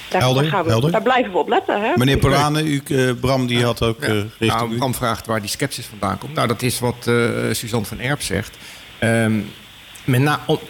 Daar, 0.09 0.21
Helder, 0.21 0.45
gaan 0.45 0.63
we, 0.63 0.69
helder. 0.69 0.91
daar 0.91 1.01
blijven 1.01 1.31
we 1.31 1.37
op 1.37 1.49
letten, 1.49 1.81
hè? 1.81 1.91
Meneer 1.95 2.17
Polane, 2.17 2.63
u, 2.63 2.81
eh, 2.87 3.11
Bram 3.21 3.47
die 3.47 3.63
had 3.63 3.83
ook 3.83 4.01
eh 4.01 4.09
Ja. 4.09 4.15
richting 4.39 4.61
Nou, 4.61 4.73
u. 4.73 4.77
Bram 4.77 4.95
vraagt 4.95 5.25
waar 5.25 5.39
die 5.39 5.49
sceptisch 5.49 5.85
vandaan 5.85 6.17
komt. 6.17 6.33
Nou, 6.33 6.47
dat 6.47 6.61
is 6.61 6.79
wat 6.79 7.07
eh 7.07 7.13
Suzanne 7.51 7.85
van 7.85 7.99
Erp 7.99 8.21
zegt. 8.21 8.57
Ehm, 9.03 9.39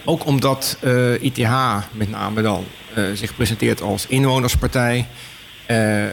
ook 0.04 0.26
omdat 0.26 0.78
eh, 0.80 1.22
ITH 1.22 1.76
met 1.92 2.10
name 2.10 2.42
dan 2.42 2.64
eh, 2.94 3.04
zich 3.14 3.34
presenteert 3.34 3.82
als 3.82 4.06
inwonerspartij. 4.06 5.06
Uh, 5.70 6.04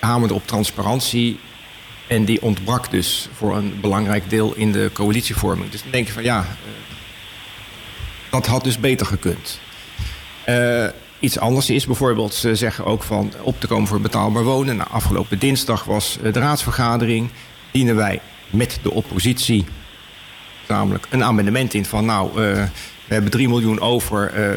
hamerde 0.00 0.34
op 0.34 0.46
transparantie. 0.46 1.38
En 2.06 2.24
die 2.24 2.42
ontbrak 2.42 2.90
dus 2.90 3.28
voor 3.32 3.56
een 3.56 3.80
belangrijk 3.80 4.30
deel 4.30 4.54
in 4.54 4.72
de 4.72 4.90
coalitievorming. 4.92 5.70
Dus 5.70 5.82
dan 5.82 5.90
denk 5.90 6.06
je 6.06 6.12
van 6.12 6.22
ja, 6.22 6.46
dat 8.30 8.46
had 8.46 8.64
dus 8.64 8.78
beter 8.80 9.06
gekund. 9.06 9.60
iets 11.20 11.38
anders 11.38 11.70
is 11.70 11.86
bijvoorbeeld, 11.86 12.34
ze 12.34 12.54
zeggen 12.54 12.84
ook 12.84 13.02
van 13.02 13.32
op 13.42 13.60
te 13.60 13.66
komen 13.66 13.88
voor 13.88 14.00
betaalbaar 14.00 14.44
wonen. 14.44 14.76
Nou, 14.76 14.90
afgelopen 14.90 15.38
dinsdag 15.38 15.84
was 15.84 16.18
de 16.22 16.40
raadsvergadering. 16.40 17.30
Dienen 17.70 17.96
wij 17.96 18.20
met 18.50 18.78
de 18.82 18.90
oppositie 18.90 19.64
namelijk 20.68 21.06
een 21.10 21.24
amendement 21.24 21.74
in 21.74 21.84
van 21.84 22.04
nou, 22.04 22.28
uh, 22.28 22.34
we 23.06 23.14
hebben 23.14 23.30
3 23.30 23.48
miljoen 23.48 23.80
over, 23.80 24.32
uh, 24.38 24.56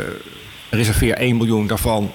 reserveer 0.70 1.14
1 1.14 1.38
miljoen 1.38 1.68
daarvan 1.68 2.12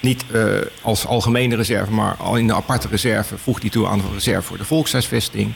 niet 0.00 0.24
uh, 0.32 0.44
als 0.82 1.06
algemene 1.06 1.56
reserve, 1.56 1.90
maar 1.90 2.14
al 2.16 2.36
in 2.36 2.46
de 2.46 2.54
aparte 2.54 2.88
reserve. 2.88 3.38
Voeg 3.38 3.60
die 3.60 3.70
toe 3.70 3.86
aan 3.86 3.98
de 3.98 4.04
reserve 4.14 4.42
voor 4.42 4.56
de 4.56 4.64
volkshuisvesting. 4.64 5.52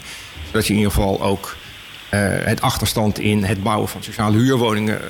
Zodat 0.47 0.67
je 0.67 0.73
in 0.73 0.79
ieder 0.79 0.93
geval 0.93 1.23
ook 1.23 1.57
het 2.11 2.61
achterstand 2.61 3.19
in 3.19 3.45
het 3.45 3.63
bouwen 3.63 3.89
van 3.89 4.03
sociale 4.03 4.37
huurwoningen 4.37 5.01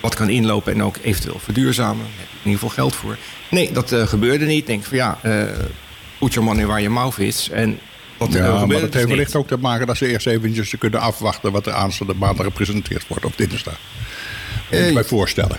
wat 0.00 0.14
kan 0.14 0.28
inlopen 0.28 0.72
en 0.72 0.82
ook 0.82 0.96
eventueel 1.02 1.38
verduurzamen. 1.38 2.04
Daar 2.04 2.18
heb 2.18 2.28
je 2.28 2.36
in 2.42 2.50
ieder 2.50 2.60
geval 2.60 2.74
geld 2.74 2.94
voor. 2.94 3.16
Nee, 3.50 3.72
dat 3.72 3.92
gebeurde 3.92 4.44
niet. 4.44 4.58
Ik 4.58 4.66
denk 4.66 4.84
van 4.84 4.96
ja, 4.96 5.18
put 6.18 6.32
your 6.32 6.48
money 6.48 6.66
waar 6.66 6.80
je 6.80 6.90
mouth 6.90 7.18
is. 7.18 7.48
En 7.52 7.78
wat 8.26 8.32
ja, 8.32 8.66
maar 8.66 8.80
het 8.80 8.94
heeft 8.94 9.08
wellicht 9.08 9.36
ook 9.36 9.46
te 9.46 9.56
maken 9.56 9.86
dat 9.86 9.96
ze 9.96 10.08
eerst 10.08 10.26
eventjes 10.26 10.74
kunnen 10.78 11.00
afwachten 11.00 11.52
wat 11.52 11.66
er 11.66 11.72
aanstaande 11.72 12.14
maanden 12.14 12.44
gepresenteerd 12.44 13.08
wordt 13.08 13.24
op 13.24 13.36
dinsdag. 13.36 13.78
Kan 14.70 14.78
je 14.78 14.92
mij 14.92 15.04
voorstellen. 15.04 15.56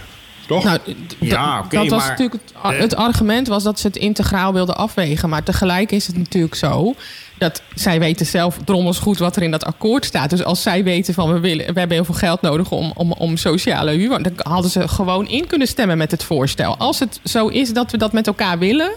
Toch? 0.47 0.64
Nou, 0.64 0.80
ja, 1.20 1.59
okay, 1.66 1.82
dat 1.82 1.89
was 1.89 2.07
natuurlijk 2.07 2.39
het, 2.61 2.78
het, 2.78 2.95
argument 2.95 3.47
was 3.47 3.64
dat 3.64 3.80
ze 3.80 3.88
het 3.88 3.95
integraal 3.95 4.53
wilden 4.53 4.78
afwegen. 4.78 5.30
Maar 5.30 5.43
tegelijk 5.43 5.91
is 5.91 6.07
het 6.07 6.18
natuurlijk 6.18 6.55
zo 6.55 6.95
dat 7.38 7.61
zij 7.76 7.99
weten 7.99 8.26
zelf 8.26 8.57
drommels 8.66 8.99
goed 8.99 9.18
wat 9.18 9.36
er 9.36 9.41
in 9.41 9.51
dat 9.51 9.66
akkoord 9.66 10.05
staat. 10.05 10.30
Dus 10.30 10.43
als 10.43 10.61
zij 10.61 10.84
weten 10.84 11.14
van 11.14 11.34
we, 11.34 11.39
willen, 11.39 11.74
we 11.74 11.80
hebben 11.80 11.97
heel 11.97 12.05
veel 12.05 12.14
geld 12.14 12.41
nodig 12.41 12.72
om, 12.72 12.91
om, 12.95 13.11
om 13.11 13.38
sociale 13.38 13.91
huur, 13.91 14.24
dan 14.24 14.34
hadden 14.38 14.72
ze 14.72 14.88
gewoon 14.88 15.28
in 15.28 15.47
kunnen 15.47 15.68
stemmen 15.68 15.97
met 15.97 16.11
het 16.11 16.24
voorstel. 16.24 16.78
Als 16.78 16.99
het 16.99 17.20
zo 17.24 17.47
is 17.47 17.74
dat 17.74 17.91
we 17.91 17.97
dat 17.97 18.14
met 18.14 18.28
elkaar 18.28 18.59
willen, 18.59 18.91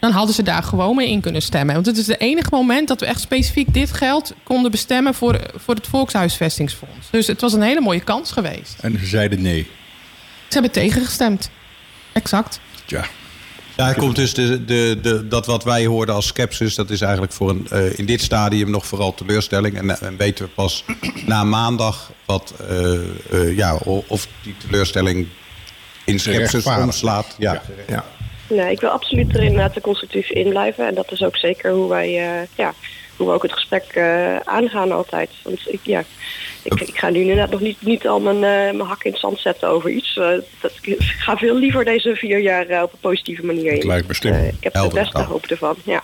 dan 0.00 0.10
hadden 0.10 0.34
ze 0.34 0.42
daar 0.42 0.62
gewoon 0.62 0.96
mee 0.96 1.08
in 1.08 1.20
kunnen 1.20 1.42
stemmen. 1.42 1.74
Want 1.74 1.86
het 1.86 1.96
is 1.96 2.06
het 2.06 2.20
enige 2.20 2.48
moment 2.50 2.88
dat 2.88 3.00
we 3.00 3.06
echt 3.06 3.20
specifiek 3.20 3.74
dit 3.74 3.92
geld 3.92 4.32
konden 4.42 4.70
bestemmen 4.70 5.14
voor, 5.14 5.40
voor 5.54 5.74
het 5.74 5.86
Volkshuisvestingsfonds. 5.86 7.10
Dus 7.10 7.26
het 7.26 7.40
was 7.40 7.52
een 7.52 7.62
hele 7.62 7.80
mooie 7.80 8.00
kans 8.00 8.32
geweest. 8.32 8.76
En 8.80 8.98
ze 8.98 9.06
zeiden 9.06 9.42
nee. 9.42 9.62
Ze 10.48 10.52
hebben 10.52 10.70
tegengestemd. 10.70 11.50
Exact. 12.12 12.60
Ja. 12.86 13.04
Daar 13.76 13.94
komt 13.94 14.16
dus 14.16 14.34
de, 14.34 14.64
de, 14.64 14.98
de, 15.02 15.28
dat 15.28 15.46
wat 15.46 15.64
wij 15.64 15.86
hoorden 15.86 16.14
als 16.14 16.26
skepsis, 16.26 16.74
dat 16.74 16.90
is 16.90 17.00
eigenlijk 17.00 17.32
voor 17.32 17.50
een, 17.50 17.66
uh, 17.72 17.98
in 17.98 18.06
dit 18.06 18.20
stadium 18.20 18.70
nog 18.70 18.86
vooral 18.86 19.14
teleurstelling. 19.14 19.76
En, 19.76 20.00
en 20.00 20.16
weten 20.16 20.44
we 20.44 20.50
pas 20.50 20.84
na 21.26 21.44
maandag 21.44 22.12
wat, 22.24 22.54
uh, 22.70 22.92
uh, 23.32 23.56
ja, 23.56 23.74
of 24.06 24.28
die 24.42 24.54
teleurstelling 24.66 25.26
in 26.04 26.20
skepsis 26.20 26.64
omslaat. 26.64 27.34
Ja. 27.38 27.62
ja. 27.88 28.04
Nee, 28.50 28.70
ik 28.70 28.80
wil 28.80 28.90
absoluut 28.90 29.34
er 29.34 29.42
inderdaad 29.42 29.80
constructief 29.80 30.30
in 30.30 30.48
blijven. 30.48 30.86
En 30.86 30.94
dat 30.94 31.12
is 31.12 31.22
ook 31.22 31.36
zeker 31.36 31.72
hoe 31.72 31.88
wij, 31.88 32.08
uh, 32.08 32.46
ja, 32.56 32.74
hoe 33.16 33.26
we 33.26 33.34
ook 33.34 33.42
het 33.42 33.52
gesprek 33.52 33.84
uh, 33.94 34.36
aangaan 34.36 34.92
altijd. 34.92 35.30
Want 35.42 35.60
ik, 35.72 35.80
ja, 35.82 36.04
ik, 36.62 36.80
ik, 36.80 36.98
ga 36.98 37.10
nu 37.10 37.20
inderdaad 37.20 37.50
nog 37.50 37.60
niet, 37.60 37.82
niet 37.82 38.08
al 38.08 38.20
mijn, 38.20 38.36
uh, 38.36 38.76
mijn 38.76 38.80
hak 38.80 39.04
in 39.04 39.10
het 39.10 39.20
zand 39.20 39.38
zetten 39.38 39.68
over 39.68 39.90
iets. 39.90 40.14
dat, 40.60 40.72
ik 40.82 40.96
ga 41.00 41.36
veel 41.36 41.54
liever 41.54 41.84
deze 41.84 42.14
vier 42.14 42.38
jaar 42.38 42.82
op 42.82 42.92
een 42.92 42.98
positieve 43.00 43.46
manier 43.46 43.72
in. 43.72 43.86
Lijkt 43.86 44.22
me 44.24 44.52
ik 44.60 44.64
heb 44.64 44.72
de 44.72 44.90
beste 44.92 45.22
hoop 45.22 45.46
ervan, 45.46 45.76
ja. 45.84 46.02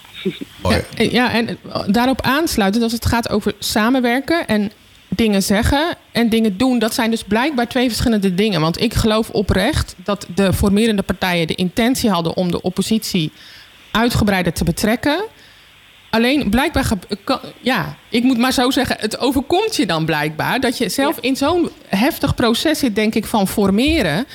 ja. 0.63 0.81
Ja, 0.97 1.33
en 1.33 1.59
daarop 1.87 2.21
aansluitend 2.21 2.83
als 2.83 2.93
het 2.93 3.07
gaat 3.07 3.29
over 3.29 3.53
samenwerken 3.59 4.47
en 4.47 4.73
dingen 5.09 5.43
zeggen 5.43 5.97
en 6.13 6.29
dingen 6.29 6.57
doen, 6.57 6.79
dat 6.79 6.95
zijn 6.95 7.11
dus 7.11 7.23
blijkbaar 7.23 7.69
twee 7.69 7.89
verschillende 7.89 8.35
dingen. 8.35 8.61
Want 8.61 8.81
ik 8.81 8.95
geloof 8.95 9.31
oprecht 9.31 9.95
dat 10.05 10.27
de 10.35 10.53
formerende 10.53 11.03
partijen 11.03 11.47
de 11.47 11.55
intentie 11.55 12.11
hadden 12.11 12.37
om 12.37 12.51
de 12.51 12.63
oppositie 12.63 13.33
uitgebreider 13.91 14.53
te 14.53 14.65
betrekken. 14.65 15.25
Alleen 16.11 16.51
blijkbaar, 16.51 16.89
ja, 17.61 17.97
ik 18.09 18.23
moet 18.23 18.39
maar 18.39 18.53
zo 18.53 18.71
zeggen, 18.71 18.97
het 19.01 19.19
overkomt 19.19 19.77
je 19.77 19.87
dan 19.87 20.05
blijkbaar 20.05 20.61
dat 20.61 20.79
je 20.79 20.89
zelf 20.89 21.19
in 21.21 21.37
zo'n 21.37 21.71
heftig 21.89 22.35
proces 22.35 22.79
zit, 22.79 22.95
denk 22.95 23.15
ik, 23.15 23.27
van 23.27 23.49
formeren. 23.49 24.27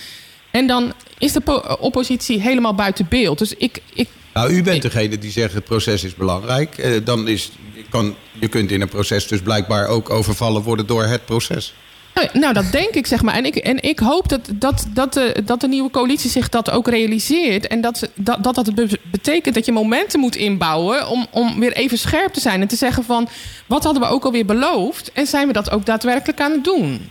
En 0.51 0.67
dan 0.67 0.93
is 1.17 1.31
de 1.31 1.77
oppositie 1.79 2.41
helemaal 2.41 2.75
buiten 2.75 3.05
beeld. 3.09 3.37
Dus 3.37 3.53
ik. 3.53 3.81
ik 3.93 4.07
nou, 4.33 4.51
u 4.51 4.63
bent 4.63 4.81
degene 4.81 5.17
die 5.17 5.31
zegt 5.31 5.53
het 5.53 5.63
proces 5.63 6.03
is 6.03 6.15
belangrijk. 6.15 6.77
Eh, 6.77 6.91
dan 7.03 7.27
is 7.27 7.51
kan, 7.89 8.15
je 8.41 8.47
kunt 8.47 8.71
in 8.71 8.81
een 8.81 8.89
proces 8.89 9.27
dus 9.27 9.41
blijkbaar 9.41 9.87
ook 9.87 10.09
overvallen 10.09 10.61
worden 10.61 10.87
door 10.87 11.03
het 11.03 11.25
proces. 11.25 11.73
Nou, 12.13 12.27
nou, 12.33 12.53
dat 12.53 12.71
denk 12.71 12.93
ik, 12.93 13.07
zeg 13.07 13.21
maar. 13.21 13.33
En 13.33 13.45
ik, 13.45 13.55
en 13.55 13.81
ik 13.83 13.99
hoop 13.99 14.29
dat, 14.29 14.49
dat, 14.53 14.87
dat, 14.93 15.13
de, 15.13 15.41
dat 15.45 15.61
de 15.61 15.67
nieuwe 15.67 15.89
coalitie 15.89 16.29
zich 16.29 16.49
dat 16.49 16.69
ook 16.69 16.87
realiseert. 16.87 17.67
En 17.67 17.81
dat 17.81 18.09
dat, 18.15 18.43
dat, 18.43 18.55
dat 18.55 18.97
betekent 19.11 19.55
dat 19.55 19.65
je 19.65 19.71
momenten 19.71 20.19
moet 20.19 20.35
inbouwen 20.35 21.07
om, 21.07 21.27
om 21.31 21.59
weer 21.59 21.73
even 21.73 21.97
scherp 21.97 22.33
te 22.33 22.39
zijn. 22.39 22.61
En 22.61 22.67
te 22.67 22.75
zeggen 22.75 23.03
van, 23.03 23.29
wat 23.65 23.83
hadden 23.83 24.01
we 24.01 24.07
ook 24.07 24.25
alweer 24.25 24.45
beloofd? 24.45 25.11
En 25.11 25.27
zijn 25.27 25.47
we 25.47 25.53
dat 25.53 25.71
ook 25.71 25.85
daadwerkelijk 25.85 26.41
aan 26.41 26.51
het 26.51 26.63
doen? 26.63 27.09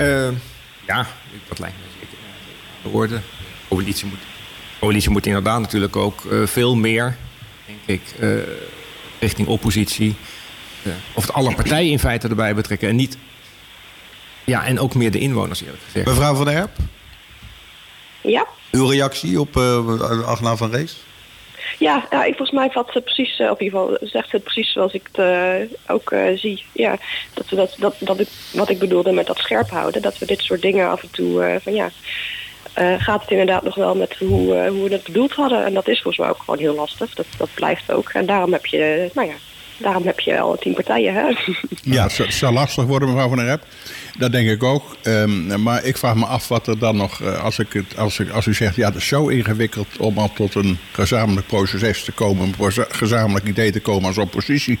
Uh, 0.00 0.28
ja, 0.86 1.06
dat 1.48 1.58
lijkt 1.58 1.76
me 1.76 1.84
zeker. 2.00 2.18
De 2.82 2.88
orde. 2.88 3.14
De 3.14 3.20
coalitie 3.68 4.06
moet, 4.06 4.18
coalitie 4.80 5.10
moet 5.10 5.26
inderdaad 5.26 5.60
natuurlijk 5.60 5.96
ook 5.96 6.24
uh, 6.24 6.46
veel 6.46 6.74
meer, 6.74 7.16
denk 7.66 8.00
ik... 8.00 8.14
Uh, 8.20 8.38
richting 9.18 9.48
oppositie. 9.48 10.14
of 11.14 11.22
het 11.22 11.32
alle 11.32 11.54
partijen 11.54 11.90
in 11.90 11.98
feite 11.98 12.28
erbij 12.28 12.54
betrekken. 12.54 12.88
En 12.88 12.96
niet. 12.96 13.18
Ja, 14.44 14.64
en 14.64 14.78
ook 14.78 14.94
meer 14.94 15.10
de 15.10 15.18
inwoners 15.18 15.62
eerlijk 15.62 15.82
gezegd. 15.82 16.06
Mevrouw 16.06 16.34
van 16.34 16.44
der 16.44 16.54
Herp? 16.54 16.76
Ja. 18.20 18.46
Uw 18.70 18.86
reactie 18.86 19.40
op 19.40 19.56
uh, 19.56 20.26
Agna 20.26 20.56
van 20.56 20.70
Rees? 20.70 20.96
Ja, 21.78 22.06
ja, 22.10 22.24
ik, 22.24 22.36
volgens 22.36 22.58
mij 22.58 22.70
vat 22.70 22.90
ze 22.92 23.00
precies, 23.00 23.38
uh, 23.38 23.50
op 23.50 23.60
ieder 23.60 23.78
geval 23.78 23.98
zegt 24.00 24.32
het 24.32 24.42
precies 24.42 24.72
zoals 24.72 24.92
ik 24.92 25.08
het 25.12 25.24
uh, 25.24 25.76
ook 25.86 26.10
uh, 26.10 26.38
zie. 26.38 26.64
Ja, 26.72 26.98
dat, 27.34 27.48
we 27.48 27.56
dat, 27.56 27.76
dat, 27.78 27.96
dat 27.98 28.20
ik, 28.20 28.28
wat 28.52 28.70
ik 28.70 28.78
bedoelde 28.78 29.12
met 29.12 29.26
dat 29.26 29.38
scherp 29.38 29.70
houden. 29.70 30.02
Dat 30.02 30.18
we 30.18 30.26
dit 30.26 30.42
soort 30.42 30.62
dingen 30.62 30.90
af 30.90 31.02
en 31.02 31.10
toe 31.10 31.60
van 31.62 31.74
ja, 31.74 31.90
uh, 32.78 32.94
gaat 32.98 33.20
het 33.20 33.30
inderdaad 33.30 33.62
nog 33.62 33.74
wel 33.74 33.94
met 33.94 34.16
hoe, 34.18 34.54
uh, 34.54 34.68
hoe 34.68 34.88
we 34.88 34.94
het 34.94 35.04
bedoeld 35.04 35.32
hadden. 35.32 35.64
En 35.64 35.74
dat 35.74 35.88
is 35.88 36.02
volgens 36.02 36.18
mij 36.18 36.28
ook 36.28 36.42
gewoon 36.42 36.60
heel 36.60 36.74
lastig. 36.74 37.14
Dat, 37.14 37.26
dat 37.38 37.48
blijft 37.54 37.92
ook. 37.92 38.08
En 38.08 38.26
daarom 38.26 38.52
heb 38.52 38.66
je, 38.66 39.10
nou 39.14 39.28
ja, 39.28 39.34
daarom 39.78 40.06
heb 40.06 40.20
je 40.20 40.40
al 40.40 40.56
tien 40.56 40.74
partijen. 40.74 41.14
Hè? 41.14 41.22
Ja, 41.82 42.02
het 42.02 42.34
zal 42.34 42.52
lastig 42.52 42.84
worden, 42.84 43.08
mevrouw 43.08 43.28
Van 43.28 43.36
der 43.36 43.46
Rep. 43.46 43.62
Dat 44.18 44.32
denk 44.32 44.48
ik 44.48 44.62
ook. 44.62 44.96
Um, 45.02 45.62
maar 45.62 45.84
ik 45.84 45.96
vraag 45.96 46.14
me 46.14 46.24
af 46.24 46.48
wat 46.48 46.66
er 46.66 46.78
dan 46.78 46.96
nog, 46.96 47.20
uh, 47.20 47.44
als, 47.44 47.58
ik 47.58 47.72
het, 47.72 47.98
als, 47.98 48.30
als 48.32 48.46
u 48.46 48.54
zegt, 48.54 48.76
ja, 48.76 48.86
het 48.86 48.96
is 48.96 49.06
zo 49.06 49.28
ingewikkeld 49.28 49.96
om 49.98 50.18
al 50.18 50.32
tot 50.32 50.54
een 50.54 50.78
gezamenlijk 50.92 51.46
proces 51.46 52.04
te 52.04 52.12
komen, 52.12 52.54
een 52.58 52.86
gezamenlijk 52.88 53.46
idee 53.46 53.72
te 53.72 53.80
komen 53.80 54.06
als 54.06 54.18
oppositie 54.18 54.78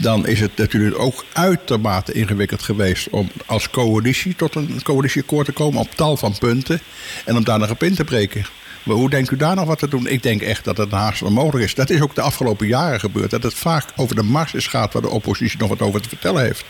dan 0.00 0.26
is 0.26 0.40
het 0.40 0.56
natuurlijk 0.56 0.98
ook 0.98 1.24
uitermate 1.32 2.12
ingewikkeld 2.12 2.62
geweest 2.62 3.08
om 3.08 3.30
als 3.46 3.70
coalitie 3.70 4.36
tot 4.36 4.54
een 4.54 4.80
coalitieakkoord 4.82 5.46
te 5.46 5.52
komen 5.52 5.80
op 5.80 5.94
tal 5.94 6.16
van 6.16 6.38
punten 6.38 6.80
en 7.24 7.36
om 7.36 7.44
daar 7.44 7.58
nog 7.58 7.70
op 7.70 7.82
in 7.82 7.94
te 7.94 8.04
breken. 8.04 8.44
Maar 8.90 8.98
hoe 8.98 9.10
denkt 9.10 9.30
u 9.30 9.36
daar 9.36 9.54
nog 9.54 9.66
wat 9.66 9.78
te 9.78 9.88
doen? 9.88 10.06
Ik 10.06 10.22
denk 10.22 10.42
echt 10.42 10.64
dat 10.64 10.76
het 10.76 10.90
haast 10.90 11.22
mogelijk 11.22 11.64
is. 11.64 11.74
Dat 11.74 11.90
is 11.90 12.00
ook 12.00 12.14
de 12.14 12.20
afgelopen 12.20 12.66
jaren 12.66 13.00
gebeurd. 13.00 13.30
Dat 13.30 13.42
het 13.42 13.54
vaak 13.54 13.84
over 13.96 14.14
de 14.16 14.22
marges 14.22 14.66
gaat 14.66 14.92
waar 14.92 15.02
de 15.02 15.08
oppositie 15.08 15.58
nog 15.58 15.68
wat 15.68 15.80
over 15.80 16.00
te 16.00 16.08
vertellen 16.08 16.42
heeft. 16.42 16.64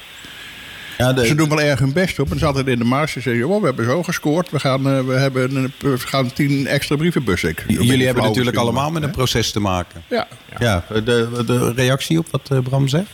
Ja, 0.98 1.24
Ze 1.24 1.34
doen 1.34 1.48
wel 1.48 1.60
erg 1.60 1.78
hun 1.78 1.92
best 1.92 2.18
op. 2.18 2.30
En 2.30 2.38
ze 2.38 2.46
altijd 2.46 2.66
in 2.66 2.78
de 2.78 2.84
marge 2.84 3.20
zeggen: 3.20 3.48
oh, 3.48 3.60
we 3.60 3.66
hebben 3.66 3.84
zo 3.84 4.02
gescoord. 4.02 4.50
We 4.50 4.60
gaan, 4.60 4.86
uh, 4.86 5.00
we 5.00 5.12
hebben, 5.12 5.72
we 5.78 5.98
gaan 5.98 6.32
tien 6.32 6.66
extra 6.66 6.96
brievenbussen. 6.96 7.54
Jullie 7.66 8.06
hebben 8.06 8.24
natuurlijk 8.24 8.56
allemaal 8.56 8.90
met 8.90 9.02
een 9.02 9.10
proces 9.10 9.52
te 9.52 9.60
maken. 9.60 10.02
Ja. 10.08 10.28
ja. 10.58 10.84
de, 10.88 11.42
de 11.46 11.72
reactie 11.72 12.18
op 12.18 12.26
wat 12.30 12.48
uh, 12.52 12.58
Bram 12.58 12.88
zegt? 12.88 13.10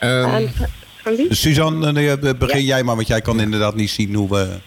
Um, 0.00 0.48
Suzanne, 1.28 2.34
begin 2.38 2.64
jij 2.64 2.82
maar, 2.82 2.96
want 2.96 3.08
jij 3.08 3.20
kan 3.20 3.40
inderdaad 3.40 3.74
niet 3.74 3.90
zien 3.90 4.14
hoe 4.14 4.28
we 4.28 4.58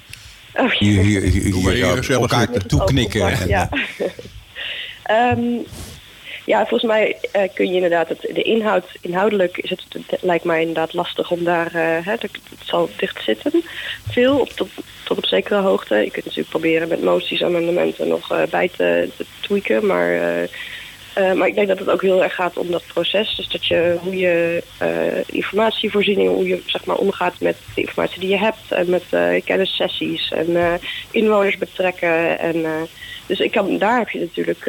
oh, 0.56 0.72
hier, 0.72 1.02
hier, 1.02 1.22
hier, 1.22 2.02
hier 2.02 2.12
elkaar 2.12 2.48
toeknikken. 2.68 3.22
Oh, 3.22 3.48
ja. 3.48 3.70
um, 5.10 5.66
ja, 6.52 6.60
volgens 6.60 6.92
mij 6.92 7.18
uh, 7.36 7.42
kun 7.54 7.68
je 7.68 7.74
inderdaad, 7.74 8.10
het, 8.10 8.22
de 8.22 8.42
inhoud, 8.42 8.86
inhoudelijk 9.02 9.58
is 9.58 9.70
het, 9.70 9.84
het, 9.90 10.22
lijkt 10.22 10.44
mij 10.44 10.60
inderdaad 10.60 10.94
lastig 10.94 11.32
om 11.32 11.44
daar, 11.44 11.66
uh, 11.66 12.06
hè, 12.06 12.12
het, 12.12 12.40
zal 12.64 12.90
dicht 12.98 13.24
zitten. 13.24 13.64
Veel, 14.10 14.40
op, 14.40 14.50
tot, 14.50 14.70
tot 15.04 15.18
op 15.18 15.26
zekere 15.26 15.60
hoogte. 15.60 15.96
Je 15.96 16.12
kunt 16.12 16.26
natuurlijk 16.26 16.50
proberen 16.50 16.88
met 16.88 17.04
moties, 17.04 17.44
amendementen 17.44 18.08
nog 18.08 18.32
uh, 18.32 18.44
bij 18.50 18.70
te, 18.78 19.10
te 19.18 19.26
tweaken, 19.40 19.86
maar 19.86 20.12
Eh, 21.14 21.34
maar 21.34 21.48
ik 21.48 21.56
denk 21.56 21.68
dat 21.68 21.80
het 21.80 21.90
ook 21.90 22.02
heel 22.02 22.24
erg 22.24 22.36
gaat 22.36 22.58
om 22.58 22.72
dat 22.72 22.84
proces. 22.94 23.36
Dus 23.36 23.48
dat 23.48 23.66
je 23.66 23.98
hoe 24.02 24.18
je 24.18 24.64
uh, 24.82 24.90
informatievoorziening, 25.26 26.30
hoe 26.30 26.48
je 26.48 26.62
zeg 26.66 26.86
maar 26.86 26.96
omgaat 26.96 27.40
met 27.40 27.58
de 27.76 27.82
informatie 27.82 28.20
die 28.20 28.30
je 28.30 28.38
hebt 28.38 28.72
en 28.72 28.90
met 28.90 29.04
uh, 29.12 29.42
kennissessies 29.44 30.32
en 30.32 30.80
inwoners 31.12 31.58
betrekken. 31.58 32.40
En, 32.40 32.66
dus 33.26 33.40
ik 33.40 33.52
kan, 33.52 33.78
daar 33.78 33.98
heb 33.98 34.10
je 34.10 34.20
natuurlijk 34.20 34.66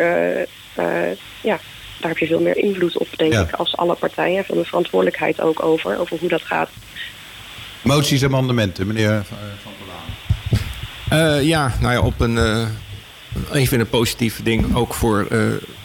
ja, 1.42 1.58
daar 2.00 2.08
heb 2.08 2.18
je 2.18 2.26
veel 2.26 2.40
meer 2.40 2.56
invloed 2.56 2.98
op, 2.98 3.06
denk 3.16 3.34
ik, 3.34 3.52
als 3.52 3.76
alle 3.76 3.94
partijen. 3.94 4.44
Veel 4.44 4.54
meer 4.54 4.64
verantwoordelijkheid 4.64 5.40
ook 5.40 5.62
over, 5.62 5.98
over 5.98 6.18
hoe 6.18 6.28
dat 6.28 6.42
gaat. 6.42 6.70
Moties 7.82 8.22
en 8.22 8.34
amendementen, 8.34 8.86
meneer 8.86 9.24
Van 9.24 9.72
der 11.08 11.42
ja, 11.42 11.72
nou 11.80 11.92
ja, 11.92 12.00
op 12.00 12.20
een 12.20 12.38
even 13.52 13.80
een 13.80 13.88
positief 13.88 14.40
ding 14.42 14.74
ook 14.74 14.94
voor 14.94 15.20
uh, 15.22 15.28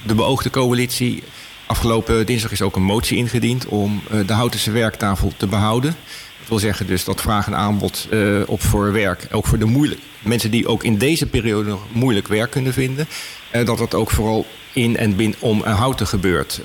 de 0.05 0.15
beoogde 0.15 0.49
coalitie. 0.49 1.23
Afgelopen 1.65 2.25
dinsdag 2.25 2.51
is 2.51 2.61
ook 2.61 2.75
een 2.75 2.83
motie 2.83 3.17
ingediend 3.17 3.65
om 3.65 4.01
uh, 4.11 4.27
de 4.27 4.33
Houtense 4.33 4.71
werktafel 4.71 5.33
te 5.37 5.47
behouden. 5.47 5.95
Dat 6.39 6.49
wil 6.49 6.59
zeggen 6.59 6.87
dus 6.87 7.03
dat 7.03 7.21
vraag 7.21 7.47
en 7.47 7.55
aanbod 7.55 8.07
uh, 8.11 8.41
op 8.45 8.61
voor 8.61 8.91
werk, 8.91 9.27
ook 9.31 9.47
voor 9.47 9.57
de 9.57 9.65
moeilijk, 9.65 10.01
mensen 10.21 10.51
die 10.51 10.67
ook 10.67 10.83
in 10.83 10.97
deze 10.97 11.25
periode 11.25 11.69
nog 11.69 11.81
moeilijk 11.91 12.27
werk 12.27 12.51
kunnen 12.51 12.73
vinden, 12.73 13.07
dat 13.51 13.77
dat 13.77 13.93
ook 13.93 14.11
vooral 14.11 14.45
in 14.73 14.97
en 14.97 15.15
binnen 15.15 15.37
om 15.39 15.63
Houten 15.63 16.07
gebeurt. 16.07 16.61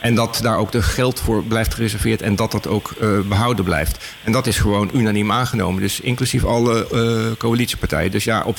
En 0.00 0.14
dat 0.14 0.38
daar 0.42 0.58
ook 0.58 0.72
de 0.72 0.82
geld 0.82 1.20
voor 1.20 1.44
blijft 1.44 1.74
gereserveerd 1.74 2.22
en 2.22 2.36
dat 2.36 2.52
dat 2.52 2.66
ook 2.66 2.94
behouden 3.28 3.64
blijft. 3.64 4.04
En 4.24 4.32
dat 4.32 4.46
is 4.46 4.58
gewoon 4.58 4.90
unaniem 4.94 5.32
aangenomen. 5.32 5.82
Dus 5.82 6.00
inclusief 6.00 6.44
alle 6.44 6.86
coalitiepartijen. 7.38 8.10
Dus 8.10 8.24
ja, 8.24 8.42
op 8.42 8.56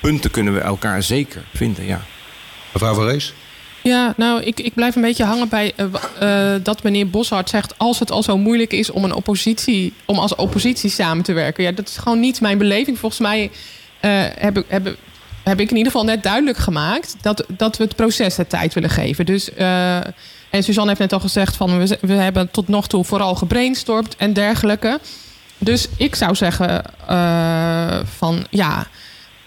punten 0.00 0.30
kunnen 0.30 0.54
we 0.54 0.60
elkaar 0.60 1.02
zeker 1.02 1.42
vinden, 1.54 1.84
ja. 1.84 2.00
Mevrouw 2.72 2.94
Van 2.94 3.06
Rees? 3.06 3.34
Ja, 3.82 4.14
nou, 4.16 4.42
ik, 4.42 4.60
ik 4.60 4.74
blijf 4.74 4.96
een 4.96 5.02
beetje 5.02 5.24
hangen 5.24 5.48
bij 5.48 5.72
uh, 6.22 6.54
dat 6.62 6.82
meneer 6.82 7.10
Boshart 7.10 7.50
zegt... 7.50 7.78
als 7.78 7.98
het 7.98 8.10
al 8.10 8.22
zo 8.22 8.38
moeilijk 8.38 8.72
is 8.72 8.90
om, 8.90 9.04
een 9.04 9.14
oppositie, 9.14 9.92
om 10.04 10.18
als 10.18 10.34
oppositie 10.34 10.90
samen 10.90 11.24
te 11.24 11.32
werken. 11.32 11.64
Ja, 11.64 11.72
dat 11.72 11.88
is 11.88 11.96
gewoon 11.96 12.20
niet 12.20 12.40
mijn 12.40 12.58
beleving. 12.58 12.98
Volgens 12.98 13.20
mij 13.20 13.42
uh, 13.42 13.50
heb, 14.38 14.58
ik, 14.58 14.64
heb, 14.68 14.96
heb 15.44 15.60
ik 15.60 15.70
in 15.70 15.76
ieder 15.76 15.92
geval 15.92 16.06
net 16.06 16.22
duidelijk 16.22 16.58
gemaakt... 16.58 17.16
dat, 17.20 17.44
dat 17.48 17.76
we 17.76 17.84
het 17.84 17.96
proces 17.96 18.34
de 18.34 18.46
tijd 18.46 18.74
willen 18.74 18.90
geven. 18.90 19.26
Dus, 19.26 19.50
uh, 19.58 19.96
en 20.50 20.62
Suzanne 20.62 20.88
heeft 20.88 21.00
net 21.00 21.12
al 21.12 21.20
gezegd... 21.20 21.56
van 21.56 21.78
we, 21.78 21.98
we 22.00 22.12
hebben 22.12 22.50
tot 22.50 22.68
nog 22.68 22.88
toe 22.88 23.04
vooral 23.04 23.34
gebrainstormd 23.34 24.16
en 24.16 24.32
dergelijke. 24.32 25.00
Dus 25.58 25.88
ik 25.96 26.14
zou 26.14 26.34
zeggen 26.34 26.84
van 28.18 28.46
ja 28.50 28.86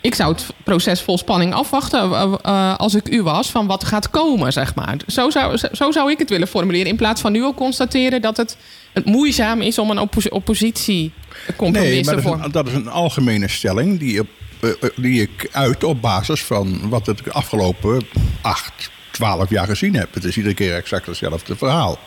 ik 0.04 0.16
zou 0.16 0.32
het 0.32 0.46
proces 0.64 1.02
vol 1.02 1.18
spanning 1.18 1.54
afwachten 1.54 2.12
uh, 2.46 2.76
als 2.78 2.96
ik 2.96 3.10
u 3.10 3.22
was 3.22 3.52
van 3.52 3.68
wat 3.68 3.84
gaat 3.84 4.10
komen, 4.10 4.54
zeg 4.54 4.76
maar. 4.76 4.98
Zo 5.08 5.30
zou, 5.30 5.58
zo 5.72 5.92
zou 5.92 6.12
ik 6.12 6.20
het 6.20 6.30
willen 6.30 6.48
formuleren. 6.48 6.88
In 6.88 6.96
plaats 6.96 7.22
van 7.22 7.32
nu 7.32 7.44
al 7.44 7.54
constateren 7.54 8.22
dat 8.22 8.38
het, 8.38 8.58
het 8.94 9.06
moeizaam 9.06 9.62
is 9.62 9.78
om 9.78 9.90
een 9.90 10.00
oppos 10.00 10.30
oppositie 10.30 11.12
compromis 11.56 11.90
nee, 11.92 12.16
te 12.16 12.22
vormen. 12.22 12.52
Dat, 12.52 12.68
is 12.68 12.74
een 12.74 12.90
algemene 12.90 13.48
stelling 13.48 14.00
die, 14.00 14.20
op, 14.20 14.28
uh, 14.62 14.72
die 14.96 15.22
ik 15.22 15.50
uit 15.52 15.84
op 15.84 16.02
basis 16.02 16.44
van 16.44 16.90
wat 16.90 17.08
ik 17.08 17.24
de 17.24 17.32
afgelopen 17.32 18.02
acht, 18.42 18.92
twaalf 19.12 19.50
jaar 19.50 19.68
gezien 19.68 19.96
heb. 19.96 20.14
Het 20.14 20.24
is 20.24 20.38
iedere 20.38 20.56
keer 20.56 20.76
exact 20.76 21.06
hetzelfde 21.06 21.56
verhaal. 21.56 22.00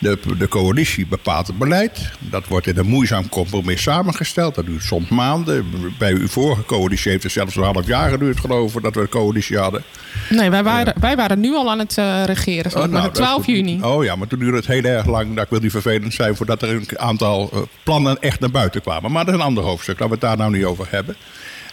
De, 0.00 0.18
de 0.38 0.48
coalitie 0.48 1.06
bepaalt 1.06 1.46
het 1.46 1.58
beleid. 1.58 2.10
Dat 2.18 2.46
wordt 2.46 2.66
in 2.66 2.78
een 2.78 2.86
moeizaam 2.86 3.28
compromis 3.28 3.82
samengesteld. 3.82 4.54
Dat 4.54 4.66
duurt 4.66 4.82
soms 4.82 5.08
maanden. 5.08 5.66
Bij 5.98 6.12
uw 6.12 6.28
vorige 6.28 6.64
coalitie 6.64 7.10
heeft 7.10 7.22
het 7.22 7.32
zelfs 7.32 7.56
een 7.56 7.62
half 7.62 7.86
jaar 7.86 8.10
geduurd, 8.10 8.40
geloof 8.40 8.74
ik, 8.74 8.82
dat 8.82 8.94
we 8.94 9.00
een 9.00 9.08
coalitie 9.08 9.58
hadden. 9.58 9.82
Nee, 10.30 10.50
wij 10.50 10.62
waren, 10.62 10.94
wij 11.00 11.16
waren 11.16 11.40
nu 11.40 11.54
al 11.54 11.70
aan 11.70 11.78
het 11.78 11.96
uh, 11.98 12.24
regeren. 12.24 12.82
Oh, 12.82 12.84
nou, 12.84 13.10
12 13.12 13.46
juni. 13.46 13.82
Oh 13.82 14.04
ja, 14.04 14.16
maar 14.16 14.26
toen 14.26 14.38
duurde 14.38 14.56
het 14.56 14.66
heel 14.66 14.84
erg 14.84 15.06
lang. 15.06 15.34
Dat 15.34 15.44
ik 15.44 15.50
wil 15.50 15.60
niet 15.60 15.70
vervelend 15.70 16.14
zijn 16.14 16.36
voordat 16.36 16.62
er 16.62 16.68
een 16.68 16.98
aantal 16.98 17.50
uh, 17.54 17.60
plannen 17.82 18.20
echt 18.20 18.40
naar 18.40 18.50
buiten 18.50 18.80
kwamen. 18.80 19.12
Maar 19.12 19.24
dat 19.24 19.34
is 19.34 19.40
een 19.40 19.46
ander 19.46 19.64
hoofdstuk. 19.64 19.98
Laten 19.98 20.18
we 20.18 20.26
het 20.26 20.28
daar 20.28 20.36
nou 20.36 20.56
niet 20.56 20.64
over 20.64 20.86
hebben. 20.90 21.16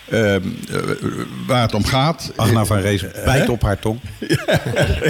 Uh, 0.09 0.35
waar 1.47 1.61
het 1.61 1.73
om 1.73 1.85
gaat. 1.85 2.31
Agna 2.35 2.65
van 2.65 2.77
Rees 2.77 3.05
bijt 3.25 3.49
op 3.49 3.61
haar 3.61 3.79
tong. 3.79 3.99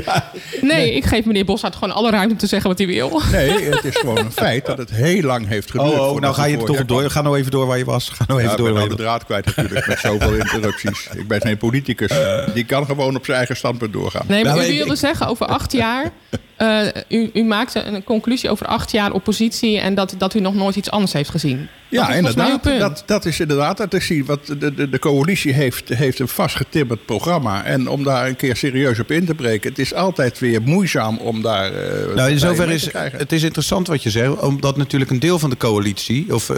ja. 0.05 0.31
nee, 0.61 0.93
ik 0.93 1.05
geef 1.05 1.25
meneer 1.25 1.45
Boshart 1.45 1.75
gewoon 1.75 1.95
alle 1.95 2.09
ruimte 2.09 2.33
om 2.33 2.39
te 2.39 2.47
zeggen 2.47 2.69
wat 2.69 2.77
hij 2.77 2.87
wil. 2.87 3.21
Nee, 3.31 3.63
het 3.63 3.85
is 3.85 3.95
gewoon 3.95 4.17
een 4.17 4.31
feit 4.31 4.65
dat 4.65 4.77
het 4.77 4.89
heel 4.89 5.21
lang 5.21 5.47
heeft 5.47 5.71
geduurd. 5.71 5.91
Oh, 5.91 6.11
oh 6.11 6.19
nou 6.19 6.33
ga 6.33 6.45
je 6.45 6.57
toch 6.57 6.85
door. 6.85 7.09
Ga 7.09 7.21
nou 7.21 7.37
even 7.37 7.51
door 7.51 7.65
waar 7.65 7.77
je 7.77 7.85
was. 7.85 8.09
Ga 8.09 8.23
nou 8.27 8.39
even 8.39 8.51
ja, 8.51 8.57
door. 8.57 8.67
Ik 8.67 8.73
ben 8.73 8.89
de 8.89 8.95
draad 8.95 9.25
kwijt 9.25 9.45
natuurlijk 9.55 9.87
met 9.87 9.99
zoveel 9.99 10.33
interrupties. 10.43 11.07
Ik 11.15 11.27
ben 11.27 11.41
geen 11.41 11.57
politicus. 11.57 12.11
Die 12.53 12.65
kan 12.65 12.85
gewoon 12.85 13.15
op 13.15 13.25
zijn 13.25 13.37
eigen 13.37 13.55
standpunt 13.55 13.93
doorgaan. 13.93 14.25
Nee, 14.27 14.43
maar 14.43 14.55
nou, 14.55 14.73
u 14.73 14.77
wilde 14.77 14.95
zeggen 14.95 15.27
over 15.27 15.45
acht 15.45 15.71
jaar... 15.71 16.11
Uh, 16.61 16.87
u, 17.09 17.29
u 17.33 17.43
maakte 17.43 17.83
een 17.83 18.03
conclusie 18.03 18.49
over 18.49 18.65
acht 18.65 18.91
jaar 18.91 19.11
oppositie... 19.11 19.79
en 19.79 19.95
dat, 19.95 20.15
dat 20.17 20.33
u 20.33 20.39
nog 20.39 20.55
nooit 20.55 20.75
iets 20.75 20.91
anders 20.91 21.13
heeft 21.13 21.29
gezien. 21.29 21.67
Ja, 21.89 22.13
inderdaad. 22.13 22.63
Dat, 22.63 23.03
dat 23.05 23.25
is 23.25 23.39
inderdaad 23.39 23.77
dat 23.77 23.93
is 23.93 24.11
wat 24.25 24.45
de, 24.45 24.73
de, 24.73 24.89
de 24.89 24.99
coalitie 24.99 25.53
heeft, 25.53 25.89
heeft 25.89 26.19
een 26.19 26.27
vastgetimmerd 26.27 27.05
programma. 27.05 27.63
En 27.63 27.89
om 27.89 28.03
daar 28.03 28.27
een 28.27 28.35
keer 28.35 28.55
serieus 28.55 28.99
op 28.99 29.11
in 29.11 29.25
te 29.25 29.35
breken, 29.35 29.69
het 29.69 29.79
is 29.79 29.93
altijd 29.93 30.39
weer 30.39 30.61
moeizaam 30.61 31.17
om 31.17 31.41
daar. 31.41 31.71
Uh, 31.71 32.15
nou, 32.15 32.31
in 32.31 32.39
zoverre 32.39 32.73
is 32.73 32.89
het 32.93 33.31
is 33.31 33.43
interessant 33.43 33.87
wat 33.87 34.03
je 34.03 34.09
zegt, 34.09 34.39
omdat 34.39 34.77
natuurlijk 34.77 35.11
een 35.11 35.19
deel 35.19 35.39
van 35.39 35.49
de 35.49 35.57
coalitie, 35.57 36.33
of 36.33 36.49
uh, 36.49 36.57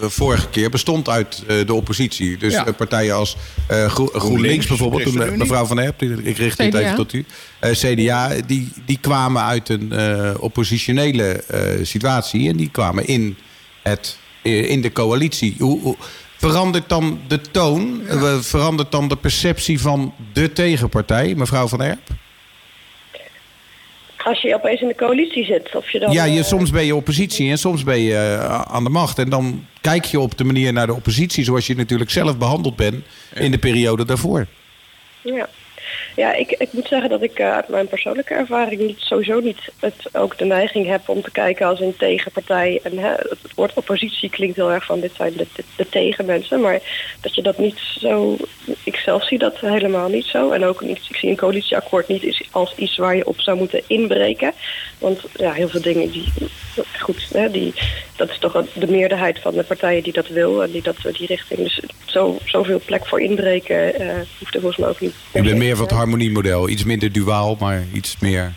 vorige 0.00 0.48
keer, 0.48 0.70
bestond 0.70 1.08
uit 1.08 1.42
de 1.66 1.74
oppositie. 1.74 2.36
Dus 2.36 2.52
ja. 2.52 2.72
partijen 2.76 3.14
als 3.14 3.36
Gro 3.68 4.06
GroenLinks 4.06 4.66
bijvoorbeeld, 4.66 5.02
toen, 5.02 5.38
mevrouw 5.38 5.64
Van 5.64 5.78
Herp, 5.78 6.02
ik 6.02 6.36
richt 6.36 6.58
dit 6.58 6.74
even 6.74 6.94
tot 6.94 7.12
u. 7.12 7.24
CDA, 7.60 8.30
die, 8.46 8.72
die 8.86 8.98
kwamen 9.00 9.27
uit 9.36 9.68
een 9.68 9.92
oppositionele 10.40 11.44
situatie 11.82 12.48
en 12.48 12.56
die 12.56 12.70
kwamen 12.70 13.06
in 13.06 13.36
het 13.82 14.18
in 14.42 14.80
de 14.80 14.92
coalitie. 14.92 15.54
Hoe, 15.58 15.80
hoe 15.80 15.96
verandert 16.36 16.88
dan 16.88 17.20
de 17.28 17.40
toon? 17.40 18.02
Ja. 18.08 18.42
Verandert 18.42 18.92
dan 18.92 19.08
de 19.08 19.16
perceptie 19.16 19.80
van 19.80 20.14
de 20.32 20.52
tegenpartij, 20.52 21.34
mevrouw 21.34 21.68
Van 21.68 21.82
Erp? 21.82 22.00
Als 24.24 24.42
je 24.42 24.54
opeens 24.54 24.80
in 24.80 24.88
de 24.88 24.94
coalitie 24.94 25.44
zit. 25.44 25.74
Of 25.74 25.90
je 25.90 25.98
dan, 25.98 26.12
ja, 26.12 26.24
je, 26.24 26.42
soms 26.42 26.70
ben 26.70 26.84
je 26.84 26.94
oppositie 26.94 27.50
en 27.50 27.58
soms 27.58 27.84
ben 27.84 28.00
je 28.00 28.12
uh, 28.12 28.60
aan 28.60 28.84
de 28.84 28.90
macht. 28.90 29.18
En 29.18 29.28
dan 29.28 29.66
kijk 29.80 30.04
je 30.04 30.20
op 30.20 30.38
de 30.38 30.44
manier 30.44 30.72
naar 30.72 30.86
de 30.86 30.94
oppositie 30.94 31.44
zoals 31.44 31.66
je 31.66 31.76
natuurlijk 31.76 32.10
zelf 32.10 32.38
behandeld 32.38 32.76
bent 32.76 33.04
in 33.34 33.50
de 33.50 33.58
periode 33.58 34.04
daarvoor. 34.04 34.46
Ja. 35.22 35.48
Ja, 36.18 36.34
ik, 36.34 36.50
ik 36.50 36.72
moet 36.72 36.88
zeggen 36.88 37.08
dat 37.10 37.22
ik 37.22 37.38
uh, 37.38 37.52
uit 37.52 37.68
mijn 37.68 37.88
persoonlijke 37.88 38.34
ervaring 38.34 38.80
niet, 38.80 38.98
sowieso 39.00 39.40
niet 39.40 39.72
het, 39.80 40.08
ook 40.12 40.38
de 40.38 40.44
neiging 40.44 40.86
heb 40.86 41.08
om 41.08 41.22
te 41.22 41.30
kijken 41.30 41.66
als 41.66 41.80
een 41.80 41.96
tegenpartij. 41.96 42.80
En 42.82 42.98
hè, 42.98 43.08
het, 43.08 43.54
woord 43.54 43.72
oppositie 43.74 44.30
klinkt 44.30 44.56
heel 44.56 44.72
erg 44.72 44.84
van 44.84 45.00
dit 45.00 45.12
zijn 45.14 45.32
de, 45.36 45.46
de, 45.54 45.64
de, 45.76 45.88
tegenmensen. 45.88 46.60
Maar 46.60 46.80
dat 47.20 47.34
je 47.34 47.42
dat 47.42 47.58
niet 47.58 47.78
zo. 47.98 48.36
Ik 48.84 48.96
zelf 48.96 49.24
zie 49.26 49.38
dat 49.38 49.60
helemaal 49.60 50.08
niet 50.08 50.24
zo. 50.24 50.50
En 50.50 50.64
ook 50.64 50.80
niet, 50.80 51.06
ik 51.08 51.16
zie 51.16 51.30
een 51.30 51.36
coalitieakkoord 51.36 52.08
niet 52.08 52.46
als 52.50 52.74
iets 52.76 52.96
waar 52.96 53.16
je 53.16 53.26
op 53.26 53.40
zou 53.40 53.56
moeten 53.58 53.82
inbreken. 53.86 54.52
Want 54.98 55.20
ja, 55.34 55.52
heel 55.52 55.68
veel 55.68 55.82
dingen 55.82 56.10
die. 56.10 56.32
Goed, 57.00 57.28
hè, 57.32 57.50
die, 57.50 57.74
dat 58.18 58.30
is 58.30 58.38
toch 58.38 58.64
de 58.72 58.90
meerderheid 58.90 59.38
van 59.38 59.54
de 59.54 59.62
partijen 59.62 60.02
die 60.02 60.12
dat 60.12 60.28
wil 60.28 60.62
en 60.62 60.70
die 60.70 60.82
dat 60.82 60.96
die 61.12 61.26
richting. 61.26 61.60
Dus 61.60 61.80
zo, 62.04 62.38
zoveel 62.44 62.80
plek 62.84 63.06
voor 63.06 63.20
inbreken 63.20 64.02
uh, 64.02 64.12
hoeft 64.38 64.54
er 64.54 64.60
volgens 64.60 64.76
mij 64.76 64.88
ook 64.88 65.00
niet. 65.00 65.14
Ik 65.32 65.42
ben 65.42 65.58
meer 65.58 65.76
van 65.76 65.84
het 65.84 65.94
harmoniemodel. 65.94 66.68
Iets 66.68 66.84
minder 66.84 67.12
duaal, 67.12 67.56
maar 67.60 67.84
iets 67.92 68.16
meer 68.20 68.52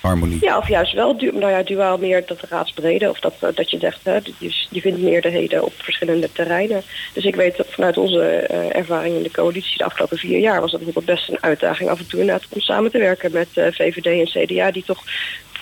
harmonie. 0.00 0.38
Ja, 0.40 0.58
of 0.58 0.68
juist 0.68 0.92
wel, 0.92 1.18
du 1.18 1.32
nou 1.32 1.50
ja, 1.52 1.62
duaal 1.62 1.98
meer 1.98 2.22
dat 2.26 2.40
raadsbrede. 2.48 3.10
Of 3.10 3.20
dat, 3.20 3.34
dat 3.54 3.70
je 3.70 3.78
zegt, 3.78 4.00
hè, 4.02 4.14
je, 4.38 4.66
je 4.70 4.80
vindt 4.80 5.00
meerderheden 5.00 5.64
op 5.64 5.72
verschillende 5.76 6.32
terreinen. 6.32 6.82
Dus 7.12 7.24
ik 7.24 7.34
weet 7.34 7.64
vanuit 7.68 7.96
onze 7.96 8.48
uh, 8.50 8.76
ervaring 8.76 9.16
in 9.16 9.22
de 9.22 9.30
coalitie 9.30 9.78
de 9.78 9.84
afgelopen 9.84 10.18
vier 10.18 10.38
jaar... 10.38 10.60
was 10.60 10.70
dat 10.70 10.84
bijvoorbeeld 10.84 11.16
best 11.16 11.28
een 11.28 11.42
uitdaging 11.42 11.90
af 11.90 11.98
en 11.98 12.06
toe 12.06 12.20
inderdaad 12.20 12.48
om 12.48 12.60
samen 12.60 12.90
te 12.90 12.98
werken 12.98 13.32
met 13.32 13.48
uh, 13.54 13.66
VVD 13.70 14.06
en 14.34 14.46
CDA... 14.46 14.70
die 14.70 14.84
toch 14.84 15.02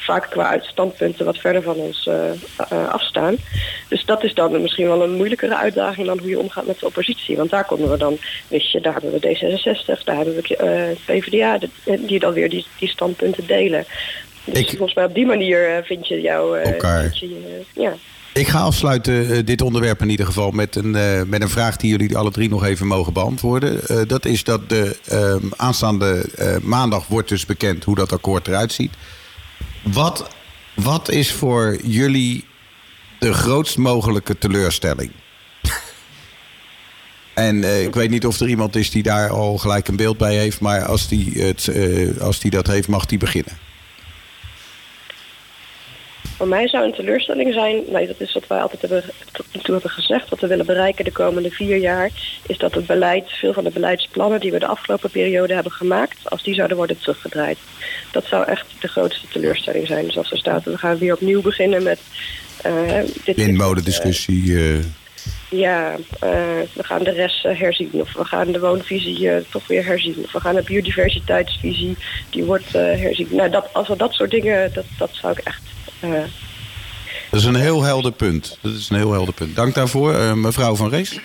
vaak 0.05 0.31
qua 0.31 0.59
standpunten 0.63 1.25
wat 1.25 1.39
verder 1.39 1.63
van 1.63 1.75
ons 1.75 2.07
uh, 2.07 2.15
uh, 2.73 2.89
afstaan. 2.89 3.37
Dus 3.89 4.05
dat 4.05 4.25
is 4.25 4.35
dan 4.35 4.63
misschien 4.63 4.87
wel 4.87 5.03
een 5.03 5.17
moeilijkere 5.17 5.57
uitdaging 5.57 6.07
dan 6.07 6.19
hoe 6.19 6.29
je 6.29 6.39
omgaat 6.39 6.67
met 6.67 6.79
de 6.79 6.87
oppositie. 6.87 7.37
Want 7.37 7.51
daar 7.51 7.65
konden 7.65 7.91
we 7.91 7.97
dan, 7.97 8.19
wist 8.49 8.73
je, 8.73 8.81
daar 8.81 8.93
hebben 8.93 9.13
we 9.13 9.37
D66, 9.37 10.05
daar 10.05 10.17
hebben 10.17 10.35
we 10.35 10.97
uh, 11.09 11.19
PvdA, 11.19 11.59
die 12.07 12.19
dan 12.19 12.33
weer 12.33 12.51
die, 12.51 12.67
die 12.79 12.89
standpunten 12.89 13.47
delen. 13.47 13.85
Dus 14.45 14.59
ik, 14.59 14.69
volgens 14.69 14.95
mij 14.95 15.05
op 15.05 15.15
die 15.15 15.27
manier 15.27 15.83
vind 15.85 16.09
je 16.09 16.21
jou... 16.21 16.59
Vind 16.63 17.19
je, 17.19 17.63
ja. 17.75 17.93
Ik 18.35 18.49
ga 18.49 18.61
afsluiten 18.61 19.31
uh, 19.31 19.39
dit 19.45 19.63
onderwerp 19.63 20.01
in 20.01 20.11
ieder 20.11 20.27
geval 20.27 20.51
met 20.51 20.77
een, 20.77 20.95
uh, 20.95 21.23
met 21.23 21.43
een 21.43 21.49
vraag 21.49 21.77
die 21.77 21.91
jullie 21.91 22.17
alle 22.17 22.31
drie 22.31 22.49
nog 22.49 22.65
even 22.65 22.87
mogen 22.87 23.13
beantwoorden. 23.13 23.81
Uh, 23.91 24.01
dat 24.07 24.25
is 24.25 24.45
dat 24.45 24.69
de 24.69 24.97
aanstaande 25.57 26.27
maandag 26.63 27.07
wordt 27.07 27.29
dus 27.29 27.47
bekend 27.47 27.85
hoe 27.85 27.95
dat 27.95 28.13
akkoord 28.13 28.49
eruit 28.49 28.73
ziet. 28.73 28.93
Wat, 29.85 30.29
wat 30.75 31.11
is 31.11 31.33
voor 31.33 31.79
jullie 31.83 32.45
de 33.19 33.33
grootst 33.33 33.77
mogelijke 33.77 34.39
teleurstelling? 34.39 35.11
En 37.35 37.65
eh, 37.65 37.83
ik 37.83 37.95
weet 37.95 38.11
niet 38.11 38.27
of 38.27 38.41
er 38.41 38.49
iemand 38.49 38.77
is 38.77 38.91
die 38.91 39.03
daar 39.03 39.31
al 39.31 39.59
gelijk 39.59 39.89
een 39.89 39.97
beeld 39.97 40.19
bij 40.19 40.37
heeft. 40.37 40.61
Maar 40.61 40.85
als 40.85 41.09
die, 41.09 41.43
het, 41.43 41.69
eh, 41.69 42.21
als 42.21 42.39
die 42.39 42.51
dat 42.51 42.67
heeft, 42.67 42.89
mag 42.89 43.07
die 43.07 43.19
beginnen. 43.19 43.59
Voor 46.37 46.49
mij 46.49 46.69
zou 46.69 46.85
een 46.85 46.93
teleurstelling 46.93 47.53
zijn, 47.53 47.83
nee, 47.89 48.07
dat 48.07 48.21
is 48.21 48.33
wat 48.33 48.47
wij 48.47 48.61
altijd 48.61 48.81
hebben, 48.81 49.05
tot 49.33 49.47
nu 49.53 49.61
toe 49.61 49.73
hebben 49.73 49.91
gezegd, 49.91 50.29
wat 50.29 50.41
we 50.41 50.47
willen 50.47 50.67
bereiken 50.67 51.05
de 51.05 51.13
komende 51.13 51.51
vier 51.51 51.77
jaar, 51.77 52.11
is 52.47 52.59
dat 52.59 52.75
het 52.75 52.87
beleid, 52.87 53.31
veel 53.31 53.53
van 53.53 53.65
de 53.65 53.71
beleidsplannen 53.71 54.41
die 54.41 54.53
we 54.53 54.59
de 54.59 54.67
afgelopen 54.67 55.11
periode 55.11 55.55
hebben 55.55 55.73
gemaakt, 55.73 56.31
als 56.31 56.43
die 56.43 56.55
zouden 56.55 56.77
worden 56.77 56.99
teruggedraaid. 56.99 57.59
Dat 58.11 58.25
zou 58.25 58.47
echt 58.47 58.67
de 58.81 58.89
grootste 58.89 59.27
teleurstelling 59.29 59.87
zijn. 59.87 60.05
Dus 60.05 60.17
als 60.17 60.31
er 60.31 60.39
staat, 60.39 60.65
we 60.65 60.79
gaan 60.79 60.99
weer 60.99 61.15
opnieuw 61.15 61.43
beginnen 61.43 61.83
met... 61.83 62.01
Uh, 62.67 63.01
dit, 63.25 63.37
Windmolendiscussie. 63.37 64.45
Uh, 64.45 64.85
ja, 65.51 65.93
uh, 65.95 66.31
we 66.73 66.83
gaan 66.83 67.05
de 67.05 67.11
rest 67.11 67.43
herzien. 67.43 67.91
Of 67.93 68.13
we 68.13 68.25
gaan 68.25 68.53
de 68.53 68.61
woonvisie 68.61 69.47
toch 69.51 69.67
weer 69.67 69.85
herzien. 69.85 70.17
Of 70.25 70.33
we 70.33 70.41
gaan 70.41 70.55
de 70.55 70.63
biodiversiteitsvisie, 70.63 71.97
die 72.31 72.45
wordt 72.45 72.73
herzien. 72.73 73.29
Nou, 73.31 73.51
dat, 73.51 73.69
als 73.73 73.89
we 73.89 73.97
dat 73.97 74.13
soort 74.13 74.31
dingen, 74.31 74.73
dat, 74.73 74.85
dat 74.99 75.11
zou 75.13 75.33
ik 75.33 75.45
echt 75.45 75.63
dat 77.31 77.41
is 77.41 77.45
een 77.45 77.55
heel 77.55 77.83
helder 77.83 78.13
punt. 78.13 78.59
Dat 78.61 78.73
is 78.73 78.91
een 78.91 78.97
heel 78.97 79.13
helder 79.13 79.35
punt. 79.35 79.57
Dank 79.57 79.75
daarvoor, 79.75 80.15
uh, 80.15 80.33
mevrouw 80.33 80.77
Van 80.77 80.89
Rees. 80.89 81.21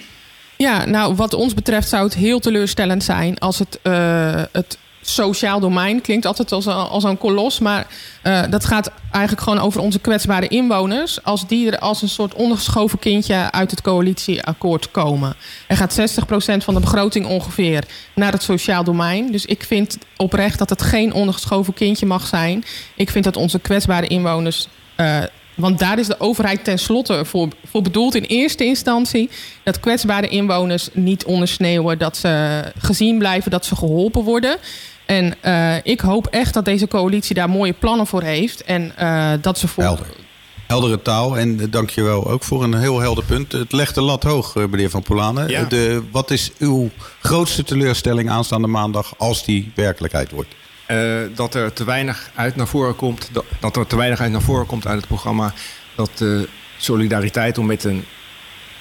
Ja, 0.57 0.85
nou, 0.85 1.15
wat 1.15 1.33
ons 1.33 1.53
betreft 1.53 1.89
zou 1.89 2.03
het 2.03 2.13
heel 2.13 2.39
teleurstellend 2.39 3.03
zijn 3.03 3.37
als 3.39 3.59
het, 3.59 3.79
uh, 3.83 4.43
het 4.51 4.77
sociaal 5.01 5.59
domein 5.59 6.01
klinkt 6.01 6.25
altijd 6.25 6.51
als, 6.51 6.67
als 6.67 7.03
een 7.03 7.17
kolos, 7.17 7.59
maar 7.59 7.87
uh, 8.23 8.43
dat 8.49 8.65
gaat 8.65 8.91
eigenlijk 9.11 9.43
gewoon 9.43 9.59
over 9.59 9.81
onze 9.81 9.99
kwetsbare 9.99 10.47
inwoners. 10.47 11.23
Als 11.23 11.47
die 11.47 11.71
er 11.71 11.79
als 11.79 12.01
een 12.01 12.09
soort 12.09 12.33
ondergeschoven 12.33 12.99
kindje 12.99 13.51
uit 13.51 13.71
het 13.71 13.81
coalitieakkoord 13.81 14.91
komen. 14.91 15.35
Er 15.67 15.77
gaat 15.77 15.99
60% 15.99 16.03
van 16.57 16.73
de 16.73 16.79
begroting 16.79 17.25
ongeveer 17.25 17.83
naar 18.15 18.31
het 18.31 18.43
sociaal 18.43 18.83
domein. 18.83 19.31
Dus 19.31 19.45
ik 19.45 19.63
vind 19.63 19.97
oprecht 20.17 20.59
dat 20.59 20.69
het 20.69 20.81
geen 20.81 21.13
ondergeschoven 21.13 21.73
kindje 21.73 22.05
mag 22.05 22.27
zijn. 22.27 22.63
Ik 22.95 23.09
vind 23.09 23.23
dat 23.23 23.35
onze 23.35 23.59
kwetsbare 23.59 24.07
inwoners. 24.07 24.67
Uh, 24.97 25.23
want 25.59 25.79
daar 25.79 25.99
is 25.99 26.07
de 26.07 26.19
overheid 26.19 26.63
tenslotte 26.63 27.25
voor, 27.25 27.47
voor 27.65 27.81
bedoeld 27.81 28.15
in 28.15 28.23
eerste 28.23 28.65
instantie. 28.65 29.29
Dat 29.63 29.79
kwetsbare 29.79 30.27
inwoners 30.27 30.89
niet 30.93 31.25
ondersneeuwen. 31.25 31.97
Dat 31.97 32.17
ze 32.17 32.63
gezien 32.77 33.17
blijven, 33.17 33.51
dat 33.51 33.65
ze 33.65 33.75
geholpen 33.75 34.23
worden. 34.23 34.57
En 35.05 35.35
uh, 35.45 35.75
ik 35.83 35.99
hoop 35.99 36.27
echt 36.27 36.53
dat 36.53 36.65
deze 36.65 36.87
coalitie 36.87 37.35
daar 37.35 37.49
mooie 37.49 37.73
plannen 37.73 38.07
voor 38.07 38.23
heeft. 38.23 38.63
En 38.63 38.93
uh, 38.99 39.31
dat 39.41 39.57
ze 39.57 39.67
voor. 39.67 39.83
Helder. 39.83 40.07
Heldere 40.67 41.01
taal 41.01 41.37
en 41.37 41.69
dank 41.69 41.89
je 41.89 42.03
wel 42.03 42.29
ook 42.29 42.43
voor 42.43 42.63
een 42.63 42.73
heel 42.73 42.99
helder 42.99 43.23
punt. 43.23 43.51
Het 43.51 43.71
legt 43.71 43.95
de 43.95 44.01
lat 44.01 44.23
hoog, 44.23 44.55
eh, 44.55 44.65
meneer 44.65 44.89
Van 44.89 45.03
Polanen. 45.03 45.49
Ja. 45.49 45.63
De, 45.63 46.03
wat 46.11 46.31
is 46.31 46.51
uw 46.57 46.89
grootste 47.19 47.63
teleurstelling 47.63 48.29
aanstaande 48.29 48.67
maandag 48.67 49.13
als 49.17 49.45
die 49.45 49.71
werkelijkheid 49.75 50.31
wordt? 50.31 50.55
Uh, 50.91 51.21
dat 51.35 51.55
er 51.55 51.73
te 51.73 51.83
weinig 51.83 52.29
uit 52.35 52.55
naar 52.55 52.67
voren 52.67 52.95
komt. 52.95 53.29
Dat, 53.59 53.75
er 53.75 53.87
te 53.87 53.95
weinig 53.95 54.19
uit 54.19 54.31
naar 54.31 54.41
voren 54.41 54.65
komt 54.65 54.87
uit 54.87 54.97
het 54.97 55.07
programma. 55.07 55.53
Dat 55.95 56.09
de 56.17 56.47
solidariteit 56.77 57.57
om 57.57 57.65
met 57.65 57.83
een 57.83 58.05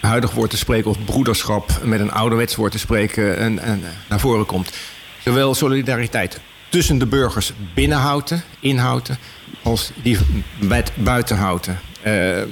huidig 0.00 0.30
woord 0.30 0.50
te 0.50 0.56
spreken 0.56 0.90
of 0.90 1.04
broederschap 1.04 1.80
met 1.84 2.00
een 2.00 2.12
ouderwets 2.12 2.54
woord 2.54 2.72
te 2.72 2.78
spreken 2.78 3.36
en, 3.36 3.58
en 3.58 3.82
naar 4.08 4.20
voren 4.20 4.46
komt. 4.46 4.70
Zowel 5.18 5.54
solidariteit 5.54 6.40
tussen 6.68 6.98
de 6.98 7.06
burgers 7.06 7.52
binnenhouden, 7.74 8.42
inhouden, 8.60 9.18
als 9.62 9.90
die 10.02 10.18
met 10.60 10.92
buitenhouden. 10.94 11.80
Uh, 12.06 12.42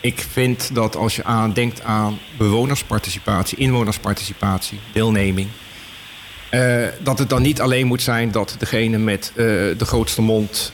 ik 0.00 0.26
vind 0.30 0.74
dat 0.74 0.96
als 0.96 1.16
je 1.16 1.24
aan, 1.24 1.52
denkt 1.52 1.82
aan 1.82 2.18
bewonersparticipatie, 2.38 3.58
inwonersparticipatie, 3.58 4.78
deelneming. 4.92 5.48
Uh, 6.54 6.86
dat 7.02 7.18
het 7.18 7.28
dan 7.28 7.42
niet 7.42 7.60
alleen 7.60 7.86
moet 7.86 8.02
zijn 8.02 8.30
dat 8.30 8.56
degene 8.58 8.98
met 8.98 9.32
uh, 9.34 9.44
de 9.78 9.84
grootste 9.84 10.22
mond 10.22 10.72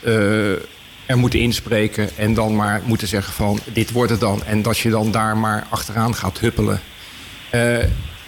er 1.06 1.18
moeten 1.18 1.40
inspreken 1.40 2.16
en 2.16 2.34
dan 2.34 2.56
maar 2.56 2.82
moeten 2.84 3.08
zeggen 3.08 3.32
van 3.32 3.58
dit 3.72 3.90
wordt 3.90 4.10
het 4.10 4.20
dan. 4.20 4.44
En 4.44 4.62
dat 4.62 4.78
je 4.78 4.90
dan 4.90 5.10
daar 5.10 5.36
maar 5.36 5.66
achteraan 5.68 6.14
gaat 6.14 6.38
huppelen. 6.38 6.80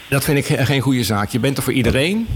dat 0.09 0.25
vind 0.25 0.39
ik 0.39 0.59
geen 0.67 0.81
goede 0.81 1.05
zaak. 1.05 1.31
Je 1.31 1.39
bent 1.39 1.57
er 1.57 1.63
voor 1.63 1.73
iedereen. 1.73 2.29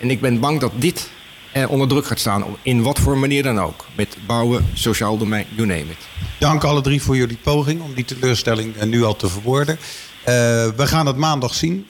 En 0.00 0.10
ik 0.10 0.20
ben 0.20 0.40
bang 0.40 0.60
dat 0.60 0.72
dit 0.74 1.10
er 1.52 1.68
onder 1.68 1.88
druk 1.88 2.06
gaat 2.06 2.18
staan. 2.18 2.44
In 2.62 2.82
wat 2.82 2.98
voor 2.98 3.18
manier 3.18 3.42
dan 3.42 3.60
ook. 3.60 3.86
Met 3.96 4.16
bouwen, 4.26 4.66
sociaal 4.72 5.18
domein, 5.18 5.46
you 5.54 5.66
name 5.66 5.80
it. 5.80 6.08
Dank 6.38 6.64
alle 6.64 6.80
drie 6.80 7.02
voor 7.02 7.16
jullie 7.16 7.38
poging 7.42 7.82
om 7.82 7.94
die 7.94 8.04
teleurstelling 8.04 8.84
nu 8.84 9.02
al 9.02 9.16
te 9.16 9.28
verwoorden. 9.28 9.78
Uh, 10.24 10.30
we 10.76 10.86
gaan 10.86 11.06
het 11.06 11.16
maandag 11.16 11.54
zien 11.54 11.86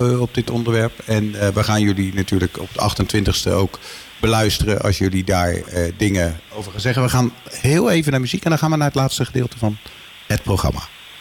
uh, 0.00 0.20
op 0.20 0.34
dit 0.34 0.50
onderwerp. 0.50 0.92
En 1.06 1.24
uh, 1.24 1.48
we 1.48 1.64
gaan 1.64 1.80
jullie 1.80 2.14
natuurlijk 2.14 2.58
op 2.60 2.68
de 2.72 3.04
28e 3.50 3.52
ook 3.52 3.78
beluisteren 4.20 4.80
als 4.80 4.98
jullie 4.98 5.24
daar 5.24 5.54
dingen 5.96 6.40
over 6.54 6.72
gaan 6.72 6.80
zeggen. 6.80 7.02
We 7.02 7.08
gaan 7.08 7.32
heel 7.50 7.90
even 7.90 8.10
naar 8.10 8.20
muziek 8.20 8.44
en 8.44 8.50
dan 8.50 8.58
gaan 8.58 8.70
we 8.70 8.76
naar 8.76 8.86
het 8.86 8.96
laatste 8.96 9.24
gedeelte 9.24 9.58
van 9.58 9.76
het 10.26 10.42
programma. 10.42 10.80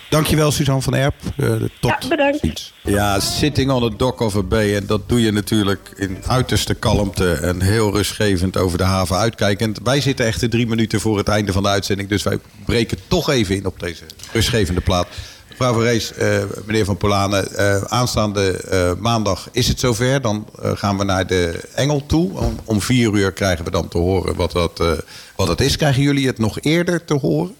Dankjewel, 0.09 0.51
Suzanne 0.51 0.81
van 0.81 0.95
Erp. 0.95 1.15
Uh, 1.37 1.49
tot 1.79 1.95
ja, 1.99 2.07
bedankt. 2.09 2.39
ziens. 2.41 2.73
Ja, 2.83 3.19
sitting 3.19 3.71
on 3.71 3.89
the 3.89 3.95
dock 3.95 4.19
of 4.19 4.35
a 4.35 4.43
bay. 4.43 4.75
En 4.75 4.85
dat 4.85 5.09
doe 5.09 5.21
je 5.21 5.31
natuurlijk 5.31 5.93
in 5.95 6.17
uiterste 6.27 6.73
kalmte 6.73 7.33
en 7.33 7.61
heel 7.61 7.91
rustgevend 7.91 8.57
over 8.57 8.77
de 8.77 8.83
haven 8.83 9.17
uitkijkend. 9.17 9.79
Wij 9.83 10.01
zitten 10.01 10.25
echt 10.25 10.51
drie 10.51 10.67
minuten 10.67 10.99
voor 10.99 11.17
het 11.17 11.27
einde 11.27 11.51
van 11.51 11.63
de 11.63 11.69
uitzending. 11.69 12.09
Dus 12.09 12.23
wij 12.23 12.39
breken 12.65 12.97
toch 13.07 13.29
even 13.29 13.55
in 13.55 13.65
op 13.65 13.79
deze 13.79 14.03
rustgevende 14.31 14.81
plaat. 14.81 15.07
Mevrouw 15.57 15.73
van 15.73 15.83
Rees, 15.83 16.11
uh, 16.19 16.43
meneer 16.65 16.85
Van 16.85 16.97
Polanen, 16.97 17.47
uh, 17.51 17.81
aanstaande 17.81 18.63
uh, 18.71 19.01
maandag 19.01 19.49
is 19.51 19.67
het 19.67 19.79
zover. 19.79 20.21
Dan 20.21 20.47
gaan 20.61 20.97
we 20.97 21.03
naar 21.03 21.27
de 21.27 21.59
Engel 21.75 22.05
toe. 22.05 22.39
Om, 22.39 22.59
om, 22.65 22.81
vier 22.81 23.13
uur 23.13 23.31
krijgen 23.31 23.65
we 23.65 23.71
dan 23.71 23.87
te 23.87 23.97
horen 23.97 24.35
wat 24.35 24.51
dat, 24.51 24.83
wat 25.35 25.47
dat 25.47 25.61
is. 25.61 25.77
Krijgen 25.77 26.01
jullie 26.01 26.27
het 26.27 26.37
nog 26.37 26.59
eerder 26.61 27.05
te 27.05 27.13
horen? 27.13 27.55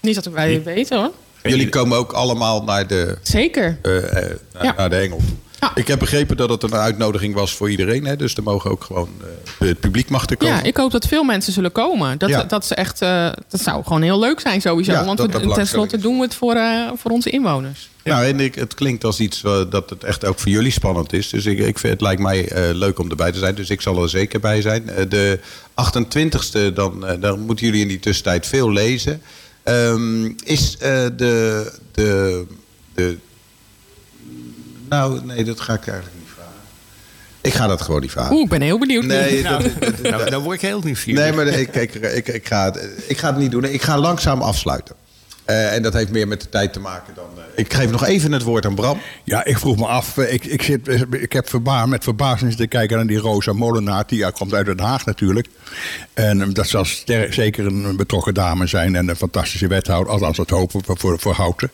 Niet 0.00 0.14
dat 0.14 0.24
wij 0.24 0.52
het 0.52 0.64
weten 0.64 0.98
hoor. 0.98 1.12
Jullie 1.42 1.68
komen 1.68 1.98
ook 1.98 2.12
allemaal 2.12 2.62
naar 2.62 2.86
de, 2.86 3.18
Zeker. 3.22 3.78
Uh, 3.82 3.96
uh, 3.96 4.12
naar, 4.12 4.64
ja. 4.64 4.74
naar, 4.76 4.90
de 4.90 4.96
Engel. 4.96 5.20
Ja. 5.60 5.70
Ik 5.74 5.86
heb 5.86 5.98
begrepen 5.98 6.36
dat 6.36 6.48
het 6.48 6.62
een 6.62 6.74
uitnodiging 6.74 7.34
was 7.34 7.54
voor 7.54 7.70
iedereen. 7.70 8.04
Hè? 8.04 8.16
Dus 8.16 8.34
er 8.34 8.42
mogen 8.42 8.70
ook 8.70 8.84
gewoon 8.84 9.08
uh, 9.20 9.68
het 9.68 9.80
publiek 9.80 10.08
mag 10.08 10.30
er 10.30 10.36
komen. 10.36 10.56
Ja, 10.56 10.62
ik 10.62 10.76
hoop 10.76 10.90
dat 10.90 11.06
veel 11.06 11.24
mensen 11.24 11.52
zullen 11.52 11.72
komen. 11.72 12.18
Dat, 12.18 12.28
ja. 12.28 12.44
dat, 12.44 12.66
ze 12.66 12.74
echt, 12.74 12.98
dat 13.48 13.60
zou 13.60 13.82
gewoon 13.82 14.02
heel 14.02 14.18
leuk 14.18 14.40
zijn 14.40 14.60
sowieso. 14.60 14.92
Ja, 14.92 15.04
want 15.04 15.20
we, 15.20 15.52
tenslotte 15.54 15.98
doen 15.98 16.16
we 16.16 16.22
het 16.22 16.34
voor, 16.34 16.56
voor 16.96 17.10
onze 17.10 17.30
inwoners. 17.30 17.88
Ja, 18.02 18.24
en 18.24 18.40
ik, 18.40 18.54
het 18.54 18.74
klinkt 18.74 19.04
als 19.04 19.20
iets 19.20 19.40
dat 19.70 19.90
het 19.90 20.04
echt 20.04 20.24
ook 20.24 20.38
voor 20.38 20.50
jullie 20.50 20.72
spannend 20.72 21.12
is. 21.12 21.28
Dus 21.28 21.46
ik, 21.46 21.58
ik 21.58 21.78
vind, 21.78 21.92
het 21.92 22.02
lijkt 22.02 22.20
mij 22.20 22.48
leuk 22.72 22.98
om 22.98 23.10
erbij 23.10 23.32
te 23.32 23.38
zijn. 23.38 23.54
Dus 23.54 23.70
ik 23.70 23.80
zal 23.80 24.02
er 24.02 24.08
zeker 24.08 24.40
bij 24.40 24.60
zijn. 24.60 24.90
de 25.08 25.40
28e, 25.94 26.72
dan, 26.74 27.04
dan 27.20 27.40
moeten 27.40 27.66
jullie 27.66 27.82
in 27.82 27.88
die 27.88 28.00
tussentijd 28.00 28.46
veel 28.46 28.72
lezen. 28.72 29.22
Um, 29.64 30.36
is 30.44 30.78
de, 30.78 31.72
de, 31.92 32.46
de. 32.94 33.18
Nou, 34.88 35.24
nee, 35.24 35.44
dat 35.44 35.60
ga 35.60 35.72
ik 35.72 35.86
eigenlijk 35.86 36.18
niet 36.18 36.28
vragen. 36.34 36.52
Ik 37.40 37.54
ga 37.54 37.66
dat 37.66 37.82
gewoon 37.82 38.00
niet 38.00 38.10
vragen. 38.10 38.32
Oeh, 38.32 38.42
ik 38.42 38.48
ben 38.48 38.60
heel 38.60 38.78
benieuwd. 38.78 39.04
Nee, 39.04 39.42
nou, 39.42 39.62
dat, 39.62 39.80
dat, 39.80 40.02
nou, 40.02 40.30
dan 40.30 40.42
word 40.42 40.62
ik 40.62 40.68
heel 40.68 40.80
nieuwsgierig. 40.80 41.22
Nee, 41.22 41.32
maar 41.32 41.46
ik, 41.46 41.74
ik, 41.74 41.94
ik, 41.94 42.28
ik, 42.28 42.46
ga 42.46 42.64
het, 42.64 42.88
ik 43.06 43.18
ga 43.18 43.26
het 43.26 43.36
niet 43.36 43.50
doen. 43.50 43.64
Ik 43.64 43.82
ga 43.82 43.98
langzaam 43.98 44.42
afsluiten. 44.42 44.94
Uh, 45.50 45.74
en 45.74 45.82
dat 45.82 45.92
heeft 45.92 46.10
meer 46.10 46.28
met 46.28 46.40
de 46.40 46.48
tijd 46.48 46.72
te 46.72 46.80
maken 46.80 47.14
dan. 47.14 47.28
Uh, 47.36 47.42
ik 47.54 47.74
geef 47.74 47.90
nog 47.90 48.04
even 48.04 48.32
het 48.32 48.42
woord 48.42 48.66
aan 48.66 48.74
Bram. 48.74 49.00
Ja, 49.24 49.44
ik 49.44 49.58
vroeg 49.58 49.76
me 49.76 49.86
af. 49.86 50.16
Ik, 50.16 50.44
ik, 50.44 50.62
zit, 50.62 50.88
ik 51.10 51.32
heb 51.32 51.48
verba 51.48 51.86
met 51.86 52.04
verbazing 52.04 52.54
te 52.54 52.66
kijken 52.66 52.96
naar 52.96 53.06
die 53.06 53.18
Rosa 53.18 53.52
Molenaar. 53.52 54.04
Die 54.06 54.32
komt 54.32 54.54
uit 54.54 54.66
Den 54.66 54.80
Haag 54.80 55.04
natuurlijk. 55.04 55.48
En 56.14 56.52
dat 56.52 56.68
zal 56.68 56.84
zeker 57.30 57.66
een 57.66 57.96
betrokken 57.96 58.34
dame 58.34 58.66
zijn. 58.66 58.96
En 58.96 59.08
een 59.08 59.16
fantastische 59.16 59.66
wethouder. 59.66 60.12
Althans, 60.12 60.36
dat 60.36 60.50
hopen 60.50 60.80
we 60.86 60.96
voor, 60.96 61.18
voor 61.18 61.34
Houten. 61.34 61.70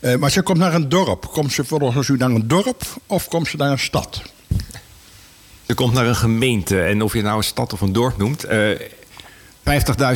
Uh, 0.00 0.16
maar 0.16 0.30
ze 0.30 0.42
komt 0.42 0.58
naar 0.58 0.74
een 0.74 0.88
dorp. 0.88 1.26
Komt 1.26 1.52
ze 1.52 1.64
volgens 1.64 2.08
u 2.08 2.16
naar 2.16 2.30
een 2.30 2.48
dorp 2.48 2.82
of 3.06 3.28
komt 3.28 3.48
ze 3.48 3.56
naar 3.56 3.70
een 3.70 3.78
stad? 3.78 4.22
Ze 5.66 5.74
komt 5.74 5.92
naar 5.92 6.06
een 6.06 6.16
gemeente. 6.16 6.82
En 6.82 7.02
of 7.02 7.12
je 7.12 7.22
nou 7.22 7.36
een 7.36 7.44
stad 7.44 7.72
of 7.72 7.80
een 7.80 7.92
dorp 7.92 8.16
noemt. 8.16 8.46
50.000 8.46 8.52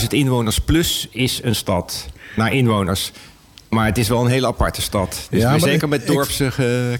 inwoners 0.08 0.58
plus 0.58 1.08
is 1.10 1.40
een 1.42 1.54
stad 1.54 2.08
naar 2.38 2.52
inwoners. 2.52 3.12
Maar 3.68 3.86
het 3.86 3.98
is 3.98 4.08
wel 4.08 4.24
een 4.24 4.30
hele 4.30 4.46
aparte 4.46 4.82
stad. 4.82 5.26
Dus 5.30 5.42
ja, 5.42 5.58
zeker 5.58 5.88
met 5.88 6.06
dorpse 6.06 6.52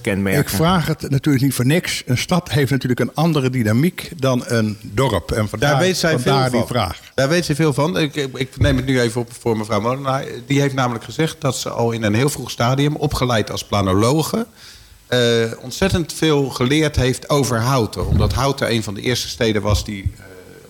kenmerken. 0.03 0.41
Ik 0.41 0.49
vraag 0.49 0.87
het 0.87 1.11
natuurlijk 1.11 1.45
niet 1.45 1.55
voor 1.55 1.67
niks. 1.67 2.03
Een 2.07 2.19
stad 2.19 2.51
heeft 2.51 2.71
natuurlijk 2.71 3.01
een 3.01 3.15
andere 3.15 3.51
dynamiek 3.51 4.11
dan 4.17 4.43
een 4.47 4.79
dorp. 4.83 5.33
En 5.33 5.49
vandaar, 5.49 5.71
Daar 5.71 5.81
weet 5.81 5.97
zij 5.97 6.19
veel 6.19 6.41
die 6.43 6.51
van. 6.51 6.67
vraag. 6.67 7.01
Daar 7.15 7.29
weet 7.29 7.45
ze 7.45 7.55
veel 7.55 7.73
van. 7.73 7.99
Ik, 7.99 8.15
ik, 8.15 8.59
neem 8.59 8.77
het 8.77 8.87
nu 8.87 9.01
even 9.01 9.21
op 9.21 9.31
voor 9.41 9.57
mevrouw 9.57 9.81
Molenaar. 9.81 10.25
Die 10.47 10.61
heeft 10.61 10.75
namelijk 10.75 11.05
gezegd 11.05 11.41
dat 11.41 11.57
ze 11.57 11.69
al 11.69 11.93
in 11.93 12.03
een 12.03 12.15
heel 12.15 12.29
vroeg 12.29 12.51
stadium... 12.51 12.97
opgeleid 12.97 13.51
als 13.51 13.65
planologe... 13.65 14.47
Uh, 15.13 15.19
ontzettend 15.61 16.13
veel 16.13 16.49
geleerd 16.49 16.97
heeft 16.97 17.29
over 17.29 17.61
Houten. 17.61 18.07
Omdat 18.07 18.33
Houten 18.33 18.71
een 18.71 18.83
van 18.83 18.95
de 18.95 19.01
eerste 19.01 19.29
steden 19.29 19.63
was 19.63 19.85
die 19.85 20.03
uh, 20.03 20.21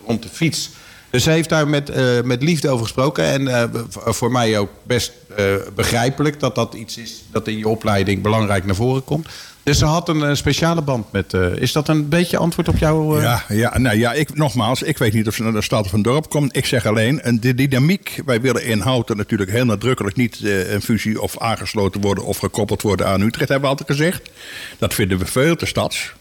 rond 0.07 0.23
de 0.23 0.29
fiets 0.29 0.71
Dus 1.11 1.23
ze 1.23 1.31
heeft 1.31 1.49
daar 1.49 1.69
met, 1.69 1.91
eh, 1.91 2.05
met 2.25 2.43
liefde 2.43 2.69
over 2.69 2.85
gesproken. 2.85 3.25
En 3.25 3.49
eh, 3.49 3.65
v- 3.89 3.97
voor 4.17 4.31
mij 4.33 4.59
ook 4.59 4.71
best 4.83 5.13
eh, 5.37 5.45
begrijpelijk 5.75 6.41
dat 6.41 6.55
dat 6.55 6.75
iets 6.75 6.97
is 6.99 7.23
dat 7.33 7.49
in 7.49 7.59
je 7.59 7.69
opleiding 7.69 8.23
belangrijk 8.23 8.65
naar 8.67 8.75
voren 8.75 9.05
komt. 9.05 9.27
Dus 9.63 9.79
ze 9.79 9.85
had 9.85 10.09
een 10.09 10.23
eh, 10.23 10.35
speciale 10.35 10.83
band 10.83 11.13
met. 11.13 11.35
eh, 11.35 11.57
is 11.57 11.73
dat 11.73 11.89
een 11.89 12.09
beetje 12.09 12.37
antwoord 12.39 12.69
op 12.69 12.79
jouw. 12.79 13.17
eh, 13.17 13.23
Ja, 13.23 13.43
ja, 13.49 13.79
nou 13.79 13.99
ja, 13.99 14.13
ik, 14.13 14.35
nogmaals, 14.37 14.83
ik 14.83 14.99
weet 14.99 15.13
niet 15.13 15.27
of 15.29 15.35
ze 15.35 15.43
naar 15.43 15.53
de 15.53 15.63
stad 15.63 15.85
of 15.85 15.93
een 15.93 16.03
dorp 16.03 16.29
komt. 16.31 16.57
Ik 16.57 16.67
zeg 16.67 16.87
alleen, 16.87 17.21
en 17.23 17.41
de 17.41 17.55
dynamiek, 17.55 18.23
wij 18.25 18.41
willen 18.41 18.65
in 18.65 18.81
Houten 18.81 19.17
natuurlijk 19.17 19.51
heel 19.51 19.65
nadrukkelijk 19.65 20.17
niet 20.17 20.41
eh, 20.45 20.73
een 20.73 20.83
fusie 20.83 21.21
of 21.23 21.39
aangesloten 21.39 22.01
worden 22.01 22.25
of 22.25 22.39
gekoppeld 22.39 22.83
worden 22.83 23.07
aan 23.07 23.21
Utrecht, 23.21 23.49
hebben 23.49 23.71
we 23.71 23.77
altijd 23.77 23.99
gezegd. 23.99 24.31
Dat 24.79 24.95
vinden 24.95 25.19
we 25.19 25.27
veel 25.27 25.57
te 25.57 25.67
stads. 25.67 26.13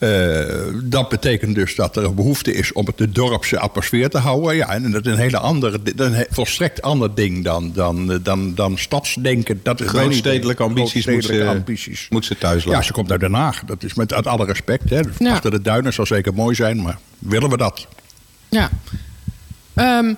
Eh, 0.00 0.54
dat 0.82 1.08
betekent 1.08 1.54
dus 1.54 1.74
dat 1.74 1.96
er 1.96 2.04
een 2.04 2.14
behoefte 2.14 2.52
is 2.52 2.72
om 2.72 2.86
het 2.86 2.98
de 2.98 3.10
dorpse 3.10 3.58
atmosfeer 3.58 4.08
te 4.10 4.18
houden. 4.18 4.56
Ja, 4.56 4.68
en 4.68 4.90
dat 4.90 5.06
is 5.06 5.12
een 5.12 5.18
hele 5.18 5.38
andere, 5.38 5.80
een 5.96 6.26
volstrekt 6.30 6.82
ander 6.82 7.14
ding 7.14 7.44
dan, 7.44 7.72
dan, 7.74 8.12
eh, 8.12 8.18
dan, 8.22 8.54
dan 8.54 8.78
stadsdenken. 8.78 9.60
Dat 9.62 9.80
is 9.80 9.86
Grootstedelijke 9.88 10.62
ambities 10.62 11.06
moet 11.06 11.24
ze, 11.24 11.46
ambities. 11.46 12.06
moet 12.10 12.24
ze 12.24 12.38
thuis 12.38 12.64
Ja, 12.64 12.70
laten. 12.70 12.84
ze 12.84 12.92
komt 12.92 13.10
uit 13.10 13.20
Den 13.20 13.34
Haag. 13.34 13.62
Dat 13.64 13.82
is 13.82 13.94
met 13.94 14.12
uit 14.12 14.26
alle 14.26 14.44
respect. 14.44 14.90
Hè. 14.90 15.00
Ja. 15.18 15.32
Achter 15.32 15.50
de 15.50 15.62
duinen 15.62 15.92
zal 15.92 16.06
zeker 16.06 16.34
mooi 16.34 16.54
zijn, 16.54 16.82
maar 16.82 16.98
willen 17.18 17.50
we 17.50 17.56
dat? 17.56 17.86
Ja. 18.48 18.70
Ehm, 19.74 20.14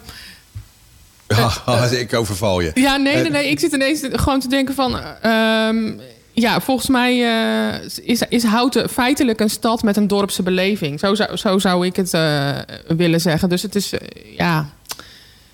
Ja, 1.28 1.52
ik 1.90 2.14
overval 2.14 2.60
je. 2.60 2.70
Ja, 2.74 2.96
nee, 2.96 3.14
nee, 3.16 3.30
nee. 3.30 3.50
Ik 3.50 3.60
zit 3.60 3.72
ineens 3.72 4.00
gewoon 4.12 4.40
te 4.40 4.48
denken 4.48 4.74
van... 4.74 4.98
ehm, 5.22 5.92
ja, 6.34 6.60
volgens 6.60 6.88
mij 6.88 7.12
eh, 7.12 7.80
is, 8.02 8.22
is 8.28 8.42
Houten 8.42 8.88
feitelijk 8.88 9.40
een 9.40 9.50
stad 9.50 9.82
met 9.82 9.96
een 9.96 10.06
dorpse 10.06 10.42
beleving. 10.42 11.00
Zo 11.00 11.14
zou, 11.14 11.36
zo 11.36 11.58
zou 11.58 11.86
ik 11.86 11.96
het 11.96 12.14
eh, 12.14 12.58
willen 12.86 13.20
zeggen. 13.20 13.48
Dus 13.48 13.62
het 13.62 13.74
is, 13.74 13.92
eh, 13.92 14.08
ja... 14.36 14.68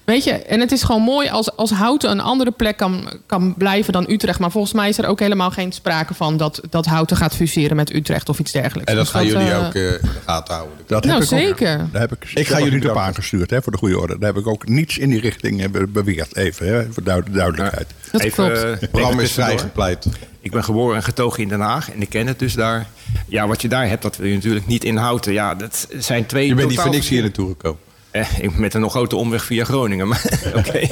Weet 0.08 0.24
je, 0.24 0.32
en 0.32 0.60
het 0.60 0.72
is 0.72 0.82
gewoon 0.82 1.02
mooi 1.02 1.28
als, 1.28 1.56
als 1.56 1.70
Houten 1.70 2.10
een 2.10 2.20
andere 2.20 2.50
plek 2.50 2.76
kan, 2.76 3.08
kan 3.26 3.54
blijven 3.58 3.92
dan 3.92 4.06
Utrecht. 4.10 4.38
Maar 4.38 4.50
volgens 4.50 4.72
mij 4.72 4.88
is 4.88 4.98
er 4.98 5.06
ook 5.06 5.20
helemaal 5.20 5.50
geen 5.50 5.72
sprake 5.72 6.14
van 6.14 6.36
dat, 6.36 6.60
dat 6.70 6.86
Houten 6.86 7.16
gaat 7.16 7.34
fuseren 7.34 7.76
met 7.76 7.94
Utrecht 7.94 8.28
of 8.28 8.38
iets 8.38 8.52
dergelijks. 8.52 8.90
En 8.90 8.96
dat 8.96 9.04
Dus 9.04 9.14
gaan 9.14 9.26
jullie 9.26 9.50
eh, 9.50 9.66
ook 9.66 9.74
eh, 9.74 9.82
in 9.92 9.98
de 10.00 10.08
gaten 10.26 10.54
houden. 10.54 10.76
dat 10.86 11.04
Nou, 11.04 11.14
heb 11.20 11.28
ik 11.28 11.32
ook- 11.32 11.38
zeker. 11.40 11.88
daar 11.92 12.00
heb 12.00 12.12
ik, 12.12 12.30
Ik 12.34 12.46
ga 12.46 12.56
jullie 12.58 12.64
niet 12.72 12.74
op 12.74 12.80
bedanken. 12.88 13.02
aangestuurd, 13.06 13.50
hè, 13.50 13.62
voor 13.62 13.72
de 13.72 13.78
goede 13.78 13.98
orde. 13.98 14.18
Daar 14.18 14.32
heb 14.34 14.38
ik 14.42 14.46
ook 14.48 14.68
niets 14.68 14.98
in 14.98 15.08
die 15.10 15.20
richting 15.20 15.62
eh, 15.64 15.70
be- 15.70 15.86
beweerd. 15.86 16.36
Even, 16.36 16.66
hè, 16.66 16.92
voor 16.92 17.02
duid- 17.02 17.34
duidelijkheid. 17.34 17.86
Dat 18.12 18.20
Even, 18.20 18.52
klopt. 18.52 18.90
programma 18.90 19.22
is 19.22 19.32
vrijgepleit. 19.32 20.06
Ik 20.40 20.50
ben 20.50 20.64
geboren 20.64 20.96
en 20.96 21.02
getogen 21.02 21.42
in 21.42 21.48
Den 21.48 21.60
Haag 21.60 21.90
en 21.92 22.00
ik 22.02 22.08
ken 22.08 22.26
het 22.26 22.38
dus 22.38 22.54
daar. 22.54 22.86
Ja, 23.26 23.46
wat 23.46 23.62
je 23.62 23.68
daar 23.68 23.88
hebt, 23.88 24.02
dat 24.02 24.16
wil 24.16 24.28
je 24.28 24.34
natuurlijk 24.34 24.66
niet 24.66 24.84
inhouden. 24.84 25.32
Ja, 25.32 25.54
dat 25.54 25.88
zijn 25.98 26.26
twee 26.26 26.46
Je 26.46 26.54
bent 26.54 26.68
niet 26.68 26.80
voor 26.80 26.90
niks 26.90 27.08
hier 27.08 27.22
naartoe 27.22 27.48
gekomen. 27.48 27.80
Eh, 28.10 28.38
ik- 28.38 28.58
met 28.58 28.74
een 28.74 28.80
nog 28.80 28.90
grote 28.92 29.16
omweg 29.16 29.44
via 29.44 29.64
Groningen, 29.64 30.08
maar 30.08 30.24
oké. 30.54 30.86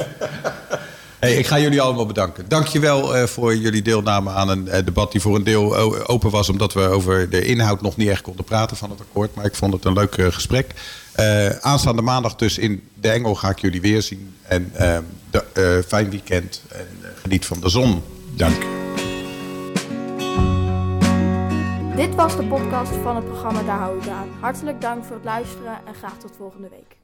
Hey, 1.19 1.35
ik 1.35 1.47
ga 1.47 1.59
jullie 1.59 1.81
allemaal 1.81 2.07
bedanken. 2.07 2.45
Dankjewel 2.49 3.17
eh 3.17 3.25
voor 3.27 3.57
jullie 3.57 3.83
deelname 3.83 4.31
aan 4.31 4.49
een 4.49 4.69
eh, 4.69 4.85
debat 4.85 5.13
die 5.13 5.21
voor 5.21 5.35
een 5.37 5.45
deel 5.45 5.77
o- 5.77 6.03
open 6.07 6.31
was... 6.31 6.49
omdat 6.49 6.73
we 6.73 6.81
over 6.81 7.31
de 7.31 7.45
inhoud 7.45 7.81
nog 7.83 7.97
niet 7.97 8.09
echt 8.09 8.21
konden 8.23 8.45
praten 8.45 8.77
van 8.77 8.91
het 8.91 9.01
akkoord. 9.01 9.35
Maar 9.35 9.45
ik 9.45 9.55
vond 9.55 9.73
het 9.73 9.85
een 9.85 9.93
leuk 9.93 10.17
eh, 10.17 10.27
gesprek. 10.27 10.71
Eh, 11.13 11.49
aanstaande 11.49 12.03
maandag 12.03 12.35
dus 12.37 12.59
in 12.59 12.89
De 12.95 13.09
Engel 13.11 13.35
ga 13.35 13.49
ik 13.51 13.59
jullie 13.59 13.81
weer 13.81 14.03
zien. 14.03 14.35
En 14.43 14.71
eh, 14.75 14.99
de, 15.31 15.45
eh, 15.53 15.89
fijn 15.89 16.11
weekend 16.11 16.63
en 16.69 16.89
eh, 17.03 17.09
geniet 17.23 17.47
van 17.47 17.61
de 17.61 17.69
zon. 17.69 18.03
Dank. 18.35 18.63
Dit 21.97 22.15
was 22.15 22.37
de 22.37 22.43
podcast 22.49 22.93
van 23.03 23.17
het 23.17 23.25
programma 23.25 23.63
Daar 23.63 23.79
hou 23.79 23.99
ik 24.03 24.09
aan. 24.09 24.29
Hartelijk 24.41 24.81
dank 24.81 25.05
voor 25.05 25.17
het 25.17 25.25
luisteren 25.25 25.73
en 25.87 25.95
graag 25.95 26.17
tot 26.19 26.31
volgende 26.39 26.69
week. 26.69 26.97